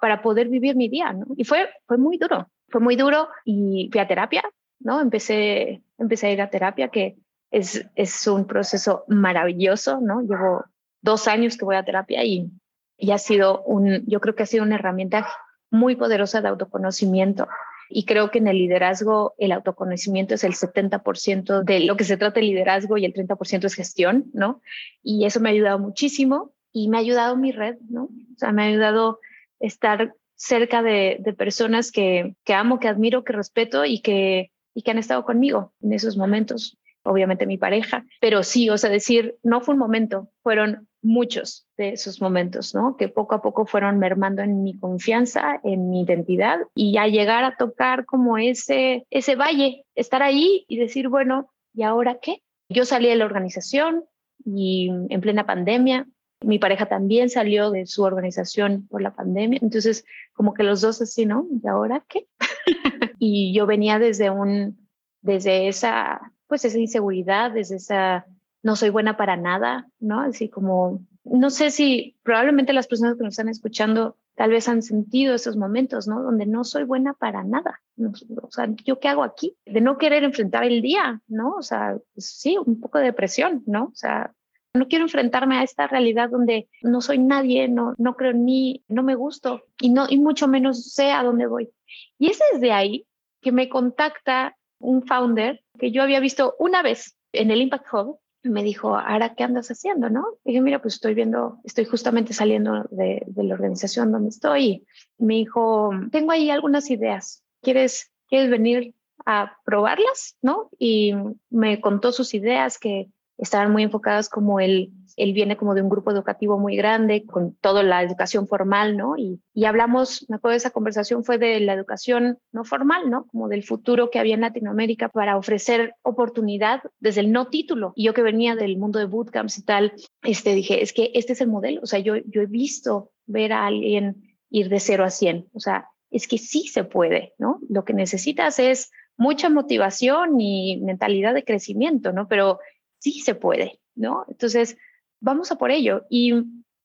para 0.00 0.22
poder 0.22 0.48
vivir 0.48 0.76
mi 0.76 0.88
día, 0.88 1.12
¿no? 1.12 1.26
Y 1.36 1.44
fue, 1.44 1.68
fue 1.86 1.98
muy 1.98 2.18
duro, 2.18 2.48
fue 2.68 2.80
muy 2.80 2.96
duro 2.96 3.28
y 3.44 3.88
fui 3.90 4.00
a 4.00 4.08
terapia, 4.08 4.42
¿no? 4.80 5.00
Empecé, 5.00 5.82
empecé 5.98 6.26
a 6.28 6.32
ir 6.32 6.42
a 6.42 6.50
terapia, 6.50 6.88
que 6.88 7.16
es, 7.50 7.86
es 7.94 8.26
un 8.26 8.46
proceso 8.46 9.04
maravilloso, 9.08 10.00
¿no? 10.00 10.20
Llevo 10.20 10.64
dos 11.00 11.28
años 11.28 11.56
que 11.56 11.64
voy 11.64 11.76
a 11.76 11.84
terapia 11.84 12.24
y, 12.24 12.50
y 12.98 13.10
ha 13.12 13.18
sido 13.18 13.62
un, 13.62 14.04
yo 14.06 14.20
creo 14.20 14.34
que 14.34 14.42
ha 14.42 14.46
sido 14.46 14.64
una 14.64 14.76
herramienta 14.76 15.26
muy 15.70 15.96
poderosa 15.96 16.40
de 16.40 16.48
autoconocimiento. 16.48 17.48
Y 17.88 18.04
creo 18.04 18.30
que 18.30 18.38
en 18.38 18.48
el 18.48 18.58
liderazgo 18.58 19.34
el 19.38 19.52
autoconocimiento 19.52 20.34
es 20.34 20.42
el 20.42 20.54
70% 20.54 21.62
de 21.62 21.80
lo 21.80 21.96
que 21.96 22.04
se 22.04 22.16
trata 22.16 22.40
de 22.40 22.46
liderazgo 22.46 22.98
y 22.98 23.04
el 23.04 23.14
30% 23.14 23.64
es 23.64 23.74
gestión, 23.74 24.26
¿no? 24.32 24.60
Y 25.02 25.24
eso 25.24 25.38
me 25.40 25.50
ha 25.50 25.52
ayudado 25.52 25.78
muchísimo 25.78 26.52
y 26.72 26.88
me 26.88 26.96
ha 26.96 27.00
ayudado 27.00 27.36
mi 27.36 27.52
red, 27.52 27.76
¿no? 27.88 28.04
O 28.04 28.38
sea, 28.38 28.50
me 28.50 28.64
ha 28.64 28.66
ayudado 28.66 29.20
estar 29.60 30.14
cerca 30.36 30.82
de, 30.82 31.22
personas 31.36 31.90
que, 31.90 32.34
amo, 32.48 32.78
que 32.78 32.88
admiro, 32.88 33.24
que 33.24 33.32
respeto 33.32 33.84
y 33.84 34.00
que, 34.00 34.52
y 34.74 34.82
que 34.82 34.90
han 34.90 34.98
estado 34.98 35.24
conmigo 35.24 35.72
en 35.80 35.92
esos 35.92 36.16
momentos. 36.16 36.78
Obviamente 37.02 37.46
mi 37.46 37.56
pareja, 37.56 38.04
pero 38.20 38.42
sí, 38.42 38.68
o 38.68 38.76
sea, 38.76 38.90
decir, 38.90 39.36
no 39.44 39.60
fue 39.60 39.74
un 39.74 39.78
momento, 39.78 40.28
fueron 40.42 40.88
muchos 41.02 41.68
de 41.76 41.90
esos 41.90 42.20
momentos, 42.20 42.74
¿no? 42.74 42.96
Que 42.96 43.08
poco 43.08 43.36
a 43.36 43.42
poco 43.42 43.64
fueron 43.64 44.00
mermando 44.00 44.42
en 44.42 44.64
mi 44.64 44.76
confianza, 44.76 45.60
en 45.62 45.88
mi 45.88 46.02
identidad 46.02 46.58
y 46.74 46.92
ya 46.92 47.06
llegar 47.06 47.44
a 47.44 47.56
tocar 47.56 48.06
como 48.06 48.38
ese, 48.38 49.06
ese 49.10 49.36
valle, 49.36 49.84
estar 49.94 50.20
ahí 50.24 50.64
y 50.66 50.78
decir, 50.78 51.08
bueno, 51.08 51.48
¿y 51.74 51.84
ahora 51.84 52.18
qué? 52.20 52.42
Yo 52.68 52.84
salí 52.84 53.08
de 53.08 53.14
la 53.14 53.24
organización 53.24 54.04
y 54.44 54.90
en 55.08 55.20
plena 55.20 55.46
pandemia 55.46 56.08
mi 56.40 56.58
pareja 56.58 56.86
también 56.86 57.30
salió 57.30 57.70
de 57.70 57.86
su 57.86 58.02
organización 58.02 58.86
por 58.88 59.02
la 59.02 59.14
pandemia, 59.14 59.58
entonces 59.62 60.04
como 60.32 60.54
que 60.54 60.62
los 60.62 60.80
dos 60.80 61.00
así, 61.00 61.26
¿no? 61.26 61.46
¿Y 61.50 61.66
ahora 61.66 62.04
qué? 62.08 62.26
y 63.18 63.54
yo 63.54 63.66
venía 63.66 63.98
desde 63.98 64.30
un, 64.30 64.78
desde 65.22 65.68
esa, 65.68 66.32
pues 66.46 66.64
esa 66.64 66.78
inseguridad, 66.78 67.50
desde 67.50 67.76
esa, 67.76 68.26
no 68.62 68.76
soy 68.76 68.90
buena 68.90 69.16
para 69.16 69.36
nada, 69.36 69.88
¿no? 69.98 70.20
Así 70.20 70.48
como, 70.48 71.04
no 71.24 71.50
sé 71.50 71.70
si 71.70 72.16
probablemente 72.22 72.72
las 72.72 72.86
personas 72.86 73.16
que 73.16 73.24
nos 73.24 73.32
están 73.32 73.48
escuchando 73.48 74.16
tal 74.36 74.50
vez 74.50 74.68
han 74.68 74.82
sentido 74.82 75.34
esos 75.34 75.56
momentos, 75.56 76.06
¿no? 76.06 76.22
Donde 76.22 76.46
no 76.46 76.62
soy 76.62 76.84
buena 76.84 77.14
para 77.14 77.42
nada. 77.42 77.80
o 77.98 78.50
sea, 78.50 78.68
¿yo 78.84 79.00
qué 79.00 79.08
hago 79.08 79.24
aquí? 79.24 79.56
De 79.64 79.80
no 79.80 79.96
querer 79.96 80.24
enfrentar 80.24 80.64
el 80.64 80.82
día, 80.82 81.20
¿no? 81.26 81.54
O 81.54 81.62
sea, 81.62 81.98
sí, 82.16 82.58
un 82.58 82.78
poco 82.78 82.98
de 82.98 83.06
depresión, 83.06 83.62
¿no? 83.66 83.84
O 83.84 83.94
sea, 83.94 84.34
no 84.76 84.88
quiero 84.88 85.04
enfrentarme 85.04 85.58
a 85.58 85.62
esta 85.62 85.86
realidad 85.86 86.30
donde 86.30 86.68
no 86.82 87.00
soy 87.00 87.18
nadie, 87.18 87.68
no, 87.68 87.94
no 87.98 88.14
creo 88.14 88.34
mí, 88.34 88.84
no 88.88 89.02
me 89.02 89.14
gusto 89.14 89.62
y, 89.80 89.90
no, 89.90 90.06
y 90.08 90.18
mucho 90.18 90.48
menos 90.48 90.92
sé 90.92 91.10
a 91.10 91.22
dónde 91.22 91.46
voy. 91.46 91.70
Y 92.18 92.30
es 92.30 92.38
desde 92.52 92.72
ahí 92.72 93.06
que 93.40 93.52
me 93.52 93.68
contacta 93.68 94.56
un 94.78 95.06
founder 95.06 95.62
que 95.78 95.90
yo 95.90 96.02
había 96.02 96.20
visto 96.20 96.54
una 96.58 96.82
vez 96.82 97.16
en 97.32 97.50
el 97.50 97.62
Impact 97.62 97.86
Hub. 97.92 98.18
Me 98.42 98.62
dijo, 98.62 98.96
ahora, 98.96 99.34
¿qué 99.34 99.42
andas 99.42 99.68
haciendo? 99.68 100.08
¿No? 100.08 100.24
Y 100.44 100.50
dije, 100.50 100.60
mira, 100.60 100.80
pues 100.80 100.94
estoy 100.94 101.14
viendo, 101.14 101.58
estoy 101.64 101.84
justamente 101.84 102.32
saliendo 102.32 102.84
de, 102.90 103.22
de 103.26 103.42
la 103.42 103.54
organización 103.54 104.12
donde 104.12 104.28
estoy. 104.28 104.86
Y 105.18 105.24
me 105.24 105.34
dijo, 105.34 105.90
tengo 106.12 106.30
ahí 106.30 106.50
algunas 106.50 106.90
ideas. 106.90 107.42
¿Quieres, 107.60 108.12
¿Quieres 108.28 108.48
venir 108.48 108.94
a 109.24 109.58
probarlas? 109.64 110.36
¿No? 110.42 110.70
Y 110.78 111.14
me 111.50 111.80
contó 111.80 112.12
sus 112.12 112.34
ideas 112.34 112.78
que 112.78 113.08
estaban 113.38 113.72
muy 113.72 113.82
enfocadas 113.82 114.28
como 114.28 114.60
él, 114.60 114.92
él 115.16 115.32
viene 115.32 115.56
como 115.56 115.74
de 115.74 115.82
un 115.82 115.88
grupo 115.88 116.10
educativo 116.10 116.58
muy 116.58 116.76
grande, 116.76 117.24
con 117.24 117.54
toda 117.56 117.82
la 117.82 118.02
educación 118.02 118.46
formal, 118.48 118.96
¿no? 118.96 119.16
Y, 119.16 119.40
y 119.54 119.64
hablamos, 119.64 120.26
me 120.28 120.36
acuerdo 120.36 120.52
de 120.52 120.58
esa 120.58 120.70
conversación 120.70 121.24
fue 121.24 121.38
de 121.38 121.60
la 121.60 121.74
educación 121.74 122.38
no 122.52 122.64
formal, 122.64 123.10
¿no? 123.10 123.26
Como 123.26 123.48
del 123.48 123.62
futuro 123.62 124.10
que 124.10 124.18
había 124.18 124.34
en 124.34 124.40
Latinoamérica 124.42 125.08
para 125.08 125.36
ofrecer 125.36 125.94
oportunidad 126.02 126.82
desde 126.98 127.20
el 127.20 127.32
no 127.32 127.48
título. 127.48 127.92
Y 127.94 128.04
yo 128.04 128.14
que 128.14 128.22
venía 128.22 128.56
del 128.56 128.78
mundo 128.78 128.98
de 128.98 129.06
bootcamps 129.06 129.58
y 129.58 129.64
tal, 129.64 129.92
este, 130.22 130.54
dije, 130.54 130.82
es 130.82 130.92
que 130.92 131.10
este 131.14 131.34
es 131.34 131.40
el 131.40 131.48
modelo, 131.48 131.80
o 131.82 131.86
sea, 131.86 131.98
yo, 131.98 132.16
yo 132.16 132.42
he 132.42 132.46
visto 132.46 133.10
ver 133.26 133.52
a 133.52 133.66
alguien 133.66 134.36
ir 134.50 134.68
de 134.68 134.80
cero 134.80 135.04
a 135.04 135.10
cien, 135.10 135.48
o 135.52 135.60
sea, 135.60 135.88
es 136.10 136.28
que 136.28 136.38
sí 136.38 136.68
se 136.68 136.84
puede, 136.84 137.34
¿no? 137.38 137.60
Lo 137.68 137.84
que 137.84 137.92
necesitas 137.92 138.58
es 138.58 138.90
mucha 139.16 139.48
motivación 139.48 140.40
y 140.40 140.80
mentalidad 140.82 141.34
de 141.34 141.44
crecimiento, 141.44 142.12
¿no? 142.12 142.28
Pero 142.28 142.58
sí 142.98 143.20
se 143.20 143.34
puede, 143.34 143.80
¿no? 143.94 144.24
Entonces, 144.28 144.76
vamos 145.20 145.50
a 145.52 145.56
por 145.56 145.70
ello. 145.70 146.06
Y 146.10 146.34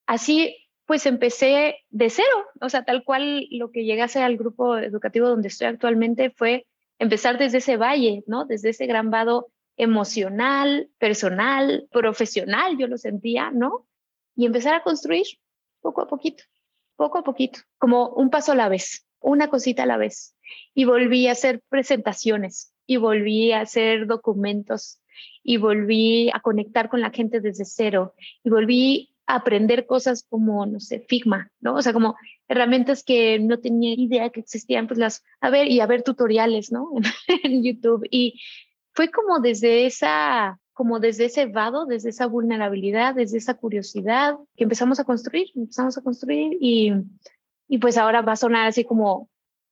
así, 0.05 0.55
pues 0.85 1.05
empecé 1.05 1.77
de 1.89 2.09
cero, 2.09 2.45
o 2.59 2.69
sea, 2.69 2.83
tal 2.83 3.03
cual 3.03 3.47
lo 3.51 3.71
que 3.71 3.85
llegase 3.85 4.21
al 4.21 4.37
grupo 4.37 4.77
educativo 4.77 5.27
donde 5.27 5.47
estoy 5.47 5.67
actualmente 5.67 6.31
fue 6.31 6.67
empezar 6.99 7.37
desde 7.37 7.59
ese 7.59 7.77
valle, 7.77 8.23
¿no? 8.27 8.45
Desde 8.45 8.69
ese 8.69 8.85
gran 8.85 9.09
vado 9.09 9.47
emocional, 9.77 10.89
personal, 10.99 11.87
profesional, 11.91 12.77
yo 12.77 12.87
lo 12.87 12.97
sentía, 12.97 13.51
¿no? 13.51 13.87
Y 14.35 14.45
empezar 14.45 14.75
a 14.75 14.83
construir 14.83 15.25
poco 15.81 16.01
a 16.01 16.07
poquito, 16.07 16.43
poco 16.95 17.17
a 17.17 17.23
poquito, 17.23 17.59
como 17.77 18.09
un 18.09 18.29
paso 18.29 18.51
a 18.51 18.55
la 18.55 18.69
vez, 18.69 19.07
una 19.19 19.49
cosita 19.49 19.83
a 19.83 19.87
la 19.87 19.97
vez. 19.97 20.35
Y 20.73 20.85
volví 20.85 21.27
a 21.27 21.31
hacer 21.31 21.61
presentaciones 21.69 22.73
y 22.85 22.97
volví 22.97 23.51
a 23.51 23.61
hacer 23.61 24.05
documentos 24.05 25.00
y 25.43 25.57
volví 25.57 26.29
a 26.33 26.39
conectar 26.39 26.89
con 26.89 27.01
la 27.01 27.11
gente 27.11 27.41
desde 27.41 27.65
cero 27.65 28.13
y 28.43 28.49
volví 28.49 29.15
a 29.25 29.35
aprender 29.35 29.85
cosas 29.85 30.25
como, 30.29 30.65
no 30.65 30.79
sé, 30.79 31.05
Figma, 31.07 31.51
¿no? 31.59 31.75
O 31.75 31.81
sea, 31.81 31.93
como 31.93 32.15
herramientas 32.47 33.03
que 33.03 33.39
no 33.39 33.59
tenía 33.59 33.93
idea 33.95 34.29
que 34.29 34.41
existían, 34.41 34.87
pues 34.87 34.99
las, 34.99 35.23
a 35.39 35.49
ver, 35.49 35.67
y 35.67 35.79
a 35.79 35.85
ver 35.85 36.03
tutoriales, 36.03 36.71
¿no? 36.71 36.89
en 37.43 37.63
YouTube. 37.63 38.05
Y 38.11 38.41
fue 38.93 39.09
como 39.09 39.39
desde 39.39 39.85
esa, 39.85 40.59
como 40.73 40.99
desde 40.99 41.25
ese 41.25 41.45
vado, 41.45 41.85
desde 41.85 42.09
esa 42.09 42.25
vulnerabilidad, 42.27 43.15
desde 43.15 43.37
esa 43.37 43.53
curiosidad 43.53 44.35
que 44.55 44.63
empezamos 44.63 44.99
a 44.99 45.03
construir, 45.03 45.47
empezamos 45.55 45.97
a 45.97 46.01
construir 46.01 46.57
y, 46.59 46.93
y 47.67 47.77
pues 47.77 47.97
ahora 47.97 48.21
va 48.21 48.33
a 48.33 48.37
sonar 48.37 48.67
así 48.67 48.83
como, 48.83 49.29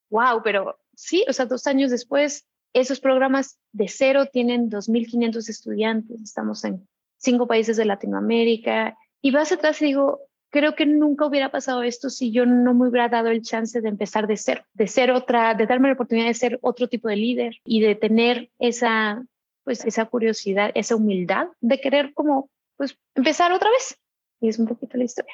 wow, 0.09 0.41
pero 0.43 0.79
sí, 0.95 1.25
o 1.27 1.33
sea, 1.33 1.45
dos 1.45 1.67
años 1.67 1.91
después, 1.91 2.45
esos 2.73 2.99
programas 2.99 3.59
de 3.71 3.87
cero 3.87 4.27
tienen 4.31 4.69
2.500 4.69 5.49
estudiantes, 5.49 6.21
estamos 6.21 6.63
en 6.63 6.87
cinco 7.17 7.47
países 7.47 7.77
de 7.77 7.85
Latinoamérica 7.85 8.97
y 9.21 9.31
vas 9.31 9.51
atrás 9.51 9.81
y 9.81 9.85
digo, 9.85 10.21
creo 10.49 10.75
que 10.75 10.85
nunca 10.85 11.25
hubiera 11.25 11.51
pasado 11.51 11.83
esto 11.83 12.09
si 12.09 12.31
yo 12.31 12.45
no 12.45 12.73
me 12.73 12.87
hubiera 12.87 13.09
dado 13.09 13.29
el 13.29 13.41
chance 13.41 13.81
de 13.81 13.89
empezar 13.89 14.27
de 14.27 14.37
cero, 14.37 14.63
de 14.73 14.87
ser 14.87 15.11
otra, 15.11 15.53
de 15.53 15.65
darme 15.65 15.89
la 15.89 15.93
oportunidad 15.93 16.27
de 16.27 16.33
ser 16.33 16.59
otro 16.61 16.87
tipo 16.87 17.07
de 17.07 17.15
líder 17.15 17.55
y 17.63 17.81
de 17.81 17.95
tener 17.95 18.49
esa, 18.59 19.23
pues, 19.63 19.85
esa 19.85 20.05
curiosidad, 20.05 20.71
esa 20.75 20.95
humildad 20.95 21.47
de 21.61 21.79
querer 21.79 22.13
como, 22.13 22.49
pues, 22.77 22.97
empezar 23.15 23.51
otra 23.51 23.69
vez. 23.69 23.97
Y 24.41 24.49
es 24.49 24.57
un 24.57 24.67
poquito 24.67 24.97
la 24.97 25.03
historia. 25.03 25.33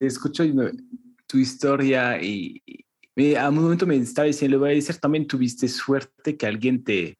Escucho 0.00 0.44
tu 1.26 1.38
historia 1.38 2.20
y, 2.22 2.62
a 3.16 3.48
un 3.48 3.54
momento 3.54 3.86
me 3.86 3.96
estaba 3.96 4.26
diciendo, 4.26 4.56
le 4.56 4.60
voy 4.60 4.70
a 4.70 4.74
decir, 4.74 4.96
también 4.96 5.26
tuviste 5.26 5.68
suerte 5.68 6.36
que 6.36 6.46
alguien 6.46 6.82
te, 6.82 7.18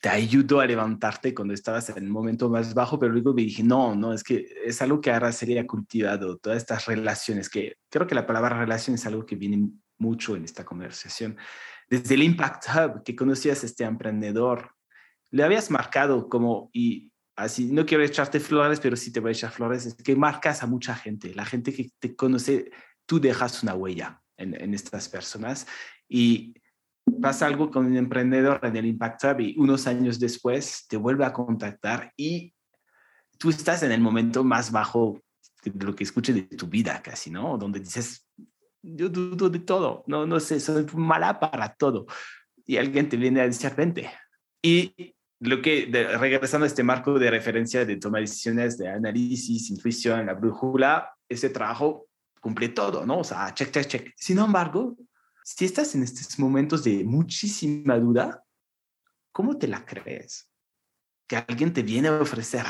te 0.00 0.08
ayudó 0.08 0.60
a 0.60 0.66
levantarte 0.66 1.34
cuando 1.34 1.52
estabas 1.52 1.90
en 1.90 1.98
el 1.98 2.10
momento 2.10 2.48
más 2.48 2.72
bajo, 2.72 2.98
pero 2.98 3.12
luego 3.12 3.34
me 3.34 3.42
dije, 3.42 3.62
no, 3.62 3.94
no, 3.94 4.12
es 4.14 4.22
que 4.22 4.46
es 4.64 4.80
algo 4.80 5.00
que 5.00 5.10
ahora 5.10 5.32
sería 5.32 5.66
cultivado, 5.66 6.38
todas 6.38 6.58
estas 6.58 6.86
relaciones, 6.86 7.50
que 7.50 7.76
creo 7.90 8.06
que 8.06 8.14
la 8.14 8.26
palabra 8.26 8.58
relación 8.58 8.94
es 8.94 9.06
algo 9.06 9.26
que 9.26 9.36
viene 9.36 9.68
mucho 9.98 10.34
en 10.34 10.44
esta 10.44 10.64
conversación. 10.64 11.36
Desde 11.90 12.14
el 12.14 12.22
Impact 12.22 12.64
Hub, 12.68 13.02
que 13.02 13.16
conocías 13.16 13.62
a 13.62 13.66
este 13.66 13.84
emprendedor, 13.84 14.72
le 15.30 15.42
habías 15.42 15.70
marcado 15.70 16.28
como, 16.28 16.70
y 16.72 17.12
así, 17.36 17.70
no 17.70 17.84
quiero 17.84 18.02
echarte 18.02 18.40
flores, 18.40 18.80
pero 18.80 18.96
sí 18.96 19.12
te 19.12 19.20
voy 19.20 19.30
a 19.30 19.32
echar 19.32 19.50
flores, 19.50 19.84
es 19.84 19.94
que 19.94 20.16
marcas 20.16 20.62
a 20.62 20.66
mucha 20.66 20.94
gente, 20.94 21.34
la 21.34 21.44
gente 21.44 21.72
que 21.74 21.90
te 21.98 22.16
conoce, 22.16 22.70
tú 23.04 23.20
dejas 23.20 23.62
una 23.62 23.74
huella 23.74 24.22
en, 24.38 24.74
estas 24.74 25.08
personas 25.08 25.66
y 26.08 26.54
pasa 27.20 27.46
algo 27.46 27.70
con 27.70 27.86
un 27.86 27.96
emprendedor 27.96 28.60
en 28.62 28.76
el 28.76 28.86
Impact 28.86 29.24
Hub 29.24 29.40
y 29.40 29.58
unos 29.58 29.86
años 29.86 30.18
después 30.18 30.86
te 30.88 30.96
vuelve 30.96 31.24
a 31.24 31.32
contactar 31.32 32.12
y 32.16 32.54
tú 33.38 33.50
estás 33.50 33.82
en 33.82 33.92
el 33.92 34.00
momento 34.00 34.44
más 34.44 34.70
bajo 34.70 35.20
de 35.62 35.84
lo 35.84 35.94
que 35.94 36.04
escuche 36.04 36.32
de 36.32 36.42
tu 36.42 36.66
vida 36.66 37.02
casi, 37.02 37.30
¿no? 37.30 37.58
Donde 37.58 37.80
dices, 37.80 38.26
yo 38.82 39.08
dudo 39.08 39.50
de 39.50 39.58
todo, 39.58 40.04
no, 40.06 40.26
no 40.26 40.40
sé, 40.40 40.60
soy 40.60 40.86
mala 40.94 41.38
para 41.40 41.74
todo. 41.74 42.06
Y 42.64 42.76
alguien 42.76 43.08
te 43.08 43.16
viene 43.16 43.40
a 43.40 43.46
decir, 43.46 43.72
vente. 43.74 44.10
Y 44.62 45.14
lo 45.40 45.62
que, 45.62 45.88
regresando 46.18 46.64
a 46.64 46.66
este 46.66 46.82
marco 46.82 47.18
de 47.18 47.30
referencia 47.30 47.84
de 47.84 47.96
toma 47.96 48.18
de 48.18 48.22
decisiones, 48.22 48.76
de 48.76 48.88
análisis, 48.88 49.70
intuición, 49.70 50.26
la 50.26 50.34
brújula, 50.34 51.14
ese 51.28 51.50
trabajo 51.50 52.07
cumple 52.40 52.68
todo, 52.68 53.04
¿no? 53.06 53.18
O 53.18 53.24
sea, 53.24 53.52
check, 53.54 53.70
check, 53.70 53.86
check. 53.86 54.12
Sin 54.16 54.38
embargo, 54.38 54.96
si 55.44 55.64
estás 55.64 55.94
en 55.94 56.02
estos 56.02 56.38
momentos 56.38 56.84
de 56.84 57.04
muchísima 57.04 57.98
duda, 57.98 58.44
¿cómo 59.32 59.56
te 59.56 59.66
la 59.66 59.84
crees? 59.84 60.46
Que 61.26 61.36
alguien 61.36 61.72
te 61.72 61.82
viene 61.82 62.08
a 62.08 62.20
ofrecer 62.20 62.64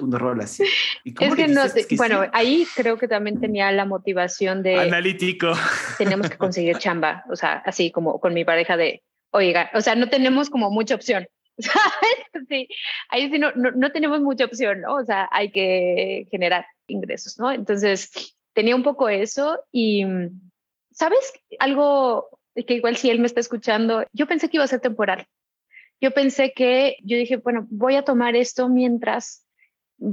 un 0.00 0.12
rol 0.12 0.40
así. 0.40 0.64
es 1.04 1.14
que 1.14 1.48
no 1.48 1.62
bueno, 1.96 2.24
ahí 2.32 2.66
creo 2.74 2.96
que 2.98 3.08
también 3.08 3.40
tenía 3.40 3.70
la 3.72 3.84
motivación 3.84 4.62
de... 4.62 4.78
Analítico. 4.78 5.52
Tenemos 5.98 6.30
que 6.30 6.38
conseguir 6.38 6.78
chamba, 6.78 7.24
o 7.30 7.36
sea, 7.36 7.62
así 7.66 7.90
como 7.90 8.20
con 8.20 8.34
mi 8.34 8.44
pareja 8.44 8.76
de, 8.76 9.02
oiga, 9.30 9.70
o 9.74 9.80
sea, 9.80 9.94
no 9.94 10.08
tenemos 10.08 10.50
como 10.50 10.70
mucha 10.70 10.94
opción. 10.94 11.26
sí, 12.48 12.68
ahí 13.08 13.30
sí 13.30 13.38
no, 13.38 13.52
no, 13.52 13.70
no, 13.72 13.90
tenemos 13.90 14.20
mucha 14.20 14.44
opción, 14.44 14.82
¿no? 14.82 14.96
O 14.96 15.04
sea, 15.04 15.28
hay 15.32 15.50
que 15.50 16.26
generar 16.30 16.66
ingresos, 16.86 17.38
¿no? 17.38 17.50
Entonces, 17.50 18.35
tenía 18.56 18.74
un 18.74 18.82
poco 18.82 19.08
eso 19.08 19.60
y 19.70 20.04
¿Sabes 20.96 21.30
algo 21.58 22.30
que 22.54 22.72
igual 22.72 22.96
si 22.96 23.10
él 23.10 23.20
me 23.20 23.26
está 23.26 23.40
escuchando? 23.40 24.06
Yo 24.14 24.26
pensé 24.26 24.48
que 24.48 24.56
iba 24.56 24.64
a 24.64 24.68
ser 24.68 24.80
temporal. 24.80 25.26
Yo 26.00 26.12
pensé 26.12 26.54
que, 26.54 26.96
yo 27.04 27.18
dije, 27.18 27.36
bueno, 27.36 27.66
voy 27.68 27.96
a 27.96 28.02
tomar 28.02 28.34
esto 28.34 28.70
mientras, 28.70 29.46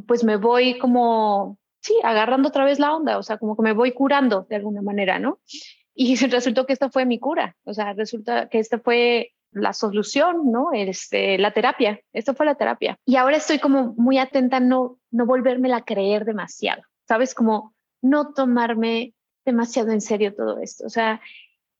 pues 0.08 0.26
me 0.26 0.36
voy 0.36 0.78
como, 0.78 1.58
sí, 1.82 1.96
agarrando 2.04 2.50
otra 2.50 2.66
vez 2.66 2.80
la 2.80 2.94
onda, 2.94 3.18
o 3.18 3.24
sea, 3.24 3.38
como 3.38 3.56
que 3.56 3.64
me 3.64 3.72
voy 3.72 3.94
curando 3.94 4.46
de 4.50 4.58
alguna 4.58 4.82
manera, 4.82 5.20
¿no? 5.20 5.40
Y 5.96 6.16
resultó 6.28 6.66
que 6.66 6.74
esta 6.74 6.90
fue 6.90 7.06
mi 7.06 7.18
cura, 7.18 7.56
o 7.64 7.74
sea, 7.74 7.94
resulta 7.94 8.50
que 8.50 8.60
esta 8.60 8.78
fue 8.78 9.32
la 9.52 9.72
solución, 9.72 10.52
¿no? 10.52 10.74
Este, 10.74 11.38
la 11.38 11.52
terapia, 11.52 12.02
esto 12.12 12.34
fue 12.34 12.46
la 12.46 12.56
terapia. 12.56 12.98
Y 13.06 13.16
ahora 13.16 13.38
estoy 13.38 13.60
como 13.60 13.94
muy 13.96 14.18
atenta 14.18 14.58
a 14.58 14.60
no, 14.60 15.00
no 15.12 15.26
volverme 15.26 15.74
a 15.74 15.86
creer 15.86 16.26
demasiado, 16.26 16.84
¿sabes? 17.08 17.34
Como 17.34 17.73
no 18.04 18.34
tomarme 18.34 19.16
demasiado 19.46 19.92
en 19.92 20.02
serio 20.02 20.36
todo 20.36 20.60
esto. 20.60 20.86
O 20.86 20.90
sea, 20.90 21.22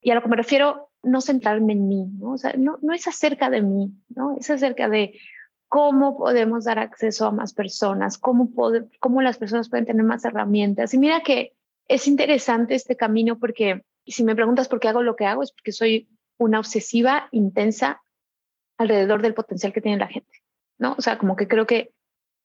y 0.02 0.10
a 0.10 0.16
lo 0.16 0.24
que 0.24 0.30
me 0.30 0.38
refiero, 0.38 0.90
no 1.04 1.22
centrarme 1.22 1.74
en 1.74 1.88
mí, 1.88 2.08
¿no? 2.18 2.32
O 2.32 2.38
sea, 2.38 2.54
no, 2.58 2.80
no 2.82 2.94
es 2.94 3.08
acerca 3.08 3.50
de 3.50 3.62
mí, 3.62 3.92
¿no? 4.10 4.36
Es 4.38 4.50
acerca 4.50 4.90
de 4.90 5.20
cómo 5.68 6.18
podemos 6.18 6.66
dar 6.66 6.80
acceso 6.80 7.28
a 7.28 7.32
más 7.32 7.54
personas, 7.54 8.18
cómo, 8.18 8.50
cómo 9.00 9.22
las 9.22 9.38
personas 9.38 9.70
pueden 9.70 9.86
tener 9.86 10.04
más 10.04 10.24
herramientas. 10.26 10.94
Y 10.94 10.98
mira 10.98 11.22
que 11.22 11.54
es 11.88 12.08
interesante 12.08 12.76
este 12.76 12.96
camino 12.96 13.38
porque 13.38 13.84
si 14.06 14.24
me 14.24 14.36
preguntas 14.36 14.68
por 14.68 14.80
qué 14.80 14.88
hago 14.88 15.04
lo 15.04 15.16
que 15.16 15.26
hago, 15.26 15.44
es 15.44 15.52
porque 15.52 15.72
soy 15.72 16.10
una 16.38 16.60
obsesiva 16.60 17.28
intensa 17.32 18.02
alrededor 18.78 19.22
del 19.22 19.34
potencial 19.34 19.74
que 19.74 19.82
tiene 19.82 19.98
la 19.98 20.08
gente, 20.08 20.44
¿no? 20.78 20.96
O 20.98 21.02
sea, 21.02 21.18
como 21.18 21.36
que 21.36 21.48
creo 21.48 21.68
que 21.68 21.94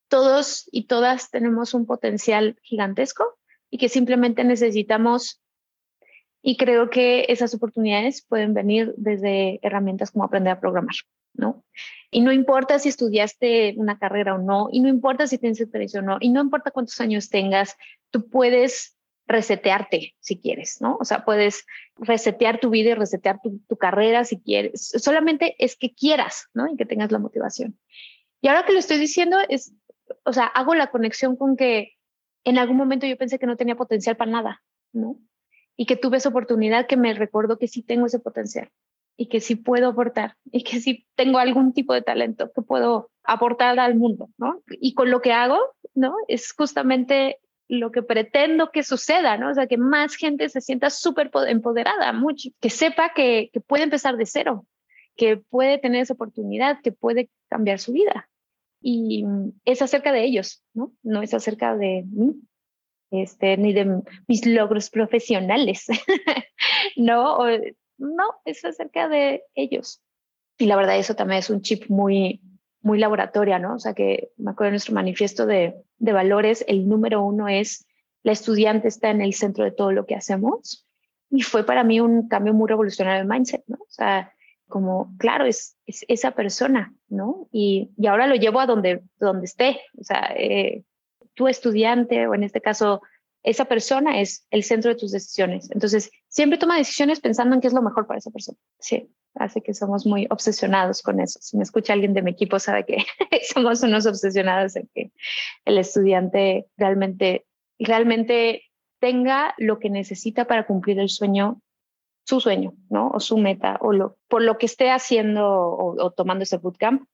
todos 0.09 0.69
y 0.73 0.87
todas 0.87 1.31
tenemos 1.31 1.75
un 1.75 1.87
potencial 1.87 2.59
gigantesco 2.63 3.39
y 3.71 3.79
que 3.79 3.89
simplemente 3.89 4.45
necesitamos, 4.45 5.43
y 6.43 6.57
creo 6.57 6.91
que 6.91 7.27
esas 7.29 7.55
oportunidades 7.55 8.25
pueden 8.25 8.55
venir 8.55 8.95
desde 8.97 9.59
herramientas 9.63 10.11
como 10.11 10.25
aprender 10.25 10.53
a 10.53 10.61
programar, 10.61 10.95
¿no? 11.35 11.65
Y 12.11 12.21
no 12.21 12.33
importa 12.33 12.79
si 12.79 12.89
estudiaste 12.89 13.75
una 13.77 13.99
carrera 13.99 14.35
o 14.35 14.39
no, 14.39 14.69
y 14.73 14.81
no 14.81 14.89
importa 14.89 15.27
si 15.27 15.39
tienes 15.39 15.61
experiencia 15.61 16.01
o 16.01 16.05
no, 16.05 16.19
y 16.21 16.31
no 16.31 16.41
importa 16.41 16.71
cuántos 16.71 17.01
años 17.01 17.29
tengas, 17.29 17.77
tú 18.11 18.29
puedes 18.29 18.99
resetearte 19.29 20.17
si 20.21 20.41
quieres, 20.41 20.81
¿no? 20.81 20.97
O 20.99 21.05
sea, 21.05 21.25
puedes 21.25 21.67
resetear 21.97 22.61
tu 22.61 22.71
vida 22.71 22.91
y 22.91 22.95
resetear 22.95 23.41
tu, 23.43 23.77
carrera 23.77 24.25
si 24.25 24.41
quieres. 24.41 24.89
Solamente 24.97 25.55
es 25.59 25.77
que 25.77 25.95
quieras, 25.95 26.49
¿no? 26.55 26.67
Y 26.67 26.77
que 26.77 26.87
tengas 26.87 27.13
la 27.13 27.19
motivación. 27.19 27.79
Y 28.41 28.49
ahora 28.49 28.65
que 28.65 28.73
lo 28.73 28.79
estoy 28.79 28.99
diciendo, 28.99 29.37
es, 29.49 29.75
o 30.25 30.33
sea, 30.33 30.47
hago 30.47 30.75
la 30.75 30.91
conexión 30.91 31.37
con 31.37 31.57
que 31.57 31.98
en 32.49 32.59
algún 32.59 32.77
momento 32.77 33.07
yo 33.07 33.17
pensé 33.17 33.39
que 33.39 33.47
no 33.47 33.57
tenía 33.57 33.77
potencial 33.77 34.17
para 34.17 34.31
nada, 34.31 34.63
¿no? 34.93 35.19
Y 35.77 35.87
que 35.87 35.97
tuve 35.97 36.17
esa 36.17 36.31
oportunidad 36.31 36.87
que 36.87 36.97
me 36.97 37.13
recordó 37.13 37.59
que 37.59 37.69
sí 37.69 37.83
tengo 37.83 38.07
ese 38.07 38.19
potencial 38.19 38.71
y 39.17 39.29
que 39.29 39.41
sí 39.41 39.55
puedo 39.55 39.89
aportar 39.89 40.37
y 40.51 40.65
que 40.65 40.81
sí 40.81 41.07
tengo 41.15 41.39
algún 41.39 41.73
tipo 41.73 41.93
de 41.93 42.03
talento 42.03 42.51
que 42.55 42.63
puedo 42.63 43.11
aportar 43.23 43.79
al 43.79 43.97
mundo, 43.97 44.31
¿no? 44.39 44.63
Y 44.69 44.95
con 44.95 45.11
lo 45.11 45.21
que 45.21 45.33
hago, 45.33 45.59
¿no? 45.95 46.15
Es 46.27 46.53
justamente 46.53 47.39
lo 47.69 47.91
que 47.93 48.03
pretendo 48.03 48.71
que 48.71 48.83
suceda, 48.83 49.37
¿no? 49.37 49.51
O 49.51 49.55
sea, 49.55 49.67
que 49.67 49.77
más 49.77 50.17
gente 50.17 50.49
se 50.49 50.63
sienta 50.63 50.89
súper 50.89 51.31
empoderada, 51.49 52.13
mucho, 52.15 52.49
que 52.61 52.71
sepa 52.71 53.13
que, 53.15 53.51
que 53.53 53.61
puede 53.61 53.85
empezar 53.85 54.17
de 54.17 54.25
cero, 54.25 54.67
que 55.17 55.37
puede 55.37 55.77
tener 55.77 56.01
esa 56.01 56.15
oportunidad, 56.15 56.81
que 56.83 56.93
puede 56.93 57.29
cambiar 57.51 57.79
su 57.79 57.93
vida 57.93 58.29
y 58.81 59.25
es 59.65 59.83
acerca 59.83 60.13
de 60.13 60.25
ellos, 60.25 60.63
¿no? 60.75 60.93
No 61.03 61.23
es 61.23 61.35
acerca 61.35 61.77
de 61.77 62.05
mí, 62.07 62.35
este, 63.11 63.57
ni 63.57 63.73
de 63.73 64.03
mis 64.27 64.47
logros 64.47 64.91
profesionales, 64.91 65.87
no, 66.97 67.39
no, 67.99 68.25
es 68.45 68.65
acerca 68.65 69.09
de 69.09 69.43
ellos. 69.55 70.03
Y 70.59 70.67
la 70.67 70.77
verdad, 70.77 70.99
eso 70.99 71.15
también 71.15 71.39
es 71.39 71.51
un 71.51 71.63
chip 71.63 71.89
muy, 71.89 72.41
muy 72.81 72.99
laboratoria, 72.99 73.59
¿no? 73.59 73.75
O 73.75 73.79
sea, 73.79 73.95
que 73.95 74.31
me 74.37 74.51
acuerdo 74.51 74.69
de 74.69 74.73
nuestro 74.73 74.95
manifiesto 74.95 75.47
de, 75.47 75.75
de 75.99 76.13
valores, 76.13 76.65
el 76.69 76.89
número 76.89 77.23
uno 77.23 77.49
es 77.49 77.87
la 78.23 78.33
estudiante 78.33 78.89
está 78.89 79.11
en 79.11 79.23
el 79.23 79.35
centro 79.35 79.65
de 79.65 79.71
todo 79.71 79.93
lo 79.93 80.07
que 80.07 80.15
hacemos. 80.15 80.87
Y 81.31 81.43
fue 81.43 81.65
para 81.65 81.85
mí 81.85 82.01
un 82.01 82.29
cambio 82.29 82.55
muy 82.55 82.69
revolucionario 82.69 83.23
de 83.23 83.29
mindset, 83.29 83.65
¿no? 83.67 83.77
O 83.77 83.91
sea, 83.91 84.33
como, 84.69 85.15
claro, 85.19 85.45
es, 85.47 85.77
es 85.87 86.05
esa 86.09 86.33
persona, 86.33 86.95
¿no? 87.09 87.49
Y, 87.51 87.91
y, 87.97 88.07
ahora 88.07 88.27
lo 88.27 88.35
llevo 88.35 88.61
a 88.61 88.67
donde, 88.67 89.03
donde 89.19 89.47
esté. 89.47 89.81
O 89.99 90.05
sea, 90.05 90.33
eh, 90.37 90.85
tu 91.35 91.49
estudiante, 91.49 92.27
o 92.27 92.35
en 92.35 92.45
este 92.45 92.61
caso, 92.61 93.03
esa 93.43 93.65
persona 93.65 94.21
es 94.21 94.47
el 94.51 94.63
centro 94.65 94.91
de 94.91 94.97
tus 94.97 95.13
decisiones. 95.13 95.71
Entonces, 95.71 96.11
siempre 96.29 96.59
toma 96.59 96.77
decisiones 96.77 97.21
pensando 97.21 97.55
en 97.55 97.61
qué 97.61 97.69
es 97.69 97.73
lo 97.73 97.83
mejor 97.83 98.07
para 98.07 98.19
esa 98.19 98.31
persona. 98.31 98.59
Sí, 98.79 99.11
hace 99.35 99.63
que 99.63 99.75
somos 99.75 100.07
muy 100.07 100.27
obsesionados 100.31 101.03
con 101.03 101.21
eso. 101.21 101.39
Si 101.41 101.57
me 101.57 101.63
escucha 101.63 101.93
alguien 101.93 102.15
de 102.15 102.23
mi 102.23 102.33
equipo, 102.33 102.59
sabe 102.59 102.85
que 102.85 102.99
somos 103.55 103.83
unos 103.83 104.07
obsesionados 104.07 104.77
en 104.77 104.89
que 104.95 105.13
el 105.65 105.79
estudiante 105.79 106.67
realmente, 106.77 107.47
realmente 107.79 108.65
tenga 109.01 109.55
lo 109.59 109.79
que 109.79 109.91
necesita 109.91 110.47
para 110.47 110.67
cumplir 110.67 110.99
el 110.99 111.09
sueño 111.09 111.63
su 112.29 112.41
sueño, 112.41 112.75
¿no? 112.91 113.09
O 113.09 113.21
su 113.21 113.39
meta, 113.39 113.79
o 113.81 113.95
lo, 113.95 114.19
por 114.29 114.43
lo 114.43 114.59
que 114.59 114.67
esté 114.67 114.91
haciendo 114.91 115.49
o, 115.49 116.11
tomando 116.11 116.43
ese 116.43 116.59
bootcamp, 116.59 117.09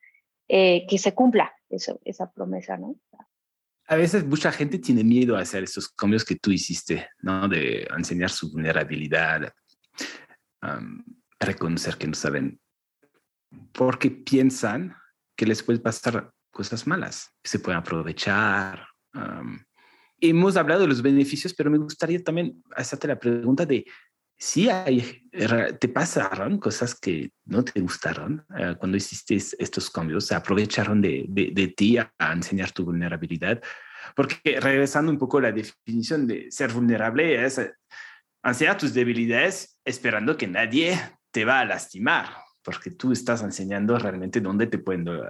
eh, 0.48 0.86
que 0.88 0.98
se 0.98 1.14
cumpla 1.14 1.54
esa 1.70 2.32
promesa, 2.32 2.76
¿no? 2.76 2.96
A 3.86 3.94
veces 3.94 4.26
mucha 4.26 4.50
gente 4.50 4.78
tiene 4.78 5.04
miedo 5.04 5.36
a 5.36 5.40
hacer 5.40 5.62
esos 5.62 5.88
cambios 5.88 6.24
que 6.24 6.34
tú 6.34 6.50
hiciste, 6.50 7.08
¿no? 7.22 7.48
De 7.48 7.86
enseñar 7.96 8.30
su 8.30 8.50
vulnerabilidad, 8.50 9.52
reconocer 11.38 11.96
que 11.96 12.08
no 12.08 12.14
saben, 12.14 12.58
porque 13.72 14.10
piensan 14.10 14.96
que 15.36 15.46
les 15.46 15.62
puede 15.62 15.78
pasar 15.78 16.32
cosas 16.50 16.88
malas, 16.88 17.30
que 17.40 17.50
se 17.50 17.60
pueden 17.60 17.78
aprovechar. 17.78 18.88
hemos 20.20 20.56
hablado 20.56 20.80
de 20.80 20.88
los 20.88 21.02
beneficios, 21.02 21.54
pero 21.54 21.70
me 21.70 21.78
gustaría 21.78 22.20
también 22.20 22.64
hacerte 22.74 23.06
la 23.06 23.18
pregunta 23.20 23.64
de 23.64 23.84
sí 24.36 24.68
hay, 24.68 25.28
te 25.30 25.88
pasaron 25.88 26.58
cosas 26.58 26.94
que 26.94 27.32
no 27.46 27.64
te 27.64 27.80
gustaron 27.80 28.44
eh, 28.56 28.74
cuando 28.78 28.96
hiciste 28.96 29.36
estos 29.36 29.90
cambios, 29.90 30.26
se 30.26 30.34
aprovecharon 30.34 31.00
de, 31.00 31.26
de, 31.28 31.68
ti 31.68 31.98
a, 31.98 32.12
enseñar 32.32 32.72
tu 32.72 32.84
vulnerabilidad, 32.84 33.62
porque 34.14 34.60
regresando 34.60 35.10
un 35.10 35.18
poco 35.18 35.38
a 35.38 35.42
la 35.42 35.52
definición 35.52 36.26
de 36.26 36.50
ser 36.50 36.72
vulnerable 36.72 37.44
es 37.44 37.58
eh, 37.58 37.72
enseñar 38.42 38.76
tus 38.76 38.92
debilidades 38.92 39.78
esperando 39.84 40.36
que 40.36 40.46
nadie 40.46 40.98
te 41.30 41.44
va 41.44 41.60
a 41.60 41.64
lastimar, 41.64 42.28
porque 42.62 42.90
tú 42.90 43.12
estás 43.12 43.42
enseñando 43.42 43.98
realmente 43.98 44.40
dónde 44.40 44.66
te 44.66 44.78
pueden 44.78 45.08
eh, 45.08 45.20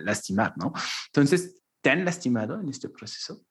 lastimar, 0.00 0.54
¿no? 0.56 0.72
Entonces, 1.06 1.62
¿te 1.80 1.90
han 1.90 2.04
lastimado 2.04 2.60
en 2.60 2.68
este 2.68 2.88
proceso? 2.88 3.44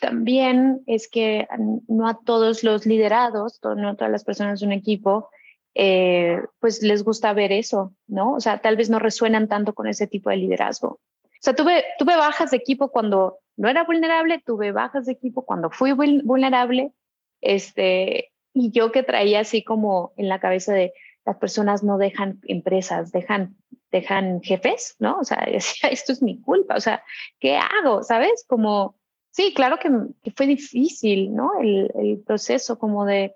También 0.00 0.82
es 0.86 1.08
que 1.08 1.46
no 1.86 2.08
a 2.08 2.18
todos 2.24 2.64
los 2.64 2.86
liderados, 2.86 3.60
no 3.62 3.90
a 3.90 3.96
todas 3.96 4.10
las 4.10 4.24
personas 4.24 4.60
de 4.60 4.66
un 4.66 4.72
equipo, 4.72 5.28
eh, 5.74 6.42
pues 6.58 6.82
les 6.82 7.04
gusta 7.04 7.32
ver 7.32 7.52
eso, 7.52 7.94
¿no? 8.06 8.32
O 8.32 8.40
sea, 8.40 8.60
tal 8.60 8.76
vez 8.76 8.90
no 8.90 8.98
resuenan 8.98 9.48
tanto 9.48 9.74
con 9.74 9.86
ese 9.86 10.06
tipo 10.06 10.30
de 10.30 10.36
liderazgo. 10.36 10.88
O 10.88 11.42
sea, 11.42 11.54
tuve, 11.54 11.84
tuve 11.98 12.16
bajas 12.16 12.50
de 12.50 12.56
equipo 12.56 12.90
cuando 12.90 13.38
no 13.56 13.68
era 13.68 13.84
vulnerable, 13.84 14.42
tuve 14.44 14.72
bajas 14.72 15.06
de 15.06 15.12
equipo 15.12 15.44
cuando 15.44 15.70
fui 15.70 15.92
vulnerable, 15.92 16.92
este, 17.40 18.32
y 18.52 18.72
yo 18.72 18.92
que 18.92 19.02
traía 19.02 19.40
así 19.40 19.62
como 19.62 20.12
en 20.16 20.28
la 20.28 20.40
cabeza 20.40 20.74
de 20.74 20.92
las 21.24 21.36
personas 21.36 21.82
no 21.82 21.98
dejan 21.98 22.40
empresas, 22.46 23.12
dejan, 23.12 23.56
dejan 23.90 24.42
jefes, 24.42 24.96
¿no? 24.98 25.18
O 25.18 25.24
sea, 25.24 25.46
decía, 25.50 25.90
esto 25.90 26.12
es 26.12 26.22
mi 26.22 26.40
culpa, 26.40 26.74
o 26.76 26.80
sea, 26.80 27.02
¿qué 27.38 27.56
hago? 27.56 28.02
¿Sabes? 28.02 28.44
Como 28.46 28.99
Sí, 29.30 29.54
claro 29.54 29.78
que, 29.78 29.90
fue 30.34 30.46
difícil, 30.46 31.34
¿no? 31.34 31.52
El, 31.60 31.90
el, 31.94 32.18
proceso 32.18 32.78
como 32.78 33.04
de... 33.04 33.32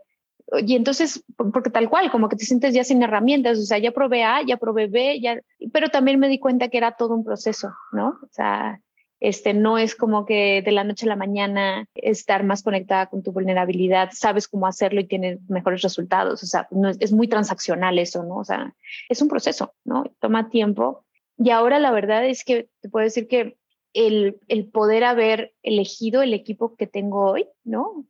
Y 0.67 0.75
entonces, 0.75 1.25
porque 1.37 1.71
tal 1.71 1.89
cual, 1.89 2.11
como 2.11 2.29
que 2.29 2.37
te 2.37 2.45
sientes 2.45 2.75
ya 2.75 2.85
sin 2.85 3.03
herramientas, 3.03 3.59
o 3.59 3.63
sea, 3.63 3.79
ya 3.79 3.93
probé 3.93 4.25
A, 4.25 4.43
ya 4.43 4.57
probé 4.57 4.89
B, 4.89 5.21
ya... 5.21 5.41
Pero 5.73 5.89
también 5.89 6.19
me 6.19 6.29
di 6.29 6.39
cuenta 6.39 6.69
que 6.69 6.79
era 6.79 6.97
todo 6.97 7.15
un 7.15 7.25
proceso, 7.25 7.73
¿no? 7.93 8.19
O 8.23 8.29
sea, 8.31 8.81
este, 9.21 9.55
no 9.55 9.79
es 9.79 9.95
como 9.95 10.27
que 10.27 10.61
de 10.63 10.73
la 10.73 10.85
noche 10.85 11.07
a 11.07 11.09
la 11.09 11.17
mañana 11.17 11.87
estar 11.95 12.45
más 12.45 12.63
conectada 12.63 13.07
con 13.07 13.23
tu 13.23 13.33
vulnerabilidad, 13.33 14.11
sabes 14.13 14.49
cómo 14.49 14.67
hacerlo 14.67 15.01
y 15.01 15.07
tienes 15.07 15.39
mejores 15.49 15.81
resultados. 15.81 16.43
O 16.43 16.47
sea, 16.47 16.69
no 16.71 16.91
es, 16.91 16.99
es, 17.01 17.13
muy 17.13 17.29
transaccional 17.29 17.99
eso, 17.99 18.23
¿no? 18.25 18.37
O 18.37 18.45
sea, 18.45 18.75
es 19.09 19.23
un 19.23 19.29
proceso, 19.29 19.73
¿no? 19.85 20.05
Toma 20.21 20.51
tiempo. 20.51 21.05
Y 21.39 21.51
ahora 21.51 21.79
la 21.79 21.91
verdad 21.91 22.27
es 22.27 22.45
que 22.45 22.69
te 22.81 22.89
puedo 22.89 23.05
decir 23.05 23.27
que 23.27 23.57
el, 23.95 24.39
el, 24.49 24.67
poder 24.67 25.05
haber 25.05 25.55
elegido 25.63 26.23
el 26.23 26.35
equipo 26.35 26.77
que 26.77 26.87
tengo 26.87 27.31
hoy, 27.31 27.49
¿no? 27.65 28.05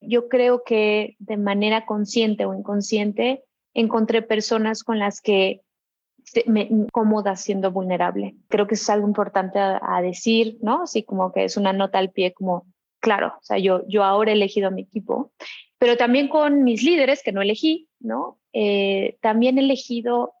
Yo 0.00 0.28
creo 0.28 0.62
que 0.64 1.16
de 1.18 1.36
manera 1.36 1.86
consciente 1.86 2.44
o 2.44 2.54
inconsciente 2.54 3.44
encontré 3.74 4.22
personas 4.22 4.84
con 4.84 4.98
las 4.98 5.20
que 5.20 5.62
me 6.46 6.68
cómoda 6.92 7.36
siendo 7.36 7.70
vulnerable. 7.70 8.36
Creo 8.48 8.66
que 8.66 8.74
es 8.74 8.90
algo 8.90 9.06
importante 9.06 9.58
a, 9.58 10.00
decir, 10.02 10.58
¿no? 10.60 10.82
Así 10.82 11.02
como 11.02 11.32
que 11.32 11.44
es 11.44 11.56
una 11.56 11.72
nota 11.72 11.98
al 11.98 12.10
pie, 12.10 12.32
como, 12.32 12.66
claro, 13.00 13.28
o 13.28 13.42
sea, 13.42 13.58
yo, 13.58 13.82
yo 13.88 14.04
ahora 14.04 14.32
he 14.32 14.34
elegido 14.34 14.68
a 14.68 14.72
mi 14.72 14.82
equipo, 14.82 15.32
pero 15.78 15.96
también 15.96 16.28
con 16.28 16.64
mis 16.64 16.82
líderes 16.82 17.22
que 17.22 17.32
no 17.32 17.40
elegí, 17.42 17.88
¿no? 18.00 18.38
Eh, 18.52 19.16
también 19.20 19.58
he 19.58 19.62
elegido 19.62 20.34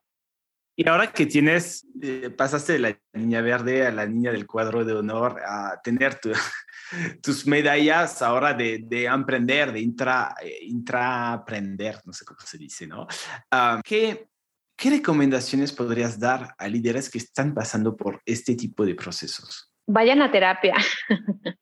y 0.80 0.88
ahora 0.88 1.12
que 1.12 1.26
tienes, 1.26 1.84
eh, 2.00 2.30
pasaste 2.30 2.74
de 2.74 2.78
la 2.78 2.98
niña 3.12 3.40
verde 3.40 3.84
a 3.84 3.90
la 3.90 4.06
niña 4.06 4.30
del 4.30 4.46
cuadro 4.46 4.84
de 4.84 4.94
honor 4.94 5.40
a 5.44 5.80
tener 5.82 6.20
tus 7.20 7.46
medallas 7.48 8.22
ahora 8.22 8.54
de, 8.54 8.84
de 8.84 9.06
emprender, 9.06 9.72
de 9.72 9.80
intra, 9.80 10.36
eh, 10.40 10.60
intraprender, 10.62 11.96
no 12.04 12.12
sé 12.12 12.24
cómo 12.24 12.38
se 12.44 12.58
dice, 12.58 12.86
¿no? 12.86 13.08
Ah, 13.50 13.80
¿qué, 13.84 14.28
¿Qué 14.76 14.90
recomendaciones 14.90 15.72
podrías 15.72 16.20
dar 16.20 16.54
a 16.56 16.68
líderes 16.68 17.10
que 17.10 17.18
están 17.18 17.54
pasando 17.54 17.96
por 17.96 18.22
este 18.24 18.54
tipo 18.54 18.86
de 18.86 18.94
procesos? 18.94 19.72
Vayan 19.88 20.22
a 20.22 20.30
terapia. 20.30 20.76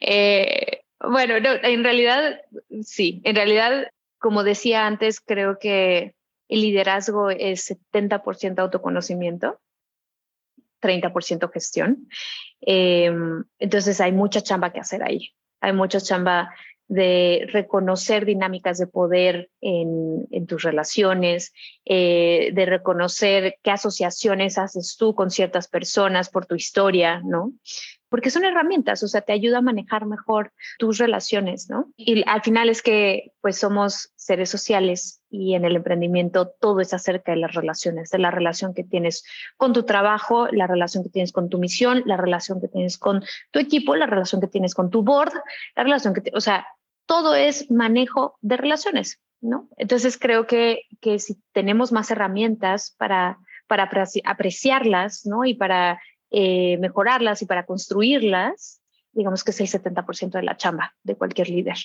eh, 0.00 0.80
bueno, 1.00 1.34
en 1.36 1.84
realidad, 1.84 2.40
sí, 2.80 3.20
en 3.24 3.36
realidad, 3.36 3.88
como 4.18 4.42
decía 4.42 4.86
antes, 4.86 5.20
creo 5.20 5.58
que 5.58 6.14
el 6.48 6.62
liderazgo 6.62 7.30
es 7.30 7.70
70% 7.70 8.58
autoconocimiento, 8.58 9.60
30% 10.80 11.50
gestión. 11.52 12.08
Em, 12.60 13.44
entonces 13.58 14.00
hay 14.00 14.12
mucha 14.12 14.40
chamba 14.40 14.72
que 14.72 14.80
hacer 14.80 15.02
ahí. 15.02 15.34
Hay 15.60 15.72
mucha 15.72 16.00
chamba 16.00 16.54
de 16.88 17.46
reconocer 17.52 18.24
dinámicas 18.24 18.78
de 18.78 18.86
poder 18.86 19.50
en, 19.60 20.46
tus 20.46 20.62
relaciones, 20.62 21.52
eh, 21.84 22.50
de 22.54 22.66
reconocer 22.66 23.56
qué 23.62 23.70
asociaciones 23.72 24.56
haces 24.56 24.96
tú 24.98 25.14
con 25.14 25.30
ciertas 25.30 25.68
personas 25.68 26.30
por 26.30 26.46
tu 26.46 26.54
historia, 26.54 27.20
¿no? 27.22 27.52
Porque 28.08 28.30
son 28.30 28.44
herramientas, 28.44 29.02
o 29.02 29.08
sea, 29.08 29.20
te 29.20 29.32
ayuda 29.32 29.58
a 29.58 29.62
manejar 29.62 30.06
mejor 30.06 30.52
tus 30.78 30.98
relaciones, 30.98 31.68
¿no? 31.68 31.92
Y 31.96 32.22
al 32.26 32.42
final 32.42 32.68
es 32.68 32.82
que 32.82 33.32
pues 33.40 33.58
somos 33.58 34.12
seres 34.16 34.50
sociales 34.50 35.22
y 35.30 35.54
en 35.54 35.64
el 35.64 35.76
emprendimiento 35.76 36.48
todo 36.60 36.80
es 36.80 36.94
acerca 36.94 37.32
de 37.32 37.38
las 37.38 37.54
relaciones, 37.54 38.10
de 38.10 38.18
la 38.18 38.30
relación 38.30 38.74
que 38.74 38.84
tienes 38.84 39.24
con 39.56 39.72
tu 39.72 39.82
trabajo, 39.84 40.48
la 40.48 40.66
relación 40.66 41.04
que 41.04 41.10
tienes 41.10 41.32
con 41.32 41.48
tu 41.48 41.58
misión, 41.58 42.02
la 42.06 42.16
relación 42.16 42.60
que 42.60 42.68
tienes 42.68 42.98
con 42.98 43.22
tu 43.50 43.58
equipo, 43.58 43.94
la 43.94 44.06
relación 44.06 44.40
que 44.40 44.48
tienes 44.48 44.74
con 44.74 44.90
tu 44.90 45.02
board, 45.02 45.32
la 45.76 45.82
relación 45.82 46.14
que, 46.14 46.30
o 46.34 46.40
sea, 46.40 46.66
todo 47.06 47.34
es 47.34 47.70
manejo 47.70 48.38
de 48.40 48.56
relaciones, 48.56 49.20
¿no? 49.40 49.68
Entonces 49.76 50.18
creo 50.18 50.46
que, 50.46 50.82
que 51.00 51.18
si 51.18 51.42
tenemos 51.52 51.92
más 51.92 52.10
herramientas 52.10 52.94
para, 52.98 53.38
para 53.66 53.90
apreciarlas, 54.24 55.26
¿no? 55.26 55.44
Y 55.44 55.54
para 55.54 56.00
eh, 56.30 56.76
mejorarlas 56.78 57.42
y 57.42 57.46
para 57.46 57.66
construirlas, 57.66 58.80
digamos 59.12 59.44
que 59.44 59.50
es 59.50 59.60
el 59.60 59.68
70% 59.68 60.30
de 60.32 60.42
la 60.42 60.56
chamba 60.56 60.94
de 61.02 61.16
cualquier 61.16 61.48
líder. 61.48 61.76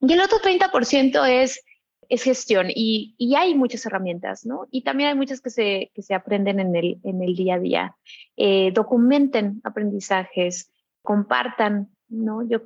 Y 0.00 0.12
el 0.12 0.20
otro 0.20 0.38
30% 0.38 1.28
es, 1.28 1.64
es 2.08 2.22
gestión 2.22 2.68
y, 2.68 3.14
y, 3.18 3.34
hay 3.34 3.54
muchas 3.54 3.84
herramientas, 3.86 4.44
¿no? 4.46 4.66
Y 4.70 4.82
también 4.82 5.10
hay 5.10 5.14
muchas 5.14 5.40
que 5.40 5.50
se, 5.50 5.90
que 5.94 6.02
se 6.02 6.14
aprenden 6.14 6.60
en 6.60 6.76
el, 6.76 7.00
en 7.02 7.22
el 7.22 7.34
día 7.34 7.54
a 7.54 7.58
día. 7.58 7.96
Eh, 8.36 8.70
documenten 8.72 9.60
aprendizajes, 9.64 10.70
compartan, 11.02 11.95
¿no? 12.08 12.46
Yo 12.48 12.62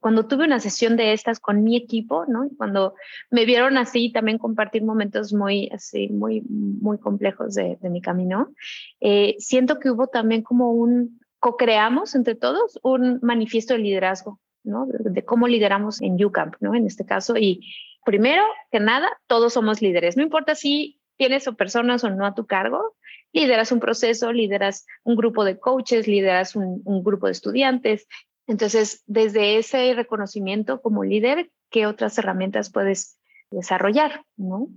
cuando 0.00 0.26
tuve 0.26 0.44
una 0.44 0.60
sesión 0.60 0.96
de 0.96 1.12
estas 1.12 1.40
con 1.40 1.62
mi 1.62 1.76
equipo, 1.76 2.24
¿no? 2.26 2.48
Cuando 2.56 2.94
me 3.30 3.44
vieron 3.44 3.76
así, 3.76 4.10
también 4.12 4.38
compartir 4.38 4.82
momentos 4.82 5.32
muy, 5.32 5.68
así, 5.72 6.08
muy, 6.08 6.42
muy 6.42 6.98
complejos 6.98 7.54
de, 7.54 7.78
mi 7.82 8.00
camino, 8.00 8.52
eh, 9.00 9.36
siento 9.38 9.78
que 9.78 9.90
hubo 9.90 10.06
también 10.06 10.42
como 10.42 10.72
un, 10.72 11.20
co-creamos 11.38 12.14
entre 12.14 12.34
todos 12.34 12.78
un 12.82 13.18
manifiesto 13.22 13.74
de 13.74 13.80
liderazgo, 13.80 14.40
¿no? 14.62 14.86
De, 14.86 15.24
cómo 15.24 15.46
lideramos 15.46 16.00
en 16.00 16.22
UCamp, 16.22 16.54
¿no? 16.60 16.74
En 16.74 16.86
este 16.86 17.04
caso, 17.04 17.36
y 17.36 17.60
primero 18.04 18.42
que 18.70 18.80
nada, 18.80 19.08
todos 19.26 19.52
somos 19.52 19.82
líderes, 19.82 20.16
no 20.16 20.22
importa 20.22 20.54
si 20.54 21.00
tienes 21.16 21.46
o 21.46 21.54
personas 21.54 22.02
o 22.04 22.10
no 22.10 22.26
a 22.26 22.34
tu 22.34 22.46
cargo, 22.46 22.96
lideras 23.32 23.72
un 23.72 23.80
proceso, 23.80 24.32
lideras 24.32 24.86
un 25.02 25.16
grupo 25.16 25.44
de 25.44 25.58
coaches, 25.58 26.08
lideras 26.08 26.56
un, 26.56 26.82
grupo 27.02 27.26
de 27.26 27.32
estudiantes, 27.32 28.06
entonces, 28.46 29.02
desde 29.06 29.58
ese 29.58 29.94
reconocimiento 29.94 30.80
como 30.82 31.04
líder, 31.04 31.50
¿qué 31.70 31.86
otras 31.86 32.18
herramientas 32.18 32.70
puedes 32.70 33.18
desarrollar? 33.50 34.24
¿no? 34.36 34.68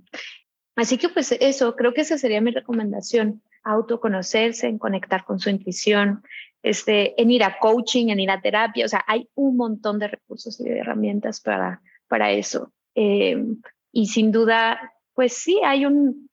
Así 0.75 0.97
que 0.97 1.09
pues 1.09 1.31
eso, 1.33 1.75
creo 1.75 1.93
que 1.93 2.01
esa 2.01 2.17
sería 2.17 2.39
mi 2.39 2.51
recomendación, 2.51 3.41
autoconocerse, 3.63 4.67
en 4.67 4.77
conectar 4.77 5.25
con 5.25 5.39
su 5.39 5.49
intuición, 5.49 6.23
este, 6.63 7.19
en 7.21 7.31
ir 7.31 7.43
a 7.43 7.59
coaching, 7.59 8.07
en 8.07 8.19
ir 8.19 8.31
a 8.31 8.41
terapia, 8.41 8.85
o 8.85 8.89
sea, 8.89 9.03
hay 9.07 9.29
un 9.35 9.57
montón 9.57 9.99
de 9.99 10.07
recursos 10.07 10.59
y 10.59 10.63
de 10.63 10.79
herramientas 10.79 11.41
para, 11.41 11.81
para 12.07 12.31
eso. 12.31 12.71
Em, 12.95 13.61
y 13.91 14.07
sin 14.07 14.31
duda, 14.31 14.93
pues 15.13 15.33
sí, 15.33 15.59
hay 15.65 15.85
un, 15.85 16.29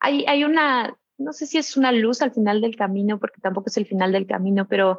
hay, 0.00 0.24
hay 0.26 0.44
una, 0.44 0.96
no 1.18 1.32
sé 1.32 1.46
si 1.46 1.58
es 1.58 1.76
una 1.76 1.92
luz 1.92 2.22
al 2.22 2.32
final 2.32 2.60
del 2.60 2.76
camino, 2.76 3.18
porque 3.18 3.40
tampoco 3.40 3.68
es 3.68 3.76
el 3.76 3.86
final 3.86 4.12
del 4.12 4.26
camino, 4.26 4.66
pero 4.68 4.98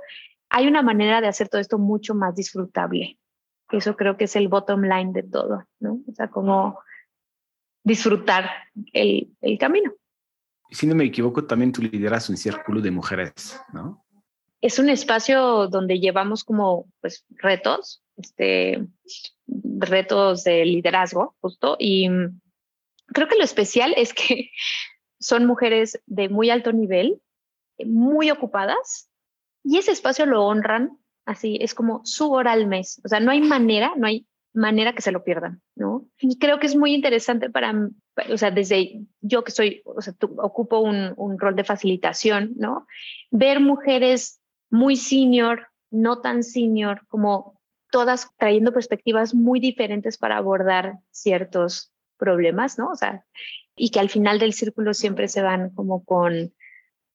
hay 0.53 0.67
una 0.67 0.83
manera 0.83 1.19
de 1.19 1.27
hacer 1.27 1.49
todo 1.49 1.59
esto 1.59 1.79
mucho 1.79 2.13
más 2.13 2.35
disfrutable. 2.35 3.17
Eso 3.71 3.97
creo 3.97 4.17
que 4.17 4.25
es 4.25 4.35
el 4.35 4.47
bottom 4.47 4.83
line 4.83 5.11
de 5.11 5.23
todo, 5.23 5.65
¿no? 5.79 5.99
O 6.07 6.13
sea, 6.13 6.29
como 6.29 6.79
disfrutar 7.83 8.51
el, 8.93 9.35
el 9.41 9.57
camino. 9.57 9.91
Si 10.69 10.85
no 10.85 10.93
me 10.93 11.05
equivoco, 11.05 11.43
también 11.45 11.71
tú 11.71 11.81
lideras 11.81 12.29
un 12.29 12.37
círculo 12.37 12.81
de 12.81 12.91
mujeres, 12.91 13.59
¿no? 13.73 14.05
Es 14.61 14.77
un 14.77 14.89
espacio 14.89 15.67
donde 15.67 15.99
llevamos 15.99 16.43
como 16.43 16.87
pues 17.01 17.25
retos, 17.31 18.03
este, 18.15 18.87
retos 19.47 20.43
de 20.43 20.65
liderazgo, 20.65 21.35
justo, 21.41 21.77
y 21.79 22.07
creo 23.07 23.27
que 23.27 23.37
lo 23.37 23.43
especial 23.43 23.95
es 23.97 24.13
que 24.13 24.51
son 25.19 25.47
mujeres 25.47 25.99
de 26.05 26.29
muy 26.29 26.51
alto 26.51 26.71
nivel, 26.71 27.19
muy 27.83 28.29
ocupadas, 28.29 29.09
y 29.63 29.77
ese 29.77 29.91
espacio 29.91 30.25
lo 30.25 30.45
honran 30.45 30.97
así, 31.25 31.57
es 31.61 31.73
como 31.73 32.01
su 32.03 32.31
hora 32.31 32.51
al 32.51 32.67
mes, 32.67 33.01
o 33.03 33.07
sea, 33.07 33.19
no 33.19 33.31
hay 33.31 33.41
manera, 33.41 33.93
no 33.95 34.07
hay 34.07 34.27
manera 34.53 34.93
que 34.93 35.01
se 35.01 35.11
lo 35.11 35.23
pierdan, 35.23 35.61
¿no? 35.75 36.05
Y 36.19 36.37
creo 36.37 36.59
que 36.59 36.67
es 36.67 36.75
muy 36.75 36.93
interesante 36.93 37.49
para, 37.49 37.73
o 38.29 38.37
sea, 38.37 38.51
desde 38.51 39.01
yo 39.21 39.43
que 39.43 39.51
soy, 39.51 39.81
o 39.85 40.01
sea, 40.01 40.13
ocupo 40.37 40.79
un, 40.79 41.13
un 41.17 41.39
rol 41.39 41.55
de 41.55 41.63
facilitación, 41.63 42.53
¿no? 42.55 42.85
Ver 43.31 43.59
mujeres 43.59 44.41
muy 44.69 44.95
senior, 44.95 45.69
no 45.89 46.21
tan 46.21 46.43
senior, 46.43 47.01
como 47.07 47.59
todas 47.91 48.29
trayendo 48.37 48.73
perspectivas 48.73 49.33
muy 49.33 49.59
diferentes 49.59 50.17
para 50.17 50.37
abordar 50.37 50.97
ciertos 51.11 51.91
problemas, 52.17 52.77
¿no? 52.77 52.89
O 52.89 52.95
sea, 52.95 53.25
y 53.75 53.89
que 53.89 53.99
al 53.99 54.09
final 54.09 54.39
del 54.39 54.53
círculo 54.53 54.93
siempre 54.93 55.27
se 55.27 55.41
van 55.41 55.71
como 55.71 56.03
con, 56.03 56.53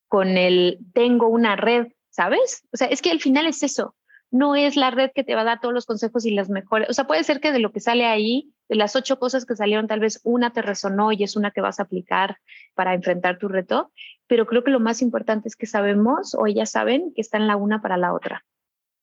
con 0.09 0.29
el 0.37 0.79
tengo 0.93 1.29
una 1.29 1.57
red, 1.57 1.89
¿sabes? 2.19 2.65
O 2.73 2.77
sea, 2.77 2.89
es 2.89 3.01
que 3.01 3.13
al 3.13 3.21
final 3.21 3.47
es 3.47 3.63
eso, 3.63 3.95
no 4.33 4.57
es 4.57 4.75
la 4.75 4.91
red 4.91 5.13
que 5.15 5.23
te 5.23 5.37
va 5.37 5.43
a 5.43 5.45
dar 5.45 5.61
todos 5.61 5.73
los 5.73 5.87
consejos 5.87 6.27
y 6.27 6.33
las 6.33 6.51
mejores. 6.51 6.91
O 6.91 6.93
sea, 6.93 7.07
puede 7.07 7.23
ser 7.23 7.39
que 7.39 7.53
de 7.53 7.61
lo 7.61 7.71
que 7.71 7.79
sale 7.79 8.07
ahí, 8.07 8.53
de 8.69 8.75
las 8.75 8.97
ocho 8.97 9.21
cosas 9.21 9.47
que 9.47 9.55
salieron, 9.55 9.87
tal 9.87 10.01
vez 10.01 10.21
una 10.25 10.53
te 10.53 10.61
resonó 10.61 11.13
y 11.13 11.23
es 11.23 11.37
una 11.37 11.53
que 11.53 11.61
vas 11.61 11.79
a 11.79 11.85
aplicar 11.85 12.39
para 12.75 12.93
enfrentar 12.93 13.39
tu 13.39 13.47
reto, 13.47 13.93
pero 14.27 14.49
creo 14.49 14.65
que 14.65 14.73
lo 14.73 14.81
más 14.81 15.01
importante 15.01 15.47
es 15.47 15.55
que 15.55 15.67
sabemos 15.67 16.35
o 16.35 16.49
ellas 16.49 16.73
saben 16.73 17.13
que 17.15 17.21
están 17.21 17.47
la 17.47 17.55
una 17.55 17.81
para 17.83 17.97
la 17.97 18.13
otra. 18.13 18.45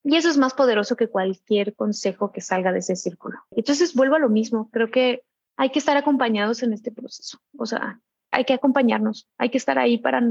Y 0.04 0.18
eso 0.18 0.30
es 0.30 0.38
más 0.38 0.54
poderoso 0.54 0.98
que 0.98 1.08
cualquier 1.08 1.74
consejo 1.74 2.34
que 2.34 2.42
salga 2.42 2.74
de 2.74 2.80
ese 2.80 2.98
círculo. 2.98 3.40
Entonces 3.52 3.96
vuelvo 3.96 4.16
a 4.16 4.20
lo 4.20 4.28
mismo, 4.28 4.70
creo 4.72 4.92
que 4.92 5.24
hay 5.56 5.70
que 5.70 5.80
estar 5.80 5.96
acompañados 5.96 6.64
en 6.64 6.74
este 6.74 6.92
proceso. 6.92 7.40
O 7.58 7.66
sea, 7.66 8.02
hay 8.30 8.44
que 8.44 8.56
acompañarnos, 8.56 9.30
hay 9.38 9.52
que 9.52 9.58
estar 9.58 9.80
ahí 9.80 9.98
para, 10.00 10.22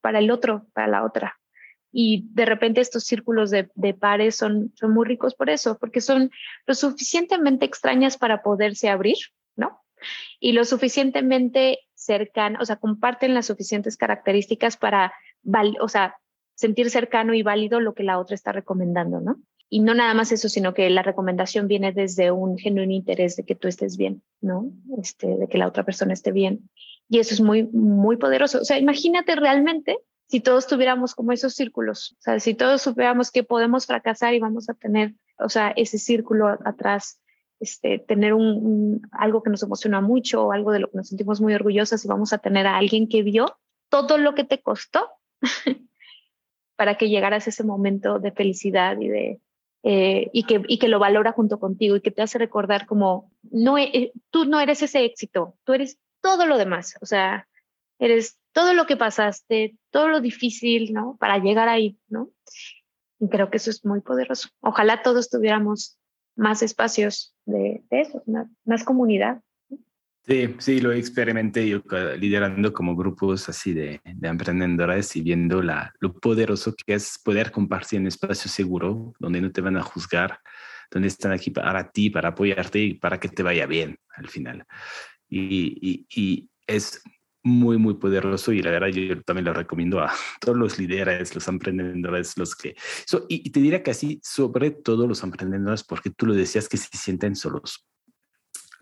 para 0.00 0.20
el 0.20 0.30
otro, 0.30 0.64
para 0.72 0.86
la 0.86 1.04
otra 1.04 1.39
y 1.92 2.28
de 2.32 2.44
repente 2.44 2.80
estos 2.80 3.04
círculos 3.04 3.50
de, 3.50 3.94
pares 3.94 4.36
son, 4.36 4.72
son 4.74 4.92
muy 4.92 5.06
ricos 5.06 5.34
por 5.34 5.50
eso, 5.50 5.78
porque 5.78 6.00
son 6.00 6.30
lo 6.66 6.74
suficientemente 6.74 7.64
extrañas 7.64 8.16
para 8.16 8.42
poderse 8.42 8.88
abrir, 8.88 9.16
¿no? 9.56 9.80
Y 10.38 10.52
lo 10.52 10.64
suficientemente 10.64 11.80
cercanas, 11.94 12.62
o 12.62 12.64
sea, 12.64 12.76
comparten 12.76 13.34
las 13.34 13.46
suficientes 13.46 13.96
características 13.96 14.76
para, 14.76 15.12
o 15.80 15.88
sea, 15.88 16.16
sentir 16.54 16.90
cercano 16.90 17.34
y 17.34 17.42
válido 17.42 17.80
lo 17.80 17.94
que 17.94 18.04
la 18.04 18.18
otra 18.18 18.34
está 18.34 18.52
recomendando, 18.52 19.20
¿no? 19.20 19.36
Y 19.72 19.80
no 19.80 19.94
nada 19.94 20.14
más 20.14 20.32
eso, 20.32 20.48
sino 20.48 20.74
que 20.74 20.90
la 20.90 21.02
recomendación 21.02 21.68
viene 21.68 21.92
desde 21.92 22.32
un 22.32 22.58
genuino 22.58 22.92
interés 22.92 23.36
de 23.36 23.44
que 23.44 23.54
tú 23.54 23.68
estés 23.68 23.96
bien, 23.96 24.22
¿no? 24.40 24.72
Este, 25.00 25.36
de 25.36 25.48
que 25.48 25.58
la 25.58 25.68
otra 25.68 25.84
persona 25.84 26.12
esté 26.12 26.32
bien. 26.32 26.68
Y 27.08 27.20
eso 27.20 27.34
es 27.34 27.40
muy, 27.40 27.68
muy 27.68 28.16
poderoso. 28.16 28.60
O 28.60 28.64
sea, 28.64 28.78
imagínate 28.78 29.36
realmente 29.36 29.98
si 30.30 30.38
todos 30.38 30.68
tuviéramos 30.68 31.16
como 31.16 31.32
esos 31.32 31.54
círculos, 31.54 32.14
o 32.20 32.22
sea, 32.22 32.38
si 32.38 32.54
todos 32.54 32.80
supiéramos 32.82 33.32
que 33.32 33.42
podemos 33.42 33.86
fracasar 33.86 34.32
y 34.32 34.38
vamos 34.38 34.70
a 34.70 34.74
tener, 34.74 35.14
o 35.40 35.48
sea, 35.48 35.72
ese 35.74 35.98
círculo 35.98 36.46
atrás, 36.64 37.20
este, 37.58 37.98
tener 37.98 38.32
un, 38.32 39.02
algo 39.10 39.42
que 39.42 39.50
nos 39.50 39.64
emociona 39.64 40.00
mucho 40.00 40.44
o 40.46 40.52
algo 40.52 40.70
de 40.70 40.78
lo 40.78 40.88
que 40.88 40.98
nos 40.98 41.08
sentimos 41.08 41.40
muy 41.40 41.52
orgullosas 41.52 42.04
y 42.04 42.08
vamos 42.08 42.32
a 42.32 42.38
tener 42.38 42.68
a 42.68 42.76
alguien 42.76 43.08
que 43.08 43.24
vio 43.24 43.58
todo 43.88 44.18
lo 44.18 44.36
que 44.36 44.44
te 44.44 44.62
costó 44.62 45.08
para 46.76 46.96
que 46.96 47.08
llegaras 47.08 47.48
a 47.48 47.50
ese 47.50 47.64
momento 47.64 48.20
de 48.20 48.30
felicidad 48.30 49.00
y 49.00 49.08
de 49.08 49.40
eh, 49.82 50.30
y 50.32 50.44
que 50.44 50.62
y 50.68 50.78
que 50.78 50.88
lo 50.88 51.00
valora 51.00 51.32
junto 51.32 51.58
contigo 51.58 51.96
y 51.96 52.02
que 52.02 52.12
te 52.12 52.22
hace 52.22 52.38
recordar 52.38 52.86
como 52.86 53.32
no 53.50 53.78
eh, 53.78 54.12
tú 54.30 54.44
no 54.44 54.60
eres 54.60 54.80
ese 54.82 55.04
éxito, 55.04 55.56
tú 55.64 55.72
eres 55.72 55.98
todo 56.20 56.46
lo 56.46 56.56
demás, 56.56 56.94
o 57.00 57.06
sea, 57.06 57.48
eres 58.00 58.38
todo 58.52 58.74
lo 58.74 58.86
que 58.86 58.96
pasaste, 58.96 59.76
todo 59.90 60.08
lo 60.08 60.20
difícil, 60.20 60.92
¿no? 60.92 61.16
Para 61.20 61.38
llegar 61.38 61.68
ahí, 61.68 61.98
¿no? 62.08 62.30
Y 63.20 63.28
creo 63.28 63.50
que 63.50 63.58
eso 63.58 63.70
es 63.70 63.84
muy 63.84 64.00
poderoso. 64.00 64.48
Ojalá 64.60 65.02
todos 65.02 65.28
tuviéramos 65.28 65.98
más 66.34 66.62
espacios 66.62 67.34
de, 67.44 67.82
eso, 67.90 68.22
más, 68.64 68.82
comunidad. 68.82 69.42
Sí, 70.26 70.54
sí, 70.58 70.80
lo 70.80 70.92
experimenté 70.92 71.68
yo 71.68 71.82
liderando 72.18 72.72
como 72.72 72.96
grupos 72.96 73.48
así 73.48 73.74
de, 73.74 74.00
de 74.04 74.28
emprendedores 74.28 75.14
y 75.16 75.22
viendo 75.22 75.62
la, 75.62 75.92
lo 76.00 76.14
poderoso 76.14 76.74
que 76.74 76.94
es 76.94 77.18
poder 77.22 77.50
compartir 77.50 78.00
un 78.00 78.06
espacio 78.06 78.50
seguro 78.50 79.12
donde 79.18 79.40
no 79.40 79.50
te 79.50 79.60
van 79.60 79.76
a 79.76 79.82
juzgar, 79.82 80.38
donde 80.90 81.08
están 81.08 81.32
aquí 81.32 81.50
para 81.50 81.90
ti, 81.90 82.10
para 82.10 82.30
apoyarte 82.30 82.78
y 82.78 82.94
para 82.94 83.20
que 83.20 83.28
te 83.28 83.42
vaya 83.42 83.66
bien 83.66 83.98
al 84.14 84.28
final. 84.28 84.64
Y, 85.28 85.78
y, 85.80 86.06
y 86.14 86.50
es 86.66 87.02
muy, 87.42 87.78
muy 87.78 87.94
poderoso 87.94 88.52
y 88.52 88.62
la 88.62 88.70
verdad 88.70 88.88
yo 88.88 89.22
también 89.22 89.46
lo 89.46 89.52
recomiendo 89.52 90.00
a 90.00 90.12
todos 90.40 90.56
los 90.56 90.78
líderes, 90.78 91.34
los 91.34 91.48
emprendedores, 91.48 92.36
los 92.36 92.54
que... 92.54 92.76
y, 93.28 93.50
te 93.50 93.60
diría 93.60 93.82
que 93.82 93.92
así, 93.92 94.20
sobre 94.22 94.70
todo 94.70 95.06
los 95.06 95.22
emprendedores, 95.22 95.84
porque 95.84 96.10
tú 96.10 96.26
lo 96.26 96.34
decías 96.34 96.68
que 96.68 96.76
se 96.76 96.96
sienten 96.96 97.34
solos. 97.34 97.86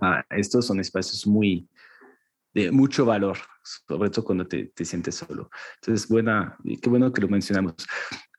Ah, 0.00 0.24
estos 0.30 0.66
son 0.66 0.80
espacios 0.80 1.26
muy 1.26 1.68
de 2.54 2.70
mucho 2.70 3.04
valor, 3.04 3.38
sobre 3.62 4.10
todo 4.10 4.24
cuando 4.24 4.46
te, 4.46 4.66
te 4.66 4.84
sientes 4.84 5.16
solo. 5.16 5.50
Entonces, 5.80 6.08
buena, 6.08 6.56
qué 6.80 6.88
bueno 6.88 7.12
que 7.12 7.20
lo 7.20 7.28
mencionamos. 7.28 7.74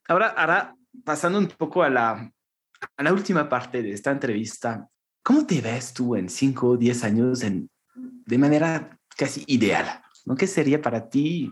Ahora, 0.07 0.29
ahora 0.29 0.75
pasando 1.03 1.39
un 1.39 1.47
poco 1.47 1.83
a 1.83 1.89
la, 1.89 2.31
a 2.97 3.03
la 3.03 3.13
última 3.13 3.47
parte 3.47 3.81
de 3.81 3.91
esta 3.91 4.11
entrevista, 4.11 4.87
¿cómo 5.23 5.45
te 5.45 5.61
ves 5.61 5.93
tú 5.93 6.15
en 6.15 6.29
5 6.29 6.67
o 6.67 6.77
10 6.77 7.03
años 7.03 7.43
en, 7.43 7.69
de 7.93 8.37
manera 8.37 8.97
casi 9.15 9.43
ideal? 9.47 10.01
¿Qué 10.37 10.47
sería 10.47 10.81
para 10.81 11.09
ti 11.09 11.51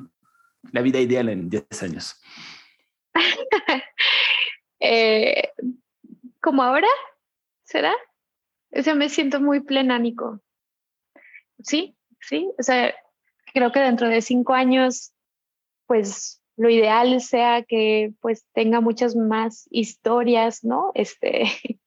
la 0.71 0.81
vida 0.81 0.99
ideal 0.99 1.29
en 1.29 1.49
10 1.49 1.83
años? 1.83 2.21
Eh, 4.79 5.53
¿Como 6.39 6.61
ahora? 6.61 6.87
¿Será? 7.63 7.95
O 8.71 8.83
sea, 8.83 8.93
me 8.93 9.09
siento 9.09 9.41
muy 9.41 9.61
plena, 9.61 9.97
Nico. 9.97 10.39
Sí, 11.63 11.97
sí. 12.21 12.51
O 12.59 12.63
sea, 12.63 12.93
creo 13.53 13.71
que 13.71 13.79
dentro 13.79 14.07
de 14.07 14.21
cinco 14.21 14.53
años, 14.53 15.13
pues 15.87 16.43
lo 16.57 16.69
ideal 16.69 17.19
sea 17.21 17.63
que 17.63 18.13
pues 18.19 18.45
tenga 18.53 18.81
muchas 18.81 19.15
más 19.15 19.67
historias, 19.71 20.63
¿no? 20.63 20.91
Este, 20.93 21.43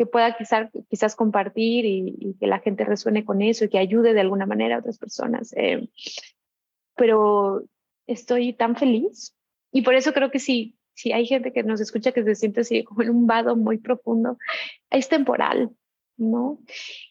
que 0.00 0.06
pueda 0.06 0.34
quizás, 0.34 0.70
quizás 0.88 1.14
compartir 1.14 1.84
y, 1.84 2.34
que 2.40 2.46
la 2.46 2.60
gente 2.60 2.86
resuene 2.86 3.22
con 3.22 3.42
eso 3.42 3.66
y 3.66 3.68
que 3.68 3.76
ayude 3.76 4.14
de 4.14 4.20
alguna 4.22 4.46
manera 4.46 4.76
a 4.76 4.78
otras 4.78 4.96
personas. 4.96 5.52
Eh, 5.58 5.90
pero 6.96 7.64
estoy 8.06 8.54
tan 8.54 8.76
feliz 8.76 9.36
y 9.70 9.82
por 9.82 9.94
eso 9.94 10.14
creo 10.14 10.30
que 10.30 10.38
si, 10.38 10.78
si 10.94 11.12
hay 11.12 11.26
gente 11.26 11.52
que 11.52 11.64
nos 11.64 11.82
escucha 11.82 12.12
que 12.12 12.24
se 12.24 12.34
siente 12.34 12.62
así 12.62 12.82
como 12.82 13.02
en 13.02 13.10
un 13.10 13.26
vado 13.26 13.56
muy 13.56 13.76
profundo, 13.76 14.38
es 14.88 15.10
temporal, 15.10 15.68
¿no? 16.16 16.60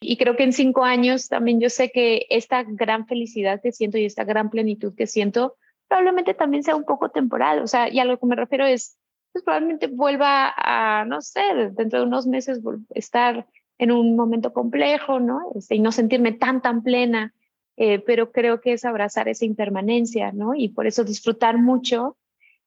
Y 0.01 0.17
creo 0.17 0.35
que 0.35 0.45
en 0.45 0.53
cinco 0.53 0.83
años 0.83 1.27
también 1.27 1.61
yo 1.61 1.69
sé 1.69 1.91
que 1.91 2.25
esta 2.31 2.63
gran 2.63 3.05
felicidad 3.05 3.61
que 3.61 3.71
siento 3.71 3.99
y 3.99 4.05
esta 4.05 4.23
gran 4.23 4.49
plenitud 4.49 4.95
que 4.95 5.05
siento 5.05 5.57
probablemente 5.87 6.33
también 6.33 6.63
sea 6.63 6.75
un 6.75 6.85
poco 6.85 7.09
temporal, 7.09 7.61
o 7.61 7.67
sea, 7.67 7.87
y 7.87 7.99
a 7.99 8.05
lo 8.05 8.17
que 8.17 8.25
me 8.25 8.35
refiero 8.35 8.65
es 8.65 8.97
pues 9.31 9.43
probablemente 9.43 9.87
vuelva 9.87 10.53
a, 10.55 11.05
no 11.05 11.21
sé, 11.21 11.41
dentro 11.71 11.99
de 11.99 12.05
unos 12.05 12.27
meses 12.27 12.59
estar 12.95 13.47
en 13.77 13.91
un 13.91 14.15
momento 14.15 14.53
complejo, 14.53 15.19
¿no? 15.19 15.51
Este, 15.55 15.75
y 15.75 15.79
no 15.79 15.91
sentirme 15.91 16.33
tan, 16.33 16.61
tan 16.61 16.83
plena, 16.83 17.33
eh, 17.77 17.99
pero 17.99 18.31
creo 18.31 18.59
que 18.59 18.73
es 18.73 18.83
abrazar 18.83 19.29
esa 19.29 19.45
impermanencia, 19.45 20.31
¿no? 20.31 20.53
Y 20.53 20.69
por 20.69 20.85
eso 20.85 21.03
disfrutar 21.03 21.57
mucho 21.57 22.17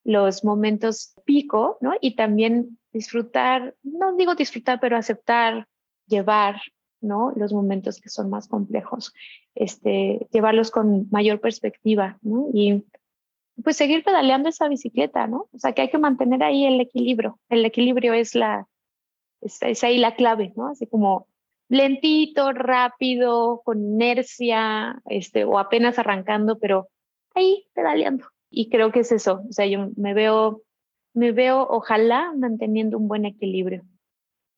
los 0.03 0.43
momentos 0.43 1.13
pico, 1.25 1.77
¿no? 1.81 1.93
Y 2.01 2.15
también 2.15 2.79
disfrutar, 2.91 3.75
no 3.83 4.15
digo 4.15 4.35
disfrutar, 4.35 4.79
pero 4.79 4.97
aceptar, 4.97 5.67
llevar, 6.07 6.61
¿no? 6.99 7.31
Los 7.35 7.53
momentos 7.53 8.01
que 8.01 8.09
son 8.09 8.29
más 8.29 8.47
complejos, 8.47 9.13
este, 9.55 10.27
llevarlos 10.31 10.71
con 10.71 11.07
mayor 11.11 11.39
perspectiva, 11.39 12.17
¿no? 12.21 12.47
Y 12.53 12.83
pues 13.61 13.77
seguir 13.77 14.03
pedaleando 14.03 14.49
esa 14.49 14.67
bicicleta, 14.67 15.27
¿no? 15.27 15.47
O 15.51 15.59
sea, 15.59 15.73
que 15.73 15.83
hay 15.83 15.89
que 15.89 15.97
mantener 15.97 16.43
ahí 16.43 16.65
el 16.65 16.81
equilibrio. 16.81 17.39
El 17.49 17.65
equilibrio 17.65 18.13
es 18.13 18.35
la, 18.35 18.67
es, 19.41 19.83
ahí 19.83 19.97
la 19.97 20.15
clave, 20.15 20.53
¿no? 20.55 20.69
Así 20.69 20.87
como 20.87 21.27
lentito, 21.69 22.51
rápido, 22.51 23.61
con 23.63 23.83
inercia, 23.83 25.01
este, 25.05 25.45
o 25.45 25.59
apenas 25.59 25.99
arrancando, 25.99 26.59
pero 26.59 26.89
ahí 27.35 27.65
pedaleando. 27.73 28.25
Y 28.49 28.69
creo 28.69 28.91
que 28.91 29.01
es 29.01 29.11
eso. 29.11 29.43
O 29.49 29.51
sea, 29.51 29.65
yo 29.65 29.89
me 29.95 30.13
veo, 30.13 30.61
me 31.13 31.31
veo, 31.31 31.65
ojalá, 31.69 32.33
manteniendo 32.35 32.97
un 32.97 33.07
buen 33.07 33.25
equilibrio. 33.25 33.83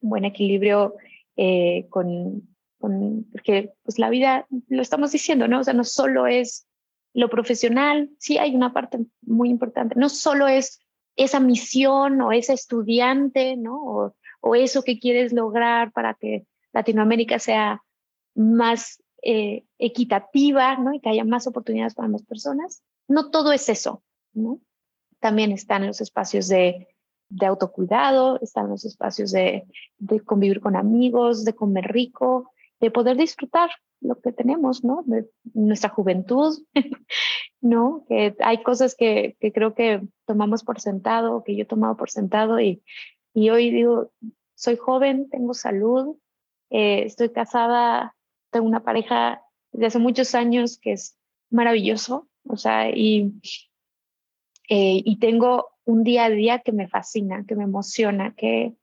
Un 0.02 0.10
buen 0.10 0.26
equilibrio 0.26 0.96
eh, 1.36 1.88
con, 1.90 2.48
con, 2.80 3.26
porque 3.32 3.74
pues 3.84 4.00
la 4.00 4.10
vida, 4.10 4.48
lo 4.68 4.82
estamos 4.82 5.12
diciendo, 5.12 5.48
¿no? 5.48 5.60
O 5.60 5.64
sea, 5.64 5.74
no 5.74 5.84
solo 5.84 6.28
es 6.28 6.68
lo 7.16 7.30
profesional, 7.30 8.10
sí 8.20 8.38
hay 8.38 8.54
una 8.56 8.74
parte 8.74 9.00
muy 9.22 9.50
importante, 9.50 9.96
no 9.96 10.10
solo 10.10 10.48
es 10.50 10.82
esa 11.16 11.40
misión 11.40 12.22
o 12.22 12.34
ese 12.34 12.54
estudiante, 12.54 13.56
¿no? 13.56 14.14
O, 14.42 14.56
eso 14.56 14.84
que 14.84 15.00
quieres 15.00 15.34
lograr 15.34 15.92
para 15.92 16.14
que 16.14 16.46
Latinoamérica 16.72 17.40
sea 17.40 17.82
más 18.36 19.02
eh, 19.24 19.64
equitativa, 19.80 20.78
¿no? 20.78 20.94
Y 20.94 21.00
que 21.00 21.10
haya 21.10 21.24
más 21.24 21.48
oportunidades 21.48 21.96
para 21.96 22.10
más 22.10 22.22
personas. 22.22 22.84
No 23.08 23.32
todo 23.32 23.54
es 23.54 23.70
eso, 23.70 24.04
¿no? 24.34 24.60
También 25.20 25.52
están 25.52 25.88
los 25.88 26.00
espacios 26.00 26.48
de, 26.48 26.90
de 27.30 27.46
autocuidado, 27.48 28.40
están 28.42 28.70
los 28.70 28.86
espacios 28.86 29.32
de, 29.32 29.66
de 29.98 30.20
convivir 30.20 30.60
con 30.60 30.76
amigos, 30.76 31.44
de 31.44 31.56
comer 31.56 31.92
rico, 31.92 32.52
de 32.80 32.92
poder 32.92 33.18
disfrutar 33.18 33.70
lo 34.02 34.20
que 34.20 34.32
tenemos, 34.32 34.84
¿no? 34.84 35.04
De 35.06 35.30
nuestra 35.54 35.90
juventud, 35.90 36.58
¿no? 37.62 38.06
Que 38.08 38.36
hay 38.40 38.64
cosas 38.64 38.96
que, 38.96 39.36
que, 39.40 39.52
creo 39.52 39.74
que 39.74 40.02
tomamos 40.26 40.64
por 40.64 40.80
sentado, 40.80 41.44
que 41.44 41.56
yo 41.56 41.64
he 41.64 41.68
tomado 41.68 41.98
por 41.98 42.10
sentado 42.10 42.60
y, 42.60 42.84
y 43.34 43.50
hoy 43.50 43.72
digo, 43.72 44.12
soy 44.56 44.78
joven, 44.78 45.30
tengo 45.30 45.54
salud, 45.54 46.18
eh, 46.70 47.04
estoy 47.04 47.30
casada, 47.32 48.16
tengo 48.52 48.68
una 48.68 48.84
pareja 48.84 49.42
de 49.72 49.86
hace 49.86 50.00
muchos 50.00 50.36
años 50.36 50.80
que 50.80 50.94
es 50.94 51.18
maravilloso, 51.50 52.30
o 52.48 52.58
sea, 52.58 52.90
y, 52.90 53.34
eh, 54.70 55.02
y 55.04 55.20
tengo 55.20 55.70
un 55.84 56.04
día 56.04 56.26
a 56.26 56.30
día 56.30 56.60
que 56.60 56.72
me 56.72 56.88
fascina, 56.88 57.46
que 57.46 57.56
me 57.56 57.64
emociona, 57.64 58.34
que, 58.36 58.76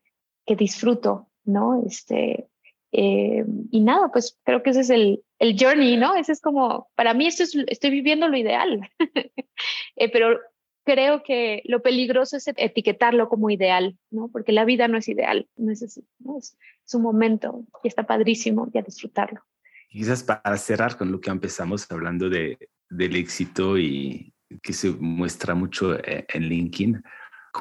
que 0.46 0.56
disfruto, 0.56 1.28
¿no? 1.44 1.82
Este, 1.86 2.48
eh, 2.92 3.44
y 3.70 3.80
nada, 3.80 4.10
pues 4.12 4.38
creo 4.44 4.62
que 4.62 4.70
ese 4.70 4.80
es 4.80 4.90
el, 4.90 5.24
el 5.38 5.56
journey, 5.58 5.96
¿no? 5.96 6.14
Ese 6.14 6.32
es 6.32 6.40
como, 6.40 6.90
para 6.94 7.14
mí 7.14 7.26
esto 7.26 7.42
es, 7.42 7.56
estoy 7.66 7.90
viviendo 7.90 8.28
lo 8.28 8.36
ideal, 8.36 8.88
eh, 9.96 10.10
pero 10.12 10.38
creo 10.84 11.22
que 11.22 11.62
lo 11.64 11.80
peligroso 11.82 12.36
es 12.36 12.48
etiquetarlo 12.48 13.28
como 13.28 13.50
ideal, 13.50 13.98
¿no? 14.10 14.28
Porque 14.28 14.52
la 14.52 14.64
vida 14.64 14.88
no 14.88 14.98
es 14.98 15.08
ideal, 15.08 15.48
no 15.56 15.72
es 15.72 15.82
así, 15.82 16.06
¿no? 16.18 16.38
Es, 16.38 16.58
es 16.84 16.94
un 16.94 17.02
momento 17.02 17.64
y 17.82 17.88
está 17.88 18.02
padrísimo 18.04 18.68
y 18.72 18.78
a 18.78 18.82
disfrutarlo. 18.82 19.40
Quizás 19.88 20.22
para 20.22 20.56
cerrar 20.56 20.96
con 20.96 21.10
lo 21.12 21.20
que 21.20 21.30
empezamos 21.30 21.90
hablando 21.90 22.28
de, 22.28 22.58
del 22.88 23.16
éxito 23.16 23.78
y 23.78 24.34
que 24.62 24.72
se 24.72 24.90
muestra 24.90 25.54
mucho 25.54 25.98
eh, 25.98 26.26
en 26.28 26.44
LinkedIn, 26.44 27.02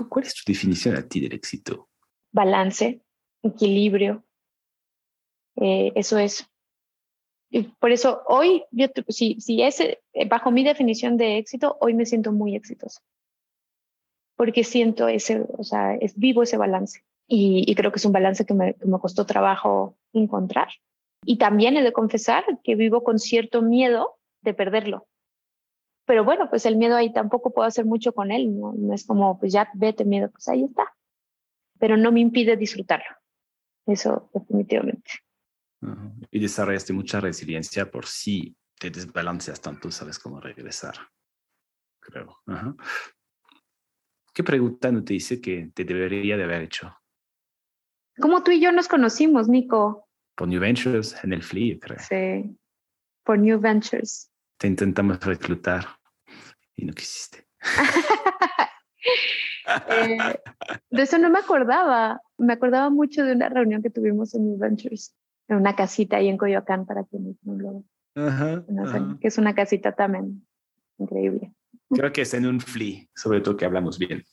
¿cuál 0.09 0.25
es 0.25 0.35
tu 0.35 0.51
definición 0.51 0.95
a 0.95 1.07
ti 1.07 1.21
del 1.21 1.33
éxito? 1.33 1.89
Balance, 2.31 3.01
equilibrio, 3.43 4.25
eh, 5.55 5.91
eso 5.95 6.17
es. 6.17 6.47
Y 7.49 7.63
por 7.63 7.91
eso 7.91 8.23
hoy, 8.27 8.63
yo, 8.71 8.87
si, 9.09 9.39
si 9.41 9.61
es 9.61 9.79
eh, 9.81 9.99
bajo 10.27 10.51
mi 10.51 10.63
definición 10.63 11.17
de 11.17 11.37
éxito, 11.37 11.77
hoy 11.81 11.93
me 11.93 12.05
siento 12.05 12.31
muy 12.31 12.55
exitoso. 12.55 13.01
Porque 14.37 14.63
siento 14.63 15.07
ese, 15.07 15.45
o 15.57 15.63
sea, 15.63 15.95
es 15.95 16.17
vivo 16.17 16.43
ese 16.43 16.57
balance. 16.57 17.03
Y, 17.27 17.63
y 17.67 17.75
creo 17.75 17.91
que 17.91 17.97
es 17.97 18.05
un 18.05 18.13
balance 18.13 18.45
que 18.45 18.53
me, 18.53 18.73
que 18.73 18.85
me 18.85 18.99
costó 18.99 19.25
trabajo 19.25 19.97
encontrar. 20.13 20.69
Y 21.23 21.37
también 21.37 21.77
he 21.77 21.83
de 21.83 21.93
confesar 21.93 22.43
que 22.63 22.75
vivo 22.75 23.03
con 23.03 23.19
cierto 23.19 23.61
miedo 23.61 24.17
de 24.41 24.53
perderlo. 24.53 25.07
Pero 26.05 26.25
bueno, 26.25 26.49
pues 26.49 26.65
el 26.65 26.77
miedo 26.77 26.95
ahí 26.95 27.13
tampoco 27.13 27.51
puedo 27.51 27.67
hacer 27.67 27.85
mucho 27.85 28.13
con 28.13 28.31
él. 28.31 28.57
No, 28.59 28.73
no 28.73 28.93
es 28.93 29.05
como, 29.05 29.39
pues 29.39 29.53
ya 29.53 29.69
vete 29.73 30.03
miedo, 30.03 30.31
pues 30.31 30.47
ahí 30.47 30.63
está. 30.63 30.93
Pero 31.79 31.97
no 31.97 32.11
me 32.11 32.21
impide 32.21 32.57
disfrutarlo. 32.57 33.15
Eso 33.85 34.29
definitivamente. 34.33 35.11
Y 36.29 36.39
desarrollaste 36.39 36.93
mucha 36.93 37.19
resiliencia 37.19 37.89
por 37.89 38.05
si 38.05 38.55
te 38.79 38.89
desbalanceas 38.89 39.61
tanto, 39.61 39.91
sabes 39.91 40.19
cómo 40.19 40.39
regresar. 40.39 40.95
Creo. 41.99 42.39
¿Qué 44.33 44.43
pregunta 44.43 44.91
no 44.91 45.03
te 45.03 45.13
dice 45.13 45.41
que 45.41 45.71
te 45.73 45.83
debería 45.83 46.37
de 46.37 46.43
haber 46.43 46.63
hecho? 46.63 46.95
¿Cómo 48.19 48.43
tú 48.43 48.51
y 48.51 48.59
yo 48.59 48.71
nos 48.71 48.87
conocimos, 48.87 49.47
Nico? 49.47 50.07
Por 50.35 50.47
New 50.47 50.59
Ventures, 50.59 51.15
en 51.23 51.33
el 51.33 51.41
FLI, 51.41 51.79
creo. 51.79 51.99
Sí, 51.99 52.57
por 53.23 53.39
New 53.39 53.59
Ventures. 53.59 54.31
Te 54.57 54.67
intentamos 54.67 55.19
reclutar 55.23 55.85
y 56.75 56.85
no 56.85 56.93
quisiste. 56.93 57.47
Eh, 59.87 60.17
de 60.89 61.01
eso 61.01 61.17
no 61.17 61.29
me 61.29 61.39
acordaba. 61.39 62.19
Me 62.37 62.51
acordaba 62.51 62.89
mucho 62.89 63.23
de 63.23 63.31
una 63.31 63.47
reunión 63.47 63.81
que 63.81 63.89
tuvimos 63.89 64.33
en 64.35 64.45
New 64.45 64.57
Ventures 64.57 65.15
en 65.51 65.57
una 65.57 65.75
casita 65.75 66.17
ahí 66.17 66.29
en 66.29 66.37
Coyoacán 66.37 66.85
para 66.85 67.03
quienes 67.03 67.35
no 67.43 67.53
lo 67.53 67.83
conocen, 68.65 69.19
que 69.19 69.27
es 69.27 69.37
una 69.37 69.53
casita 69.53 69.93
también 69.93 70.45
increíble. 70.97 71.53
Creo 71.89 72.11
que 72.11 72.21
es 72.21 72.33
en 72.33 72.45
un 72.45 72.61
flea, 72.61 73.05
sobre 73.15 73.41
todo 73.41 73.57
que 73.57 73.65
hablamos 73.65 73.99
bien. 73.99 74.23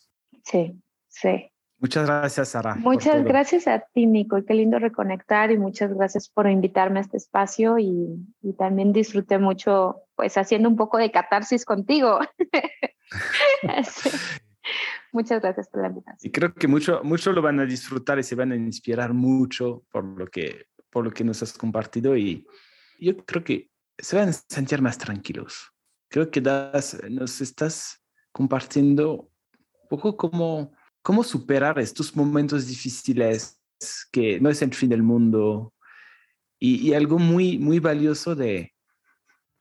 Sí, 0.44 0.80
sí. 1.08 1.50
Muchas 1.80 2.06
gracias, 2.06 2.48
Sara. 2.48 2.74
Muchas 2.74 3.24
gracias 3.24 3.68
a 3.68 3.84
ti, 3.92 4.06
Nico. 4.06 4.44
Qué 4.44 4.54
lindo 4.54 4.80
reconectar 4.80 5.52
y 5.52 5.58
muchas 5.58 5.94
gracias 5.94 6.28
por 6.28 6.48
invitarme 6.48 6.98
a 6.98 7.02
este 7.02 7.16
espacio 7.16 7.78
y, 7.78 8.16
y 8.42 8.52
también 8.54 8.92
disfruté 8.92 9.38
mucho, 9.38 10.02
pues, 10.16 10.36
haciendo 10.36 10.68
un 10.68 10.76
poco 10.76 10.98
de 10.98 11.12
catarsis 11.12 11.64
contigo. 11.64 12.18
Muchas 15.12 15.40
gracias 15.40 15.68
por 15.68 15.82
la 15.82 15.88
invitación. 15.88 16.28
Y 16.28 16.32
creo 16.32 16.52
que 16.52 16.68
mucho, 16.68 17.00
mucho 17.04 17.32
lo 17.32 17.42
van 17.42 17.60
a 17.60 17.64
disfrutar 17.64 18.18
y 18.18 18.24
se 18.24 18.34
van 18.34 18.52
a 18.52 18.56
inspirar 18.56 19.14
mucho 19.14 19.84
por 19.90 20.04
lo 20.04 20.26
que 20.26 20.66
por 20.90 21.04
lo 21.04 21.10
que 21.10 21.24
nos 21.24 21.42
has 21.42 21.52
compartido 21.52 22.16
y 22.16 22.46
yo 22.98 23.16
creo 23.24 23.44
que 23.44 23.70
se 23.98 24.16
van 24.16 24.28
a 24.28 24.32
sentir 24.32 24.80
más 24.80 24.98
tranquilos. 24.98 25.72
Creo 26.08 26.30
que 26.30 26.40
nos 26.40 27.40
estás 27.40 28.02
compartiendo 28.32 29.30
un 29.82 29.88
poco 29.88 30.16
cómo, 30.16 30.72
cómo 31.02 31.22
superar 31.22 31.78
estos 31.78 32.14
momentos 32.16 32.66
difíciles, 32.66 33.60
que 34.10 34.40
no 34.40 34.50
es 34.50 34.62
el 34.62 34.74
fin 34.74 34.88
del 34.88 35.02
mundo, 35.02 35.74
y, 36.58 36.88
y 36.88 36.94
algo 36.94 37.18
muy, 37.18 37.58
muy 37.58 37.78
valioso 37.78 38.34
de, 38.34 38.74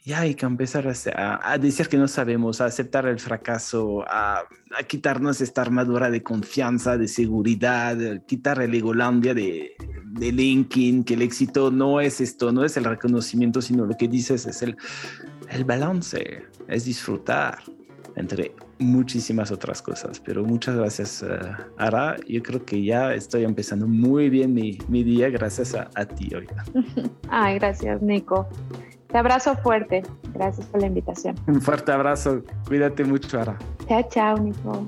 ya 0.08 0.22
hay 0.22 0.36
que 0.36 0.46
empezar 0.46 0.88
a, 0.88 1.58
decir 1.58 1.90
que 1.90 1.98
no 1.98 2.08
sabemos, 2.08 2.62
a 2.62 2.66
aceptar 2.66 3.06
el 3.08 3.20
fracaso, 3.20 4.06
a, 4.08 4.46
quitarnos 4.88 5.42
esta 5.42 5.62
armadura 5.62 6.10
de 6.10 6.24
confianza, 6.24 6.98
de 6.98 7.10
seguridad, 7.10 7.98
quitar 8.26 8.62
el 8.62 8.74
egolandia 8.74 9.34
de, 9.34 9.76
de 10.06 10.32
LinkedIn, 10.32 11.04
que 11.04 11.16
el 11.16 11.24
éxito 11.24 11.72
no 11.72 12.00
es 12.00 12.22
esto, 12.22 12.54
no 12.54 12.64
es 12.64 12.78
el 12.78 12.86
reconocimiento, 12.86 13.62
sino 13.62 13.86
lo 13.86 13.98
que 13.98 14.08
dices 14.08 14.46
es 14.46 14.62
el, 14.62 14.78
el 15.50 15.66
balance, 15.66 16.46
es 16.70 16.86
disfrutar 16.86 17.60
entre 18.16 18.56
muchísimas 18.80 19.52
otras 19.52 19.82
cosas. 19.82 20.20
Pero 20.20 20.44
muchas 20.44 20.76
gracias, 20.76 21.24
uh, 21.24 21.64
Ara. 21.78 22.16
Yo 22.28 22.42
creo 22.44 22.64
que 22.66 22.84
ya 22.84 23.14
estoy 23.14 23.44
empezando 23.44 23.88
muy 23.88 24.30
bien 24.30 24.54
mi, 24.54 24.78
mi 24.88 25.04
día 25.04 25.30
gracias 25.30 25.76
a, 25.76 25.90
a 25.96 26.06
ti 26.06 26.34
hoy. 26.36 26.48
Ay, 27.30 27.60
gracias, 27.60 28.02
Nico. 28.02 28.48
Te 29.08 29.18
abrazo 29.18 29.56
fuerte. 29.58 30.04
Gracias 30.34 30.68
por 30.68 30.82
la 30.82 30.88
invitación. 30.88 31.36
Un 31.48 31.62
fuerte 31.62 31.92
abrazo. 31.92 32.42
Cuídate 32.68 33.04
mucho, 33.04 33.40
Ara. 33.40 33.58
Chao, 33.88 34.08
chao, 34.10 34.38
Nico. 34.38 34.88